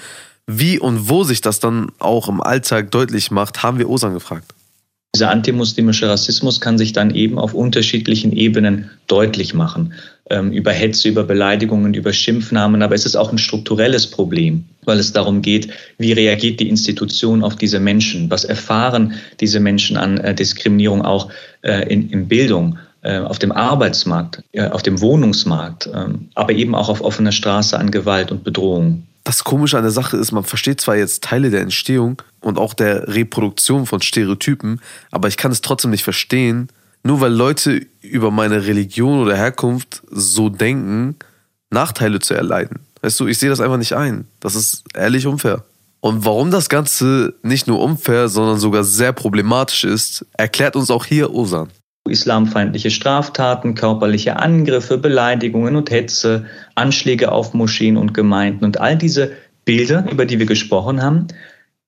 Wie 0.47 0.80
und 0.80 1.10
wo 1.10 1.23
sich 1.23 1.41
das 1.41 1.60
dann 1.60 1.91
auch 1.99 2.30
im 2.30 2.41
Alltag 2.41 2.91
deutlich 2.91 3.32
macht, 3.32 3.63
haben 3.63 3.80
wir 3.80 3.89
Osan 3.89 4.13
gefragt. 4.13 4.54
Dieser 5.15 5.32
antimuslimische 5.32 6.10
Rassismus 6.10 6.60
kann 6.60 6.78
sich 6.78 6.91
dann 6.91 7.15
eben 7.15 7.39
auf 7.39 7.54
unterschiedlichen 7.54 8.34
Ebenen 8.34 8.89
deutlich 9.08 9.54
machen. 9.54 9.93
Ähm, 10.30 10.51
über 10.51 10.73
Hetze, 10.73 11.08
über 11.08 11.23
Beleidigungen, 11.23 11.93
über 11.93 12.12
Schimpfnamen. 12.12 12.82
Aber 12.82 12.95
es 12.95 13.06
ist 13.06 13.15
auch 13.15 13.32
ein 13.32 13.38
strukturelles 13.38 14.08
Problem, 14.08 14.65
weil 14.84 14.99
es 14.99 15.13
darum 15.13 15.41
geht, 15.41 15.69
wie 15.97 16.12
reagiert 16.12 16.60
die 16.60 16.67
Institution 16.67 17.45
auf 17.45 17.56
diese 17.56 17.80
Menschen? 17.80 18.30
Was 18.30 18.43
erfahren 18.43 19.13
diese 19.39 19.62
Menschen 19.62 19.95
an 19.95 20.17
äh, 20.17 20.36
Diskriminierung 20.36 21.01
auch 21.01 21.30
äh, 21.62 21.88
in, 21.88 22.10
in 22.10 22.28
Bildung? 22.28 22.78
Äh, 23.01 23.19
auf 23.19 23.39
dem 23.39 23.54
Arbeitsmarkt, 23.54 24.43
auf 24.71 24.82
dem 24.84 24.99
Wohnungsmarkt, 24.99 25.88
ähm, 25.93 26.28
aber 26.34 26.51
eben 26.54 26.75
auch 26.75 26.89
auf 26.89 27.01
offener 27.01 27.32
Straße 27.32 27.80
an 27.80 27.91
Gewalt 27.91 28.32
und 28.32 28.43
Bedrohung 28.43 29.04
das 29.25 29.43
Komische 29.43 29.77
an 29.77 29.83
der 29.83 29.91
Sache 29.91 30.15
ist, 30.17 30.31
man 30.31 30.43
versteht 30.43 30.79
zwar 30.79 30.95
jetzt 30.95 31.23
Teile 31.23 31.49
der 31.49 31.61
Entstehung 31.61 32.21
und 32.41 32.57
auch 32.57 32.73
der 32.73 33.07
Reproduktion 33.07 33.88
von 33.88 34.01
Stereotypen, 34.01 34.79
aber 35.11 35.27
ich 35.27 35.35
kann 35.35 35.51
es 35.51 35.61
trotzdem 35.61 35.91
nicht 35.91 36.03
verstehen, 36.03 36.69
nur 37.03 37.21
weil 37.21 37.33
Leute 37.33 37.85
über 38.01 38.29
meine 38.29 38.67
Religion 38.67 39.19
oder 39.19 39.35
Herkunft 39.35 40.03
so 40.09 40.49
denken, 40.49 41.15
Nachteile 41.71 42.19
zu 42.19 42.35
erleiden. 42.35 42.81
Weißt 43.01 43.19
du, 43.19 43.27
ich 43.27 43.39
sehe 43.39 43.49
das 43.49 43.59
einfach 43.59 43.77
nicht 43.77 43.93
ein. 43.93 44.27
Das 44.39 44.55
ist 44.55 44.83
ehrlich 44.93 45.25
unfair. 45.25 45.63
Und 46.01 46.23
warum 46.23 46.51
das 46.51 46.69
Ganze 46.69 47.33
nicht 47.41 47.65
nur 47.65 47.81
unfair, 47.81 48.29
sondern 48.29 48.59
sogar 48.59 48.83
sehr 48.83 49.11
problematisch 49.11 49.85
ist, 49.85 50.23
erklärt 50.33 50.75
uns 50.75 50.91
auch 50.91 51.03
hier 51.05 51.33
Osan 51.33 51.69
islamfeindliche 52.10 52.91
Straftaten, 52.91 53.76
körperliche 53.76 54.38
Angriffe, 54.38 54.98
Beleidigungen 54.98 55.76
und 55.76 55.89
Hetze, 55.89 56.46
Anschläge 56.76 57.32
auf 57.32 57.54
Moscheen 57.54 57.98
und 57.98 58.13
Gemeinden 58.13 58.65
und 58.65 58.80
all 58.80 58.98
diese 58.98 59.32
Bilder, 59.65 60.06
über 60.12 60.26
die 60.26 60.38
wir 60.38 60.46
gesprochen 60.46 61.02
haben, 61.02 61.28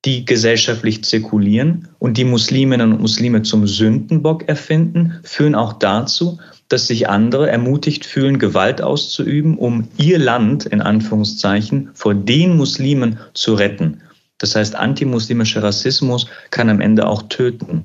die 0.04 0.24
gesellschaftlich 0.24 1.04
zirkulieren 1.04 1.88
und 1.98 2.16
die 2.16 2.24
Musliminnen 2.24 2.92
und 2.92 3.00
Muslime 3.00 3.42
zum 3.42 3.66
Sündenbock 3.66 4.48
erfinden, 4.48 5.18
führen 5.22 5.54
auch 5.54 5.72
dazu, 5.72 6.38
dass 6.68 6.86
sich 6.86 7.08
andere 7.08 7.50
ermutigt 7.50 8.04
fühlen, 8.04 8.38
Gewalt 8.38 8.82
auszuüben, 8.82 9.56
um 9.56 9.88
ihr 9.96 10.18
Land 10.18 10.66
in 10.66 10.80
Anführungszeichen 10.80 11.90
vor 11.94 12.14
den 12.14 12.56
Muslimen 12.56 13.18
zu 13.34 13.54
retten. 13.54 14.02
Das 14.38 14.54
heißt, 14.54 14.76
antimuslimischer 14.76 15.62
Rassismus 15.62 16.26
kann 16.50 16.68
am 16.68 16.80
Ende 16.80 17.06
auch 17.06 17.24
töten. 17.24 17.84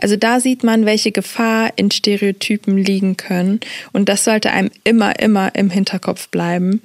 Also 0.00 0.16
da 0.16 0.40
sieht 0.40 0.64
man, 0.64 0.86
welche 0.86 1.12
Gefahr 1.12 1.72
in 1.76 1.90
Stereotypen 1.90 2.76
liegen 2.76 3.16
können. 3.16 3.60
Und 3.92 4.08
das 4.08 4.24
sollte 4.24 4.50
einem 4.50 4.70
immer, 4.84 5.18
immer 5.18 5.54
im 5.54 5.70
Hinterkopf 5.70 6.28
bleiben. 6.28 6.82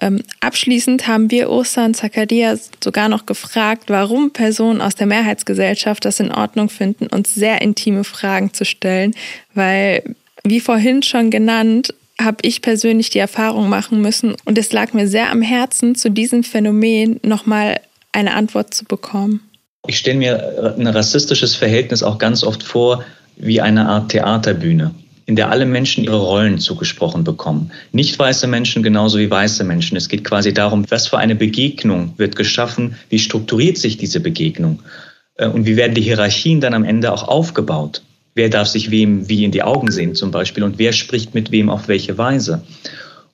Ähm, 0.00 0.22
abschließend 0.40 1.06
haben 1.06 1.30
wir 1.30 1.50
Osan 1.50 1.94
Zakaria 1.94 2.56
sogar 2.82 3.08
noch 3.08 3.26
gefragt, 3.26 3.84
warum 3.88 4.32
Personen 4.32 4.80
aus 4.80 4.94
der 4.94 5.06
Mehrheitsgesellschaft 5.06 6.04
das 6.04 6.20
in 6.20 6.32
Ordnung 6.32 6.70
finden, 6.70 7.06
uns 7.06 7.34
sehr 7.34 7.60
intime 7.60 8.04
Fragen 8.04 8.54
zu 8.54 8.64
stellen, 8.64 9.14
weil, 9.54 10.16
wie 10.42 10.60
vorhin 10.60 11.02
schon 11.02 11.30
genannt, 11.30 11.92
habe 12.18 12.38
ich 12.42 12.62
persönlich 12.62 13.10
die 13.10 13.18
Erfahrung 13.18 13.68
machen 13.68 14.00
müssen 14.00 14.34
und 14.44 14.58
es 14.58 14.72
lag 14.72 14.92
mir 14.94 15.06
sehr 15.06 15.30
am 15.30 15.42
Herzen, 15.42 15.94
zu 15.94 16.10
diesem 16.10 16.44
Phänomen 16.44 17.20
nochmal 17.22 17.80
eine 18.12 18.34
Antwort 18.34 18.74
zu 18.74 18.84
bekommen. 18.84 19.49
Ich 19.86 19.98
stelle 19.98 20.18
mir 20.18 20.74
ein 20.76 20.86
rassistisches 20.86 21.54
Verhältnis 21.54 22.02
auch 22.02 22.18
ganz 22.18 22.44
oft 22.44 22.62
vor 22.62 23.04
wie 23.36 23.60
eine 23.60 23.88
Art 23.88 24.10
Theaterbühne, 24.10 24.94
in 25.24 25.36
der 25.36 25.50
alle 25.50 25.64
Menschen 25.64 26.04
ihre 26.04 26.18
Rollen 26.18 26.58
zugesprochen 26.58 27.24
bekommen. 27.24 27.72
Nicht 27.92 28.18
weiße 28.18 28.46
Menschen 28.46 28.82
genauso 28.82 29.18
wie 29.18 29.30
weiße 29.30 29.64
Menschen. 29.64 29.96
Es 29.96 30.08
geht 30.08 30.24
quasi 30.24 30.52
darum, 30.52 30.84
was 30.90 31.08
für 31.08 31.18
eine 31.18 31.34
Begegnung 31.34 32.12
wird 32.18 32.36
geschaffen, 32.36 32.96
wie 33.08 33.18
strukturiert 33.18 33.78
sich 33.78 33.96
diese 33.96 34.20
Begegnung 34.20 34.82
äh, 35.36 35.46
und 35.46 35.64
wie 35.64 35.76
werden 35.76 35.94
die 35.94 36.02
Hierarchien 36.02 36.60
dann 36.60 36.74
am 36.74 36.84
Ende 36.84 37.12
auch 37.12 37.26
aufgebaut. 37.26 38.02
Wer 38.34 38.50
darf 38.50 38.68
sich 38.68 38.90
wem 38.90 39.28
wie 39.28 39.44
in 39.44 39.50
die 39.50 39.62
Augen 39.62 39.90
sehen 39.90 40.14
zum 40.14 40.30
Beispiel 40.30 40.62
und 40.62 40.78
wer 40.78 40.92
spricht 40.92 41.34
mit 41.34 41.50
wem 41.50 41.70
auf 41.70 41.88
welche 41.88 42.16
Weise. 42.18 42.62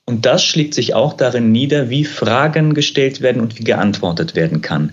Und 0.06 0.24
das 0.24 0.44
schlägt 0.44 0.74
sich 0.74 0.94
auch 0.94 1.14
darin 1.14 1.50
nieder, 1.50 1.90
wie 1.90 2.04
Fragen 2.04 2.74
gestellt 2.74 3.20
werden 3.20 3.42
und 3.42 3.58
wie 3.58 3.64
geantwortet 3.64 4.36
werden 4.36 4.62
kann. 4.62 4.92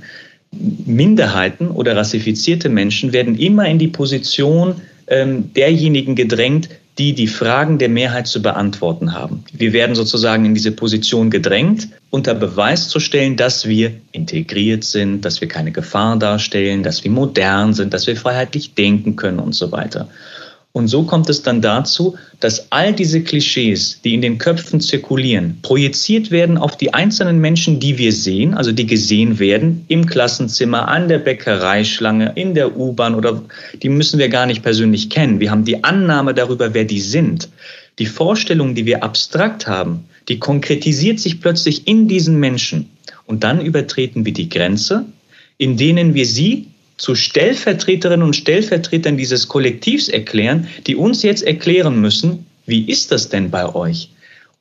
Minderheiten 0.85 1.69
oder 1.69 1.95
rassifizierte 1.95 2.69
Menschen 2.69 3.13
werden 3.13 3.37
immer 3.37 3.67
in 3.67 3.79
die 3.79 3.87
Position 3.87 4.75
ähm, 5.07 5.53
derjenigen 5.53 6.15
gedrängt, 6.15 6.69
die 6.97 7.13
die 7.13 7.27
Fragen 7.27 7.79
der 7.79 7.89
Mehrheit 7.89 8.27
zu 8.27 8.41
beantworten 8.41 9.13
haben. 9.13 9.43
Wir 9.51 9.73
werden 9.73 9.95
sozusagen 9.95 10.45
in 10.45 10.53
diese 10.53 10.71
Position 10.71 11.31
gedrängt, 11.31 11.87
unter 12.11 12.35
Beweis 12.35 12.87
zu 12.87 12.99
stellen, 12.99 13.35
dass 13.35 13.67
wir 13.67 13.93
integriert 14.11 14.83
sind, 14.83 15.25
dass 15.25 15.41
wir 15.41 15.47
keine 15.47 15.71
Gefahr 15.71 16.17
darstellen, 16.17 16.83
dass 16.83 17.03
wir 17.03 17.09
modern 17.09 17.73
sind, 17.73 17.93
dass 17.93 18.05
wir 18.05 18.15
freiheitlich 18.15 18.75
denken 18.75 19.15
können 19.15 19.39
und 19.39 19.53
so 19.53 19.71
weiter. 19.71 20.07
Und 20.75 20.87
so 20.87 21.03
kommt 21.03 21.29
es 21.29 21.43
dann 21.43 21.61
dazu, 21.61 22.17
dass 22.39 22.71
all 22.71 22.93
diese 22.93 23.21
Klischees, 23.21 24.01
die 24.03 24.15
in 24.15 24.23
den 24.23 24.39
Köpfen 24.39 24.81
zirkulieren, 24.81 25.59
projiziert 25.61 26.31
werden 26.31 26.57
auf 26.57 26.75
die 26.75 26.95
einzelnen 26.95 27.39
Menschen, 27.39 27.79
die 27.79 27.99
wir 27.99 28.11
sehen, 28.11 28.55
also 28.55 28.71
die 28.71 28.87
gesehen 28.87 29.37
werden, 29.37 29.85
im 29.87 30.07
Klassenzimmer, 30.07 30.87
an 30.87 31.09
der 31.09 31.19
Bäckereischlange, 31.19 32.31
in 32.33 32.55
der 32.55 32.75
U-Bahn 32.75 33.13
oder 33.13 33.43
die 33.83 33.89
müssen 33.89 34.17
wir 34.17 34.29
gar 34.29 34.47
nicht 34.47 34.63
persönlich 34.63 35.11
kennen. 35.11 35.39
Wir 35.39 35.51
haben 35.51 35.63
die 35.63 35.83
Annahme 35.83 36.33
darüber, 36.33 36.73
wer 36.73 36.85
die 36.85 37.01
sind. 37.01 37.49
Die 37.99 38.07
Vorstellung, 38.07 38.73
die 38.73 38.87
wir 38.87 39.03
abstrakt 39.03 39.67
haben, 39.67 40.05
die 40.27 40.39
konkretisiert 40.39 41.19
sich 41.19 41.39
plötzlich 41.39 41.87
in 41.87 42.07
diesen 42.07 42.39
Menschen. 42.39 42.89
Und 43.27 43.43
dann 43.43 43.61
übertreten 43.61 44.25
wir 44.25 44.33
die 44.33 44.49
Grenze, 44.49 45.05
in 45.59 45.77
denen 45.77 46.15
wir 46.15 46.25
sie 46.25 46.72
zu 47.03 47.15
Stellvertreterinnen 47.15 48.25
und 48.25 48.33
Stellvertretern 48.33 49.17
dieses 49.17 49.49
Kollektivs 49.49 50.07
erklären, 50.07 50.69
die 50.87 50.95
uns 50.95 51.21
jetzt 51.21 51.43
erklären 51.43 51.99
müssen, 51.99 52.45
wie 52.65 52.89
ist 52.89 53.11
das 53.11 53.27
denn 53.27 53.51
bei 53.51 53.75
euch? 53.75 54.07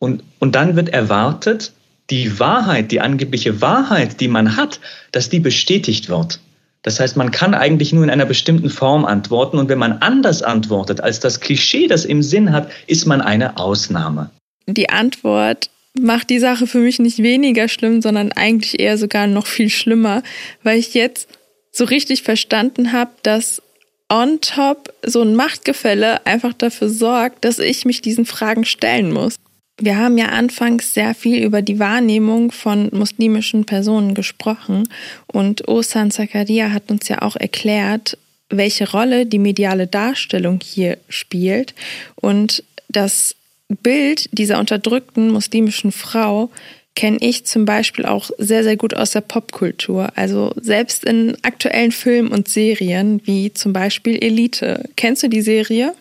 Und, 0.00 0.24
und 0.40 0.56
dann 0.56 0.74
wird 0.74 0.88
erwartet, 0.88 1.72
die 2.10 2.40
Wahrheit, 2.40 2.90
die 2.90 3.00
angebliche 3.00 3.60
Wahrheit, 3.60 4.20
die 4.20 4.26
man 4.26 4.56
hat, 4.56 4.80
dass 5.12 5.28
die 5.28 5.38
bestätigt 5.38 6.08
wird. 6.08 6.40
Das 6.82 6.98
heißt, 6.98 7.16
man 7.16 7.30
kann 7.30 7.54
eigentlich 7.54 7.92
nur 7.92 8.02
in 8.02 8.10
einer 8.10 8.26
bestimmten 8.26 8.70
Form 8.70 9.04
antworten 9.04 9.58
und 9.58 9.68
wenn 9.68 9.78
man 9.78 9.98
anders 9.98 10.42
antwortet 10.42 11.00
als 11.00 11.20
das 11.20 11.38
Klischee 11.38 11.86
das 11.86 12.04
im 12.04 12.24
Sinn 12.24 12.50
hat, 12.50 12.68
ist 12.88 13.06
man 13.06 13.20
eine 13.20 13.56
Ausnahme. 13.56 14.32
Die 14.66 14.90
Antwort 14.90 15.70
macht 15.96 16.28
die 16.28 16.40
Sache 16.40 16.66
für 16.66 16.78
mich 16.78 16.98
nicht 16.98 17.22
weniger 17.22 17.68
schlimm, 17.68 18.02
sondern 18.02 18.32
eigentlich 18.32 18.80
eher 18.80 18.98
sogar 18.98 19.28
noch 19.28 19.46
viel 19.46 19.70
schlimmer, 19.70 20.24
weil 20.64 20.80
ich 20.80 20.92
jetzt 20.94 21.28
so 21.72 21.84
richtig 21.84 22.22
verstanden 22.22 22.92
habe, 22.92 23.10
dass 23.22 23.62
on 24.08 24.40
top 24.40 24.92
so 25.04 25.22
ein 25.22 25.34
Machtgefälle 25.34 26.24
einfach 26.26 26.52
dafür 26.52 26.90
sorgt, 26.90 27.44
dass 27.44 27.58
ich 27.58 27.84
mich 27.86 28.02
diesen 28.02 28.26
Fragen 28.26 28.64
stellen 28.64 29.10
muss. 29.10 29.36
Wir 29.80 29.96
haben 29.96 30.18
ja 30.18 30.26
anfangs 30.26 30.92
sehr 30.92 31.14
viel 31.14 31.42
über 31.42 31.62
die 31.62 31.78
Wahrnehmung 31.78 32.52
von 32.52 32.90
muslimischen 32.92 33.64
Personen 33.64 34.14
gesprochen 34.14 34.88
und 35.26 35.66
Osan 35.66 36.10
Zakaria 36.10 36.72
hat 36.72 36.90
uns 36.90 37.08
ja 37.08 37.22
auch 37.22 37.36
erklärt, 37.36 38.18
welche 38.50 38.90
Rolle 38.90 39.24
die 39.24 39.38
mediale 39.38 39.86
Darstellung 39.86 40.60
hier 40.62 40.98
spielt. 41.08 41.74
Und 42.16 42.62
das 42.88 43.34
Bild 43.68 44.28
dieser 44.32 44.58
unterdrückten 44.58 45.30
muslimischen 45.30 45.90
Frau 45.90 46.50
kenne 46.94 47.18
ich 47.20 47.46
zum 47.46 47.64
Beispiel 47.64 48.04
auch 48.04 48.30
sehr, 48.38 48.62
sehr 48.62 48.76
gut 48.76 48.94
aus 48.94 49.12
der 49.12 49.22
Popkultur. 49.22 50.12
Also 50.14 50.52
selbst 50.60 51.04
in 51.04 51.36
aktuellen 51.42 51.92
Filmen 51.92 52.28
und 52.28 52.48
Serien, 52.48 53.20
wie 53.24 53.52
zum 53.52 53.72
Beispiel 53.72 54.22
Elite. 54.22 54.88
Kennst 54.96 55.22
du 55.22 55.28
die 55.28 55.42
Serie? 55.42 55.94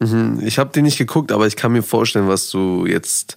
Mhm, 0.00 0.42
ich 0.44 0.58
habe 0.58 0.70
die 0.74 0.82
nicht 0.82 0.98
geguckt, 0.98 1.30
aber 1.30 1.46
ich 1.46 1.56
kann 1.56 1.72
mir 1.72 1.82
vorstellen, 1.82 2.28
was 2.28 2.50
du 2.50 2.86
jetzt, 2.86 3.36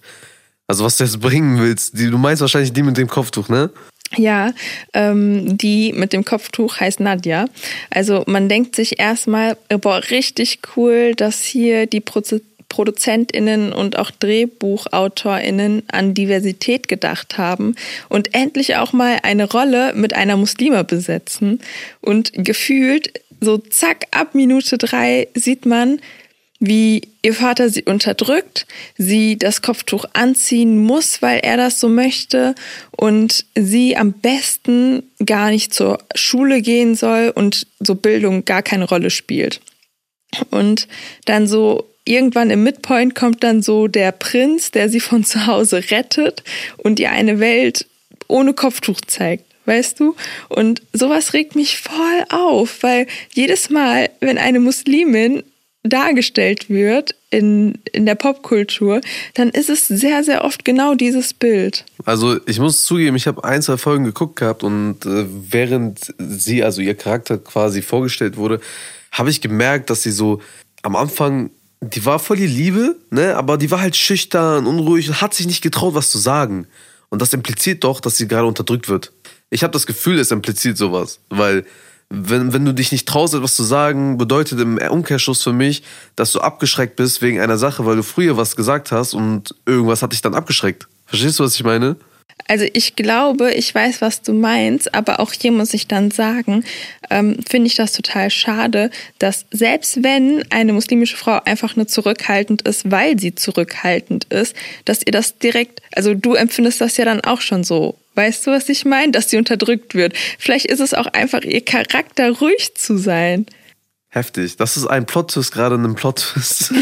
also 0.66 0.84
was 0.84 0.96
du 0.96 1.04
jetzt 1.04 1.20
bringen 1.20 1.60
willst. 1.60 1.98
Du 1.98 2.18
meinst 2.18 2.40
wahrscheinlich 2.40 2.72
die 2.72 2.82
mit 2.82 2.96
dem 2.96 3.08
Kopftuch, 3.08 3.48
ne? 3.48 3.70
Ja, 4.16 4.52
ähm, 4.94 5.58
die 5.58 5.92
mit 5.92 6.12
dem 6.12 6.24
Kopftuch 6.24 6.80
heißt 6.80 7.00
Nadja. 7.00 7.44
Also 7.90 8.24
man 8.26 8.48
denkt 8.48 8.74
sich 8.74 8.98
erstmal, 8.98 9.56
boah, 9.68 10.02
richtig 10.10 10.60
cool, 10.76 11.14
dass 11.14 11.42
hier 11.42 11.86
die 11.86 12.00
Proze 12.00 12.40
ProduzentInnen 12.68 13.72
und 13.72 13.98
auch 13.98 14.10
DrehbuchautorInnen 14.10 15.84
an 15.90 16.14
Diversität 16.14 16.88
gedacht 16.88 17.38
haben 17.38 17.74
und 18.08 18.34
endlich 18.34 18.76
auch 18.76 18.92
mal 18.92 19.18
eine 19.22 19.50
Rolle 19.50 19.94
mit 19.94 20.14
einer 20.14 20.36
Muslima 20.36 20.82
besetzen. 20.82 21.60
Und 22.00 22.32
gefühlt, 22.34 23.12
so 23.40 23.58
zack, 23.58 24.06
ab 24.10 24.34
Minute 24.34 24.78
drei 24.78 25.28
sieht 25.34 25.66
man, 25.66 26.00
wie 26.60 27.02
ihr 27.22 27.34
Vater 27.34 27.68
sie 27.68 27.84
unterdrückt, 27.84 28.66
sie 28.96 29.38
das 29.38 29.62
Kopftuch 29.62 30.04
anziehen 30.12 30.78
muss, 30.78 31.22
weil 31.22 31.38
er 31.40 31.56
das 31.56 31.78
so 31.78 31.88
möchte 31.88 32.54
und 32.90 33.44
sie 33.54 33.96
am 33.96 34.12
besten 34.12 35.04
gar 35.24 35.50
nicht 35.50 35.72
zur 35.72 35.98
Schule 36.16 36.60
gehen 36.60 36.96
soll 36.96 37.32
und 37.34 37.66
so 37.78 37.94
Bildung 37.94 38.44
gar 38.44 38.62
keine 38.62 38.88
Rolle 38.88 39.10
spielt. 39.10 39.60
Und 40.50 40.88
dann 41.26 41.46
so 41.46 41.86
irgendwann 42.08 42.50
im 42.50 42.62
Midpoint 42.62 43.14
kommt 43.14 43.44
dann 43.44 43.62
so 43.62 43.86
der 43.86 44.12
Prinz, 44.12 44.70
der 44.70 44.88
sie 44.88 45.00
von 45.00 45.24
zu 45.24 45.46
Hause 45.46 45.82
rettet 45.90 46.42
und 46.76 46.98
ihr 46.98 47.10
eine 47.10 47.40
Welt 47.40 47.86
ohne 48.28 48.54
Kopftuch 48.54 49.00
zeigt 49.06 49.44
weißt 49.68 50.00
du? 50.00 50.16
Und 50.48 50.82
sowas 50.94 51.34
regt 51.34 51.54
mich 51.54 51.78
voll 51.78 52.24
auf, 52.30 52.82
weil 52.82 53.06
jedes 53.34 53.70
Mal, 53.70 54.08
wenn 54.20 54.38
eine 54.38 54.60
Muslimin 54.60 55.44
dargestellt 55.84 56.68
wird 56.68 57.14
in, 57.30 57.78
in 57.92 58.06
der 58.06 58.14
Popkultur, 58.14 59.00
dann 59.34 59.50
ist 59.50 59.70
es 59.70 59.86
sehr, 59.86 60.24
sehr 60.24 60.44
oft 60.44 60.64
genau 60.64 60.94
dieses 60.94 61.34
Bild. 61.34 61.84
Also 62.04 62.38
ich 62.46 62.58
muss 62.58 62.84
zugeben, 62.84 63.16
ich 63.16 63.26
habe 63.26 63.44
ein, 63.44 63.62
zwei 63.62 63.76
Folgen 63.76 64.04
geguckt 64.04 64.36
gehabt 64.36 64.64
und 64.64 65.04
äh, 65.06 65.26
während 65.28 66.14
sie, 66.18 66.64
also 66.64 66.80
ihr 66.80 66.94
Charakter 66.94 67.38
quasi 67.38 67.82
vorgestellt 67.82 68.36
wurde, 68.36 68.60
habe 69.12 69.30
ich 69.30 69.40
gemerkt, 69.40 69.90
dass 69.90 70.02
sie 70.02 70.10
so 70.10 70.40
am 70.82 70.96
Anfang, 70.96 71.50
die 71.80 72.04
war 72.04 72.18
voll 72.18 72.36
die 72.36 72.46
Liebe, 72.46 72.96
ne, 73.10 73.36
aber 73.36 73.56
die 73.56 73.70
war 73.70 73.80
halt 73.80 73.96
schüchtern, 73.96 74.66
unruhig 74.66 75.08
und 75.08 75.20
hat 75.20 75.34
sich 75.34 75.46
nicht 75.46 75.62
getraut, 75.62 75.94
was 75.94 76.10
zu 76.10 76.18
sagen. 76.18 76.66
Und 77.08 77.22
das 77.22 77.32
impliziert 77.32 77.84
doch, 77.84 78.00
dass 78.00 78.16
sie 78.16 78.28
gerade 78.28 78.46
unterdrückt 78.46 78.88
wird. 78.88 79.12
Ich 79.50 79.62
habe 79.62 79.72
das 79.72 79.86
Gefühl, 79.86 80.18
es 80.18 80.30
impliziert 80.30 80.76
sowas, 80.76 81.20
weil 81.30 81.64
wenn, 82.10 82.52
wenn 82.52 82.64
du 82.64 82.72
dich 82.72 82.90
nicht 82.90 83.06
traust, 83.06 83.34
etwas 83.34 83.54
zu 83.54 83.62
sagen, 83.62 84.16
bedeutet 84.18 84.60
im 84.60 84.78
Umkehrschluss 84.78 85.42
für 85.42 85.52
mich, 85.52 85.82
dass 86.16 86.32
du 86.32 86.40
abgeschreckt 86.40 86.96
bist 86.96 87.20
wegen 87.20 87.40
einer 87.40 87.58
Sache, 87.58 87.84
weil 87.84 87.96
du 87.96 88.02
früher 88.02 88.36
was 88.36 88.56
gesagt 88.56 88.92
hast 88.92 89.14
und 89.14 89.54
irgendwas 89.66 90.02
hat 90.02 90.12
dich 90.12 90.22
dann 90.22 90.34
abgeschreckt. 90.34 90.88
Verstehst 91.06 91.38
du, 91.38 91.44
was 91.44 91.54
ich 91.54 91.64
meine? 91.64 91.96
Also 92.48 92.66
ich 92.72 92.96
glaube, 92.96 93.52
ich 93.52 93.74
weiß, 93.74 94.00
was 94.00 94.22
du 94.22 94.32
meinst, 94.32 94.94
aber 94.94 95.20
auch 95.20 95.32
hier 95.32 95.52
muss 95.52 95.74
ich 95.74 95.86
dann 95.86 96.10
sagen, 96.10 96.64
ähm, 97.10 97.38
finde 97.48 97.66
ich 97.68 97.74
das 97.74 97.92
total 97.92 98.30
schade, 98.30 98.90
dass 99.18 99.44
selbst 99.50 100.02
wenn 100.02 100.42
eine 100.50 100.72
muslimische 100.72 101.16
Frau 101.16 101.40
einfach 101.44 101.76
nur 101.76 101.86
zurückhaltend 101.86 102.62
ist, 102.62 102.90
weil 102.90 103.18
sie 103.18 103.34
zurückhaltend 103.34 104.24
ist, 104.32 104.56
dass 104.86 105.02
ihr 105.04 105.12
das 105.12 105.38
direkt, 105.38 105.82
also 105.94 106.14
du 106.14 106.34
empfindest 106.34 106.80
das 106.80 106.96
ja 106.96 107.04
dann 107.04 107.20
auch 107.20 107.40
schon 107.40 107.62
so 107.64 107.96
Weißt 108.14 108.48
du, 108.48 108.50
was 108.50 108.68
ich 108.68 108.84
meine? 108.84 109.12
Dass 109.12 109.30
sie 109.30 109.36
unterdrückt 109.36 109.94
wird. 109.94 110.12
Vielleicht 110.40 110.66
ist 110.66 110.80
es 110.80 110.92
auch 110.92 111.06
einfach 111.06 111.42
ihr 111.42 111.64
Charakter, 111.64 112.32
ruhig 112.32 112.74
zu 112.74 112.98
sein. 112.98 113.46
Heftig. 114.08 114.56
Das 114.56 114.76
ist 114.76 114.88
ein 114.88 115.06
Plot-Twist, 115.06 115.52
gerade 115.52 115.76
ein 115.76 115.94
Plot-Twist. 115.94 116.72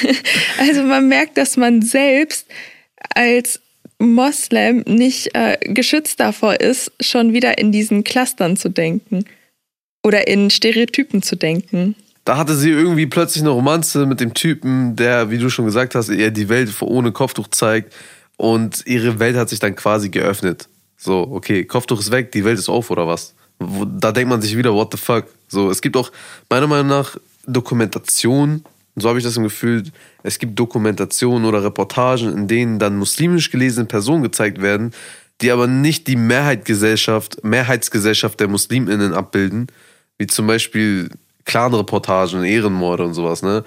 also 0.58 0.84
man 0.84 1.08
merkt, 1.08 1.36
dass 1.36 1.56
man 1.56 1.82
selbst 1.82 2.46
als 3.12 3.60
Moslem 4.12 4.84
nicht 4.86 5.34
äh, 5.34 5.56
geschützt 5.60 6.20
davor 6.20 6.60
ist, 6.60 6.92
schon 7.00 7.32
wieder 7.32 7.58
in 7.58 7.72
diesen 7.72 8.04
Clustern 8.04 8.56
zu 8.56 8.68
denken. 8.68 9.24
Oder 10.02 10.28
in 10.28 10.50
Stereotypen 10.50 11.22
zu 11.22 11.36
denken. 11.36 11.94
Da 12.24 12.36
hatte 12.36 12.54
sie 12.56 12.70
irgendwie 12.70 13.06
plötzlich 13.06 13.42
eine 13.42 13.50
Romanze 13.50 14.06
mit 14.06 14.20
dem 14.20 14.34
Typen, 14.34 14.96
der, 14.96 15.30
wie 15.30 15.38
du 15.38 15.48
schon 15.48 15.64
gesagt 15.64 15.94
hast, 15.94 16.08
ihr 16.08 16.30
die 16.30 16.48
Welt 16.48 16.70
ohne 16.80 17.12
Kopftuch 17.12 17.48
zeigt. 17.48 17.94
Und 18.36 18.82
ihre 18.86 19.18
Welt 19.18 19.36
hat 19.36 19.48
sich 19.48 19.60
dann 19.60 19.76
quasi 19.76 20.10
geöffnet. 20.10 20.68
So, 20.96 21.28
okay, 21.30 21.64
Kopftuch 21.64 22.00
ist 22.00 22.10
weg, 22.10 22.32
die 22.32 22.44
Welt 22.44 22.58
ist 22.58 22.68
auf 22.68 22.90
oder 22.90 23.06
was? 23.06 23.34
Da 23.58 24.10
denkt 24.10 24.30
man 24.30 24.42
sich 24.42 24.56
wieder, 24.56 24.74
what 24.74 24.92
the 24.92 24.98
fuck? 24.98 25.26
So, 25.48 25.70
es 25.70 25.80
gibt 25.80 25.96
auch 25.96 26.10
meiner 26.50 26.66
Meinung 26.66 26.88
nach 26.88 27.16
Dokumentationen, 27.46 28.64
so 28.96 29.08
habe 29.08 29.18
ich 29.18 29.24
das 29.24 29.34
Gefühl, 29.34 29.84
es 30.22 30.38
gibt 30.38 30.58
Dokumentationen 30.58 31.44
oder 31.46 31.64
Reportagen, 31.64 32.32
in 32.32 32.48
denen 32.48 32.78
dann 32.78 32.96
muslimisch 32.96 33.50
gelesene 33.50 33.86
Personen 33.86 34.22
gezeigt 34.22 34.62
werden, 34.62 34.92
die 35.40 35.50
aber 35.50 35.66
nicht 35.66 36.06
die 36.06 36.16
Mehrheitsgesellschaft, 36.16 37.42
Mehrheitsgesellschaft 37.42 38.38
der 38.38 38.48
MuslimInnen 38.48 39.12
abbilden, 39.12 39.66
wie 40.18 40.28
zum 40.28 40.46
Beispiel 40.46 41.10
Clanreportagen, 41.44 42.44
Ehrenmorde 42.44 43.04
und 43.04 43.14
sowas, 43.14 43.42
ne? 43.42 43.64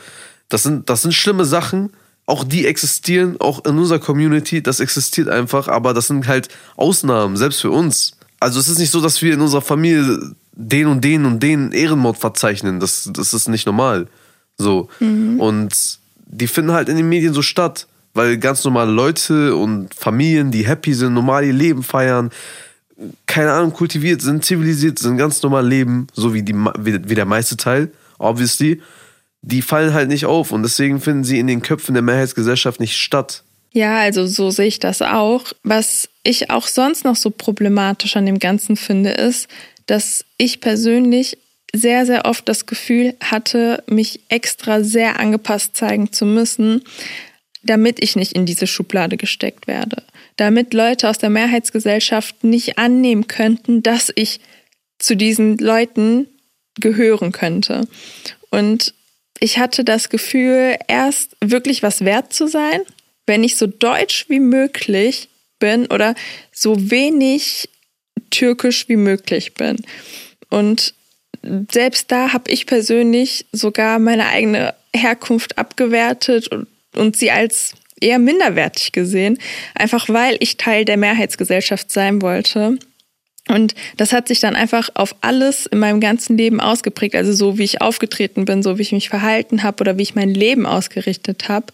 Das 0.50 0.64
sind, 0.64 0.90
das 0.90 1.02
sind 1.02 1.14
schlimme 1.14 1.44
Sachen, 1.44 1.92
auch 2.26 2.46
die 2.46 2.66
existieren, 2.66 3.36
auch 3.40 3.66
in 3.66 3.78
unserer 3.78 4.00
Community, 4.00 4.64
das 4.64 4.80
existiert 4.80 5.28
einfach, 5.28 5.68
aber 5.68 5.94
das 5.94 6.08
sind 6.08 6.26
halt 6.28 6.48
Ausnahmen, 6.78 7.36
selbst 7.36 7.62
für 7.62 7.72
uns. 7.72 8.14
Also 8.40 8.60
es 8.60 8.70
ist 8.70 8.80
nicht 8.80 8.92
so, 8.92 9.02
dass 9.02 9.22
wir 9.22 9.34
in 9.34 9.42
unserer 9.42 9.62
Familie 9.62 10.36
den 10.54 10.88
und 10.88 11.04
den 11.04 11.26
und 11.26 11.42
den 11.42 11.72
Ehrenmord 11.72 12.18
verzeichnen. 12.18 12.80
Das, 12.80 13.10
das 13.12 13.34
ist 13.34 13.48
nicht 13.48 13.66
normal. 13.66 14.08
So. 14.58 14.90
Mhm. 15.00 15.40
Und 15.40 16.00
die 16.26 16.48
finden 16.48 16.72
halt 16.72 16.90
in 16.90 16.98
den 16.98 17.10
Medien 17.10 17.34
so 17.34 17.42
statt, 17.42 17.88
weil 18.14 18.38
ganz 18.38 18.64
normale 18.64 18.92
Leute 18.92 19.56
und 19.56 19.94
Familien, 19.94 20.52
die 20.52 20.68
happy 20.68 20.94
sind, 20.94 21.14
normal 21.14 21.46
ihr 21.46 21.54
Leben 21.54 21.84
feiern, 21.84 22.32
keine 23.28 23.52
Ahnung, 23.52 23.74
kultiviert 23.74 24.22
sind, 24.22 24.44
zivilisiert 24.44 24.98
sind, 24.98 25.18
ganz 25.18 25.42
normal 25.44 25.68
leben, 25.68 26.08
so 26.14 26.34
wie, 26.34 26.42
die, 26.42 26.56
wie 26.56 27.16
der 27.16 27.26
meiste 27.26 27.56
Teil, 27.56 27.92
obviously 28.18 28.82
die 29.42 29.62
fallen 29.62 29.94
halt 29.94 30.10
nicht 30.10 30.26
auf 30.26 30.52
und 30.52 30.64
deswegen 30.64 31.00
finden 31.00 31.24
sie 31.24 31.40
in 31.40 31.48
den 31.48 31.62
Köpfen 31.62 31.94
der 31.94 32.04
Mehrheitsgesellschaft 32.04 32.80
nicht 32.80 32.98
statt. 32.98 33.44
Ja, 33.72 34.00
also 34.00 34.26
so 34.26 34.50
sehe 34.50 34.68
ich 34.68 34.80
das 34.80 35.02
auch. 35.02 35.46
Was 35.64 36.10
ich 36.24 36.50
auch 36.50 36.68
sonst 36.68 37.06
noch 37.06 37.16
so 37.16 37.30
problematisch 37.30 38.18
an 38.18 38.26
dem 38.26 38.40
Ganzen 38.40 38.76
finde, 38.76 39.12
ist, 39.12 39.48
dass 39.86 40.26
ich 40.38 40.60
persönlich 40.62 41.38
sehr, 41.74 42.06
sehr 42.06 42.26
oft 42.26 42.48
das 42.48 42.66
Gefühl 42.66 43.16
hatte, 43.22 43.84
mich 43.88 44.22
extra 44.30 44.84
sehr 44.84 45.20
angepasst 45.20 45.76
zeigen 45.76 46.12
zu 46.12 46.26
müssen, 46.26 46.84
damit 47.64 48.02
ich 48.02 48.16
nicht 48.16 48.34
in 48.34 48.46
diese 48.46 48.68
Schublade 48.68 49.18
gesteckt 49.18 49.68
werde. 49.68 50.04
Damit 50.38 50.74
Leute 50.74 51.10
aus 51.10 51.18
der 51.18 51.30
Mehrheitsgesellschaft 51.30 52.44
nicht 52.44 52.78
annehmen 52.78 53.28
könnten, 53.28 53.84
dass 53.84 54.12
ich 54.16 54.40
zu 55.00 55.16
diesen 55.16 55.58
Leuten 55.58 56.28
gehören 56.80 57.32
könnte. 57.32 57.88
Und 58.50 58.94
ich 59.40 59.58
hatte 59.60 59.84
das 59.84 60.10
Gefühl, 60.10 60.78
erst 60.88 61.36
wirklich 61.44 61.84
was 61.84 62.06
wert 62.06 62.34
zu 62.34 62.48
sein, 62.48 62.82
wenn 63.26 63.44
ich 63.44 63.58
so 63.58 63.68
deutsch 63.68 64.26
wie 64.30 64.40
möglich 64.40 65.30
bin 65.60 65.88
oder 65.88 66.16
so 66.52 66.90
wenig 66.90 67.70
türkisch 68.30 68.88
wie 68.90 68.96
möglich 68.96 69.54
bin. 69.54 69.78
Und 70.50 70.94
selbst 71.72 72.12
da 72.12 72.34
habe 72.34 72.52
ich 72.52 72.66
persönlich 72.66 73.46
sogar 73.52 74.00
meine 74.00 74.28
eigene 74.28 74.74
Herkunft 74.96 75.58
abgewertet 75.58 76.48
und, 76.48 76.68
und 76.96 77.18
sie 77.18 77.32
als 77.32 77.74
eher 78.00 78.20
minderwertig 78.20 78.92
gesehen, 78.92 79.40
einfach 79.76 80.10
weil 80.10 80.38
ich 80.40 80.58
Teil 80.58 80.86
der 80.86 80.98
Mehrheitsgesellschaft 80.98 81.92
sein 81.92 82.22
wollte. 82.22 82.78
Und 83.50 83.76
das 83.96 84.14
hat 84.14 84.28
sich 84.28 84.40
dann 84.40 84.56
einfach 84.56 84.90
auf 84.94 85.16
alles 85.22 85.66
in 85.68 85.80
meinem 85.80 86.02
ganzen 86.02 86.38
Leben 86.38 86.60
ausgeprägt. 86.60 87.16
Also 87.16 87.32
so 87.32 87.58
wie 87.58 87.64
ich 87.64 87.82
aufgetreten 87.82 88.46
bin, 88.46 88.62
so 88.62 88.78
wie 88.78 88.82
ich 88.82 88.92
mich 88.92 89.10
verhalten 89.10 89.64
habe 89.64 89.82
oder 89.82 89.98
wie 89.98 90.04
ich 90.04 90.16
mein 90.16 90.34
Leben 90.34 90.66
ausgerichtet 90.66 91.48
habe, 91.48 91.68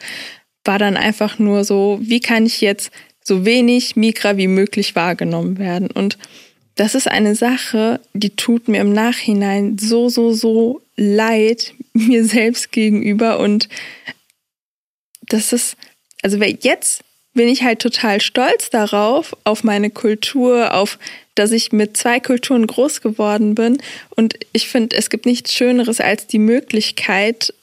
war 0.63 0.80
dann 0.80 0.95
einfach 0.95 1.39
nur 1.39 1.63
so, 1.63 1.99
wie 2.01 2.19
kann 2.19 2.45
ich 2.45 2.61
jetzt 2.61 2.91
so 3.24 3.45
wenig 3.45 3.95
Migra 3.95 4.38
wie 4.38 4.47
möglich 4.47 4.95
wahrgenommen 4.95 5.57
werden. 5.57 5.89
Und 5.89 6.17
das 6.76 6.95
ist 6.95 7.07
eine 7.07 7.36
Sache, 7.36 7.99
die 8.13 8.36
tut 8.36 8.67
mir 8.67 8.82
im 8.82 8.93
Nachhinein 8.93 9.78
so, 9.78 10.09
so, 10.09 10.34
so 10.34 10.82
leid 10.95 11.74
mir 11.93 12.26
selbst 12.26 12.71
gegenüber. 12.71 13.39
Und 13.39 13.69
das 15.21 15.53
ist, 15.53 15.78
also 16.21 16.38
jetzt 16.38 17.03
bin 17.34 17.47
ich 17.47 17.63
halt 17.63 17.80
total 17.80 18.21
stolz 18.21 18.69
darauf, 18.69 19.36
auf 19.43 19.63
meine 19.63 19.89
Kultur, 19.89 20.74
auf 20.74 20.99
dass 21.36 21.51
ich 21.51 21.71
mit 21.71 21.97
zwei 21.97 22.19
Kulturen 22.19 22.67
groß 22.67 23.01
geworden 23.01 23.55
bin. 23.55 23.82
Und 24.11 24.38
ich 24.51 24.67
finde, 24.67 24.95
es 24.95 25.09
gibt 25.09 25.26
nichts 25.26 25.53
Schöneres 25.53 25.99
als 25.99 26.28
die 26.28 26.39
Möglichkeit, 26.39 27.53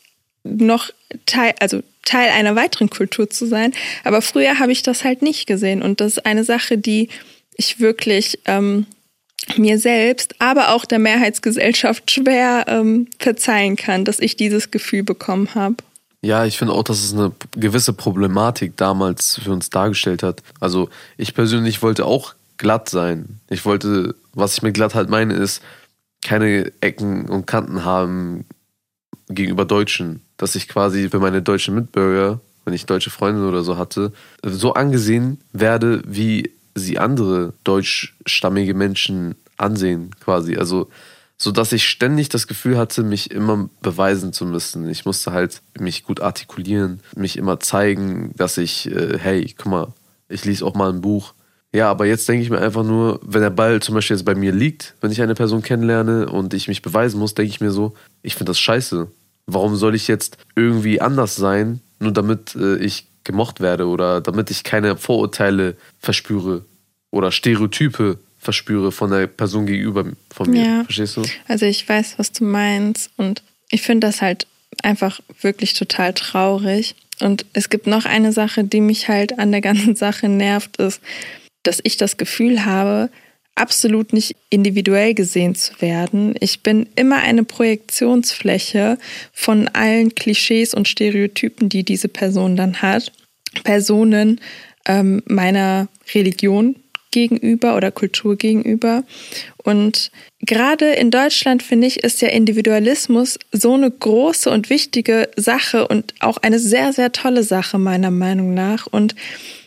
noch 0.42 0.90
Teil, 1.26 1.54
also 1.60 1.82
Teil 2.04 2.30
einer 2.30 2.56
weiteren 2.56 2.90
Kultur 2.90 3.30
zu 3.30 3.46
sein. 3.46 3.72
Aber 4.02 4.22
früher 4.22 4.58
habe 4.58 4.72
ich 4.72 4.82
das 4.82 5.04
halt 5.04 5.22
nicht 5.22 5.46
gesehen. 5.46 5.82
Und 5.82 6.00
das 6.00 6.16
ist 6.16 6.26
eine 6.26 6.42
Sache, 6.42 6.78
die 6.78 7.08
ich 7.56 7.78
wirklich 7.78 8.40
ähm, 8.46 8.86
mir 9.56 9.78
selbst, 9.78 10.34
aber 10.38 10.74
auch 10.74 10.84
der 10.84 10.98
Mehrheitsgesellschaft 10.98 12.10
schwer 12.10 12.64
ähm, 12.68 13.08
verzeihen 13.18 13.76
kann, 13.76 14.04
dass 14.04 14.20
ich 14.20 14.36
dieses 14.36 14.70
Gefühl 14.70 15.02
bekommen 15.02 15.54
habe. 15.54 15.76
Ja, 16.22 16.44
ich 16.44 16.58
finde 16.58 16.74
auch, 16.74 16.84
dass 16.84 17.02
es 17.02 17.14
eine 17.14 17.32
gewisse 17.52 17.94
Problematik 17.94 18.76
damals 18.76 19.40
für 19.42 19.52
uns 19.52 19.70
dargestellt 19.70 20.22
hat. 20.22 20.42
Also 20.60 20.90
ich 21.16 21.34
persönlich 21.34 21.82
wollte 21.82 22.04
auch 22.04 22.34
glatt 22.58 22.90
sein. 22.90 23.40
Ich 23.48 23.64
wollte, 23.64 24.14
was 24.34 24.54
ich 24.54 24.62
mit 24.62 24.74
glatt 24.74 24.94
halt 24.94 25.08
meine, 25.08 25.32
ist 25.34 25.62
keine 26.22 26.72
Ecken 26.82 27.26
und 27.26 27.46
Kanten 27.46 27.84
haben 27.86 28.44
gegenüber 29.30 29.64
Deutschen. 29.64 30.20
Dass 30.36 30.54
ich 30.54 30.68
quasi 30.68 31.08
für 31.08 31.20
meine 31.20 31.40
deutschen 31.40 31.74
Mitbürger, 31.74 32.40
wenn 32.66 32.74
ich 32.74 32.84
deutsche 32.84 33.10
Freunde 33.10 33.48
oder 33.48 33.62
so 33.62 33.78
hatte, 33.78 34.12
so 34.42 34.74
angesehen 34.74 35.38
werde, 35.52 36.02
wie 36.06 36.50
sie 36.74 36.98
andere 36.98 37.54
deutschstammige 37.64 38.74
Menschen 38.74 39.34
ansehen, 39.56 40.10
quasi. 40.20 40.56
Also 40.56 40.88
so 41.40 41.52
dass 41.52 41.72
ich 41.72 41.88
ständig 41.88 42.28
das 42.28 42.46
Gefühl 42.46 42.76
hatte, 42.76 43.02
mich 43.02 43.30
immer 43.30 43.70
beweisen 43.80 44.34
zu 44.34 44.44
müssen. 44.44 44.88
Ich 44.90 45.06
musste 45.06 45.32
halt 45.32 45.62
mich 45.78 46.04
gut 46.04 46.20
artikulieren, 46.20 47.00
mich 47.16 47.38
immer 47.38 47.58
zeigen, 47.60 48.32
dass 48.36 48.58
ich, 48.58 48.90
äh, 48.90 49.18
hey, 49.18 49.54
guck 49.56 49.72
mal, 49.72 49.88
ich 50.28 50.44
lese 50.44 50.66
auch 50.66 50.74
mal 50.74 50.92
ein 50.92 51.00
Buch. 51.00 51.32
Ja, 51.72 51.90
aber 51.90 52.04
jetzt 52.04 52.28
denke 52.28 52.42
ich 52.42 52.50
mir 52.50 52.60
einfach 52.60 52.84
nur, 52.84 53.20
wenn 53.24 53.40
der 53.40 53.48
Ball 53.48 53.80
zum 53.80 53.94
Beispiel 53.94 54.16
jetzt 54.16 54.26
bei 54.26 54.34
mir 54.34 54.52
liegt, 54.52 54.94
wenn 55.00 55.12
ich 55.12 55.22
eine 55.22 55.34
Person 55.34 55.62
kennenlerne 55.62 56.28
und 56.28 56.52
ich 56.52 56.68
mich 56.68 56.82
beweisen 56.82 57.18
muss, 57.18 57.32
denke 57.32 57.50
ich 57.50 57.60
mir 57.60 57.70
so, 57.70 57.94
ich 58.20 58.34
finde 58.34 58.50
das 58.50 58.58
scheiße. 58.58 59.08
Warum 59.46 59.76
soll 59.76 59.94
ich 59.94 60.08
jetzt 60.08 60.36
irgendwie 60.56 61.00
anders 61.00 61.36
sein, 61.36 61.80
nur 62.00 62.12
damit 62.12 62.54
äh, 62.54 62.76
ich 62.76 63.09
gemocht 63.30 63.60
werde 63.60 63.86
oder 63.86 64.20
damit 64.20 64.50
ich 64.50 64.64
keine 64.64 64.96
Vorurteile 64.96 65.76
verspüre 65.98 66.64
oder 67.10 67.32
Stereotype 67.32 68.18
verspüre 68.38 68.90
von 68.90 69.10
der 69.10 69.26
Person 69.26 69.66
gegenüber 69.66 70.06
von 70.30 70.50
mir. 70.50 70.64
Ja. 70.64 70.84
Verstehst 70.84 71.16
du? 71.16 71.22
Also 71.46 71.66
ich 71.66 71.88
weiß, 71.88 72.18
was 72.18 72.32
du 72.32 72.44
meinst 72.44 73.10
und 73.16 73.42
ich 73.70 73.82
finde 73.82 74.06
das 74.06 74.22
halt 74.22 74.46
einfach 74.82 75.20
wirklich 75.40 75.74
total 75.74 76.14
traurig. 76.14 76.94
Und 77.20 77.44
es 77.52 77.68
gibt 77.68 77.86
noch 77.86 78.06
eine 78.06 78.32
Sache, 78.32 78.64
die 78.64 78.80
mich 78.80 79.08
halt 79.08 79.38
an 79.38 79.52
der 79.52 79.60
ganzen 79.60 79.94
Sache 80.04 80.28
nervt, 80.28 80.78
ist, 80.78 81.00
dass 81.62 81.80
ich 81.82 81.98
das 81.98 82.16
Gefühl 82.16 82.64
habe, 82.64 83.10
absolut 83.54 84.14
nicht 84.14 84.36
individuell 84.48 85.12
gesehen 85.12 85.54
zu 85.54 85.80
werden. 85.80 86.34
Ich 86.40 86.62
bin 86.62 86.88
immer 86.96 87.16
eine 87.16 87.44
Projektionsfläche 87.44 88.98
von 89.32 89.68
allen 89.68 90.14
Klischees 90.14 90.72
und 90.72 90.88
Stereotypen, 90.88 91.68
die 91.68 91.84
diese 91.84 92.08
Person 92.08 92.56
dann 92.56 92.80
hat. 92.80 93.12
Personen 93.64 94.40
ähm, 94.86 95.22
meiner 95.26 95.88
Religion 96.14 96.76
gegenüber 97.10 97.76
oder 97.76 97.90
Kultur 97.90 98.36
gegenüber. 98.36 99.04
Und 99.56 100.10
gerade 100.40 100.92
in 100.92 101.10
Deutschland 101.10 101.62
finde 101.62 101.86
ich, 101.86 102.02
ist 102.02 102.22
der 102.22 102.32
Individualismus 102.32 103.38
so 103.52 103.74
eine 103.74 103.90
große 103.90 104.50
und 104.50 104.70
wichtige 104.70 105.28
Sache 105.36 105.88
und 105.88 106.14
auch 106.20 106.38
eine 106.38 106.58
sehr, 106.58 106.92
sehr 106.92 107.12
tolle 107.12 107.42
Sache 107.42 107.78
meiner 107.78 108.10
Meinung 108.10 108.54
nach. 108.54 108.86
Und 108.86 109.14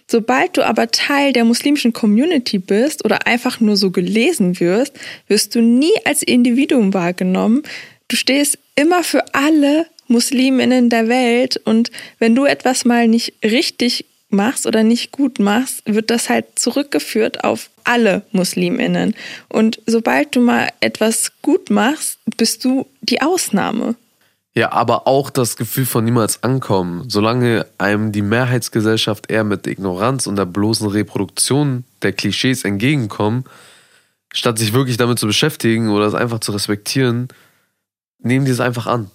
sobald 0.07 0.57
du 0.57 0.65
aber 0.65 0.91
Teil 0.91 1.33
der 1.33 1.43
muslimischen 1.43 1.93
Community 1.93 2.59
bist 2.59 3.03
oder 3.05 3.27
einfach 3.27 3.59
nur 3.59 3.77
so 3.77 3.91
gelesen 3.91 4.59
wirst, 4.59 4.97
wirst 5.27 5.55
du 5.55 5.61
nie 5.61 5.93
als 6.05 6.23
Individuum 6.23 6.93
wahrgenommen. 6.93 7.63
Du 8.07 8.15
stehst 8.15 8.57
immer 8.75 9.03
für 9.03 9.33
alle 9.33 9.87
Musliminnen 10.07 10.89
der 10.89 11.07
Welt 11.07 11.59
und 11.65 11.91
wenn 12.19 12.35
du 12.35 12.45
etwas 12.45 12.85
mal 12.85 13.07
nicht 13.07 13.33
richtig 13.43 14.05
machst 14.33 14.65
oder 14.65 14.83
nicht 14.83 15.11
gut 15.11 15.39
machst, 15.39 15.83
wird 15.85 16.09
das 16.09 16.29
halt 16.29 16.45
zurückgeführt 16.55 17.43
auf 17.43 17.69
alle 17.83 18.23
Musliminnen. 18.31 19.15
Und 19.47 19.79
sobald 19.85 20.35
du 20.35 20.41
mal 20.41 20.69
etwas 20.81 21.31
gut 21.41 21.69
machst, 21.69 22.17
bist 22.37 22.65
du 22.65 22.87
die 23.01 23.21
Ausnahme. 23.21 23.95
Ja, 24.55 24.71
aber 24.71 25.07
auch 25.07 25.29
das 25.29 25.55
Gefühl 25.55 25.85
von 25.85 26.05
niemals 26.05 26.43
ankommen. 26.43 27.09
Solange 27.09 27.65
einem 27.77 28.11
die 28.11 28.21
Mehrheitsgesellschaft 28.21 29.31
eher 29.31 29.43
mit 29.43 29.65
Ignoranz 29.65 30.27
und 30.27 30.35
der 30.35 30.45
bloßen 30.45 30.87
Reproduktion 30.87 31.85
der 32.03 32.13
Klischees 32.13 32.63
entgegenkommen, 32.63 33.45
statt 34.31 34.59
sich 34.59 34.73
wirklich 34.73 34.97
damit 34.97 35.17
zu 35.17 35.25
beschäftigen 35.25 35.89
oder 35.89 36.05
es 36.05 36.13
einfach 36.13 36.39
zu 36.39 36.51
respektieren, 36.51 37.29
nehmen 38.19 38.45
die 38.45 38.51
es 38.51 38.59
einfach 38.59 38.85
an 38.85 39.09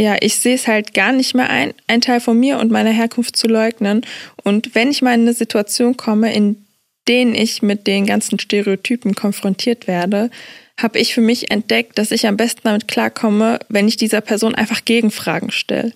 ja, 0.00 0.16
ich 0.20 0.36
sehe 0.36 0.54
es 0.54 0.66
halt 0.66 0.94
gar 0.94 1.12
nicht 1.12 1.34
mehr 1.34 1.50
ein, 1.50 1.74
einen 1.86 2.00
Teil 2.00 2.20
von 2.20 2.40
mir 2.40 2.58
und 2.58 2.70
meiner 2.70 2.90
Herkunft 2.90 3.36
zu 3.36 3.46
leugnen. 3.46 4.00
Und 4.42 4.74
wenn 4.74 4.90
ich 4.90 5.02
mal 5.02 5.12
in 5.12 5.20
eine 5.20 5.34
Situation 5.34 5.94
komme, 5.98 6.32
in 6.32 6.64
denen 7.06 7.34
ich 7.34 7.60
mit 7.60 7.86
den 7.86 8.06
ganzen 8.06 8.38
Stereotypen 8.38 9.14
konfrontiert 9.14 9.86
werde, 9.86 10.30
habe 10.78 10.98
ich 10.98 11.12
für 11.12 11.20
mich 11.20 11.50
entdeckt, 11.50 11.98
dass 11.98 12.12
ich 12.12 12.26
am 12.26 12.38
besten 12.38 12.62
damit 12.64 12.88
klarkomme, 12.88 13.58
wenn 13.68 13.88
ich 13.88 13.98
dieser 13.98 14.22
Person 14.22 14.54
einfach 14.54 14.86
Gegenfragen 14.86 15.50
stelle. 15.50 15.92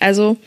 Also, 0.00 0.38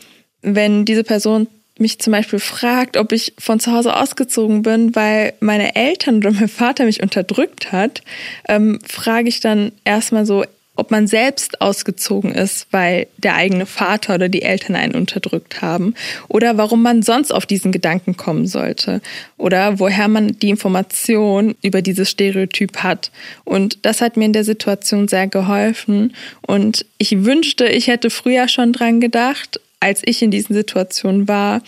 wenn 0.42 0.84
diese 0.84 1.04
Person 1.04 1.46
mich 1.78 2.00
zum 2.00 2.10
Beispiel 2.10 2.40
fragt, 2.40 2.96
ob 2.96 3.12
ich 3.12 3.34
von 3.38 3.60
zu 3.60 3.70
Hause 3.70 3.94
ausgezogen 3.96 4.62
bin, 4.62 4.96
weil 4.96 5.34
meine 5.38 5.76
Eltern 5.76 6.16
oder 6.16 6.32
mein 6.32 6.48
Vater 6.48 6.86
mich 6.86 7.04
unterdrückt 7.04 7.70
hat, 7.70 8.02
ähm, 8.48 8.80
frage 8.84 9.28
ich 9.28 9.38
dann 9.38 9.70
erstmal 9.84 10.26
so, 10.26 10.44
ob 10.80 10.90
man 10.90 11.06
selbst 11.06 11.60
ausgezogen 11.60 12.32
ist, 12.32 12.66
weil 12.70 13.06
der 13.18 13.34
eigene 13.34 13.66
Vater 13.66 14.14
oder 14.14 14.30
die 14.30 14.40
Eltern 14.40 14.76
einen 14.76 14.94
unterdrückt 14.94 15.60
haben 15.60 15.94
oder 16.26 16.56
warum 16.56 16.82
man 16.82 17.02
sonst 17.02 17.32
auf 17.32 17.44
diesen 17.44 17.70
Gedanken 17.70 18.16
kommen 18.16 18.46
sollte 18.46 19.02
oder 19.36 19.78
woher 19.78 20.08
man 20.08 20.38
die 20.38 20.48
Information 20.48 21.54
über 21.62 21.82
dieses 21.82 22.08
Stereotyp 22.08 22.78
hat. 22.78 23.10
Und 23.44 23.84
das 23.84 24.00
hat 24.00 24.16
mir 24.16 24.24
in 24.24 24.32
der 24.32 24.44
Situation 24.44 25.06
sehr 25.06 25.26
geholfen 25.26 26.14
und 26.40 26.86
ich 26.96 27.26
wünschte, 27.26 27.66
ich 27.66 27.88
hätte 27.88 28.08
früher 28.08 28.48
schon 28.48 28.72
dran 28.72 29.00
gedacht, 29.00 29.60
als 29.80 30.02
ich 30.04 30.22
in 30.22 30.30
diesen 30.30 30.54
Situationen 30.54 31.26
war. 31.26 31.62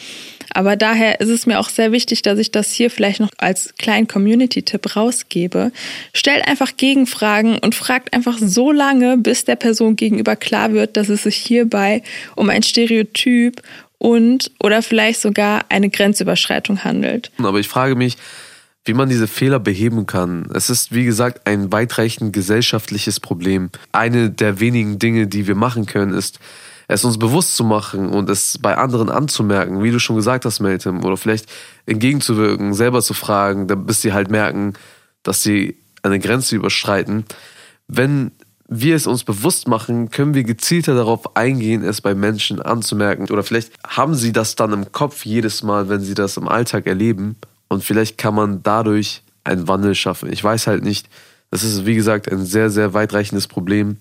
Aber 0.54 0.76
daher 0.76 1.20
ist 1.20 1.30
es 1.30 1.46
mir 1.46 1.58
auch 1.58 1.70
sehr 1.70 1.92
wichtig, 1.92 2.22
dass 2.22 2.38
ich 2.38 2.50
das 2.50 2.70
hier 2.72 2.90
vielleicht 2.90 3.20
noch 3.20 3.30
als 3.38 3.74
kleinen 3.78 4.06
Community-Tipp 4.06 4.96
rausgebe. 4.96 5.72
Stellt 6.12 6.46
einfach 6.46 6.76
Gegenfragen 6.76 7.58
und 7.58 7.74
fragt 7.74 8.12
einfach 8.12 8.36
so 8.38 8.70
lange, 8.70 9.16
bis 9.16 9.44
der 9.44 9.56
Person 9.56 9.96
gegenüber 9.96 10.36
klar 10.36 10.72
wird, 10.72 10.96
dass 10.96 11.08
es 11.08 11.22
sich 11.22 11.36
hierbei 11.36 12.02
um 12.36 12.50
ein 12.50 12.62
Stereotyp 12.62 13.62
und 13.96 14.50
oder 14.60 14.82
vielleicht 14.82 15.20
sogar 15.20 15.64
eine 15.70 15.88
Grenzüberschreitung 15.88 16.84
handelt. 16.84 17.30
Aber 17.38 17.60
ich 17.60 17.68
frage 17.68 17.94
mich, 17.94 18.18
wie 18.84 18.94
man 18.94 19.08
diese 19.08 19.28
Fehler 19.28 19.60
beheben 19.60 20.06
kann. 20.06 20.48
Es 20.52 20.68
ist, 20.68 20.92
wie 20.92 21.04
gesagt, 21.04 21.46
ein 21.46 21.72
weitreichend 21.72 22.32
gesellschaftliches 22.32 23.20
Problem. 23.20 23.70
Eine 23.92 24.30
der 24.30 24.60
wenigen 24.60 24.98
Dinge, 24.98 25.28
die 25.28 25.46
wir 25.46 25.54
machen 25.54 25.86
können, 25.86 26.12
ist, 26.12 26.40
es 26.92 27.04
uns 27.04 27.18
bewusst 27.18 27.56
zu 27.56 27.64
machen 27.64 28.08
und 28.08 28.28
es 28.30 28.58
bei 28.58 28.76
anderen 28.76 29.10
anzumerken, 29.10 29.82
wie 29.82 29.90
du 29.90 29.98
schon 29.98 30.16
gesagt 30.16 30.44
hast, 30.44 30.60
Meltem, 30.60 31.04
oder 31.04 31.16
vielleicht 31.16 31.46
entgegenzuwirken, 31.86 32.74
selber 32.74 33.02
zu 33.02 33.14
fragen, 33.14 33.66
bis 33.86 34.02
sie 34.02 34.12
halt 34.12 34.30
merken, 34.30 34.74
dass 35.22 35.42
sie 35.42 35.76
eine 36.02 36.18
Grenze 36.18 36.56
überschreiten. 36.56 37.24
Wenn 37.88 38.32
wir 38.68 38.96
es 38.96 39.06
uns 39.06 39.24
bewusst 39.24 39.68
machen, 39.68 40.10
können 40.10 40.34
wir 40.34 40.44
gezielter 40.44 40.94
darauf 40.94 41.36
eingehen, 41.36 41.84
es 41.84 42.00
bei 42.00 42.14
Menschen 42.14 42.60
anzumerken. 42.60 43.28
Oder 43.30 43.42
vielleicht 43.42 43.72
haben 43.86 44.14
sie 44.14 44.32
das 44.32 44.56
dann 44.56 44.72
im 44.72 44.92
Kopf 44.92 45.24
jedes 45.24 45.62
Mal, 45.62 45.88
wenn 45.88 46.00
sie 46.00 46.14
das 46.14 46.36
im 46.36 46.48
Alltag 46.48 46.86
erleben. 46.86 47.36
Und 47.68 47.84
vielleicht 47.84 48.18
kann 48.18 48.34
man 48.34 48.62
dadurch 48.62 49.22
einen 49.44 49.68
Wandel 49.68 49.94
schaffen. 49.94 50.32
Ich 50.32 50.42
weiß 50.42 50.66
halt 50.66 50.84
nicht. 50.84 51.08
Das 51.50 51.64
ist, 51.64 51.84
wie 51.84 51.94
gesagt, 51.94 52.32
ein 52.32 52.46
sehr, 52.46 52.70
sehr 52.70 52.94
weitreichendes 52.94 53.46
Problem. 53.46 53.98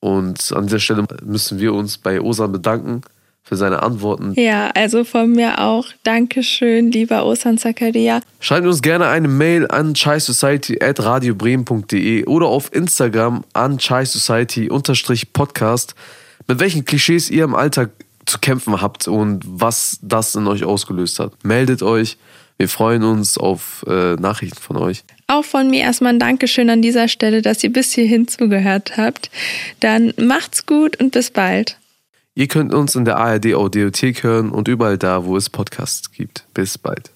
Und 0.00 0.52
an 0.52 0.66
dieser 0.66 0.80
Stelle 0.80 1.06
müssen 1.24 1.58
wir 1.58 1.72
uns 1.74 1.98
bei 1.98 2.20
Osan 2.20 2.52
bedanken 2.52 3.00
für 3.42 3.56
seine 3.56 3.82
Antworten. 3.82 4.34
Ja, 4.36 4.70
also 4.74 5.02
von 5.04 5.32
mir 5.32 5.58
auch. 5.60 5.86
Dankeschön, 6.02 6.92
lieber 6.92 7.24
Osan 7.24 7.56
Zakaria. 7.56 8.20
Schreibt 8.40 8.66
uns 8.66 8.82
gerne 8.82 9.08
eine 9.08 9.28
Mail 9.28 9.66
an 9.68 9.94
chaisociety.radiobremen.de 9.94 12.26
oder 12.26 12.46
auf 12.46 12.74
Instagram 12.74 13.44
an 13.54 13.78
chaisociety-podcast, 13.78 15.94
mit 16.46 16.60
welchen 16.60 16.84
Klischees 16.84 17.30
ihr 17.30 17.44
im 17.44 17.54
Alltag 17.54 17.92
zu 18.26 18.38
kämpfen 18.38 18.82
habt 18.82 19.08
und 19.08 19.42
was 19.46 19.98
das 20.02 20.34
in 20.34 20.46
euch 20.46 20.64
ausgelöst 20.64 21.18
hat. 21.18 21.32
Meldet 21.42 21.82
euch. 21.82 22.18
Wir 22.58 22.68
freuen 22.68 23.04
uns 23.04 23.38
auf 23.38 23.84
äh, 23.88 24.14
Nachrichten 24.16 24.60
von 24.60 24.76
euch. 24.76 25.04
Auch 25.28 25.44
von 25.44 25.70
mir 25.70 25.80
erstmal 25.80 26.12
ein 26.12 26.18
Dankeschön 26.18 26.68
an 26.70 26.82
dieser 26.82 27.06
Stelle, 27.06 27.40
dass 27.40 27.62
ihr 27.62 27.72
bis 27.72 27.92
hierhin 27.92 28.26
zugehört 28.26 28.96
habt. 28.96 29.30
Dann 29.78 30.12
macht's 30.16 30.66
gut 30.66 31.00
und 31.00 31.12
bis 31.12 31.30
bald. 31.30 31.78
Ihr 32.34 32.48
könnt 32.48 32.74
uns 32.74 32.96
in 32.96 33.04
der 33.04 33.16
ARD 33.16 33.54
Audiothek 33.54 34.24
hören 34.24 34.50
und 34.50 34.68
überall 34.68 34.98
da, 34.98 35.24
wo 35.24 35.36
es 35.36 35.50
Podcasts 35.50 36.10
gibt. 36.10 36.44
Bis 36.52 36.78
bald. 36.78 37.06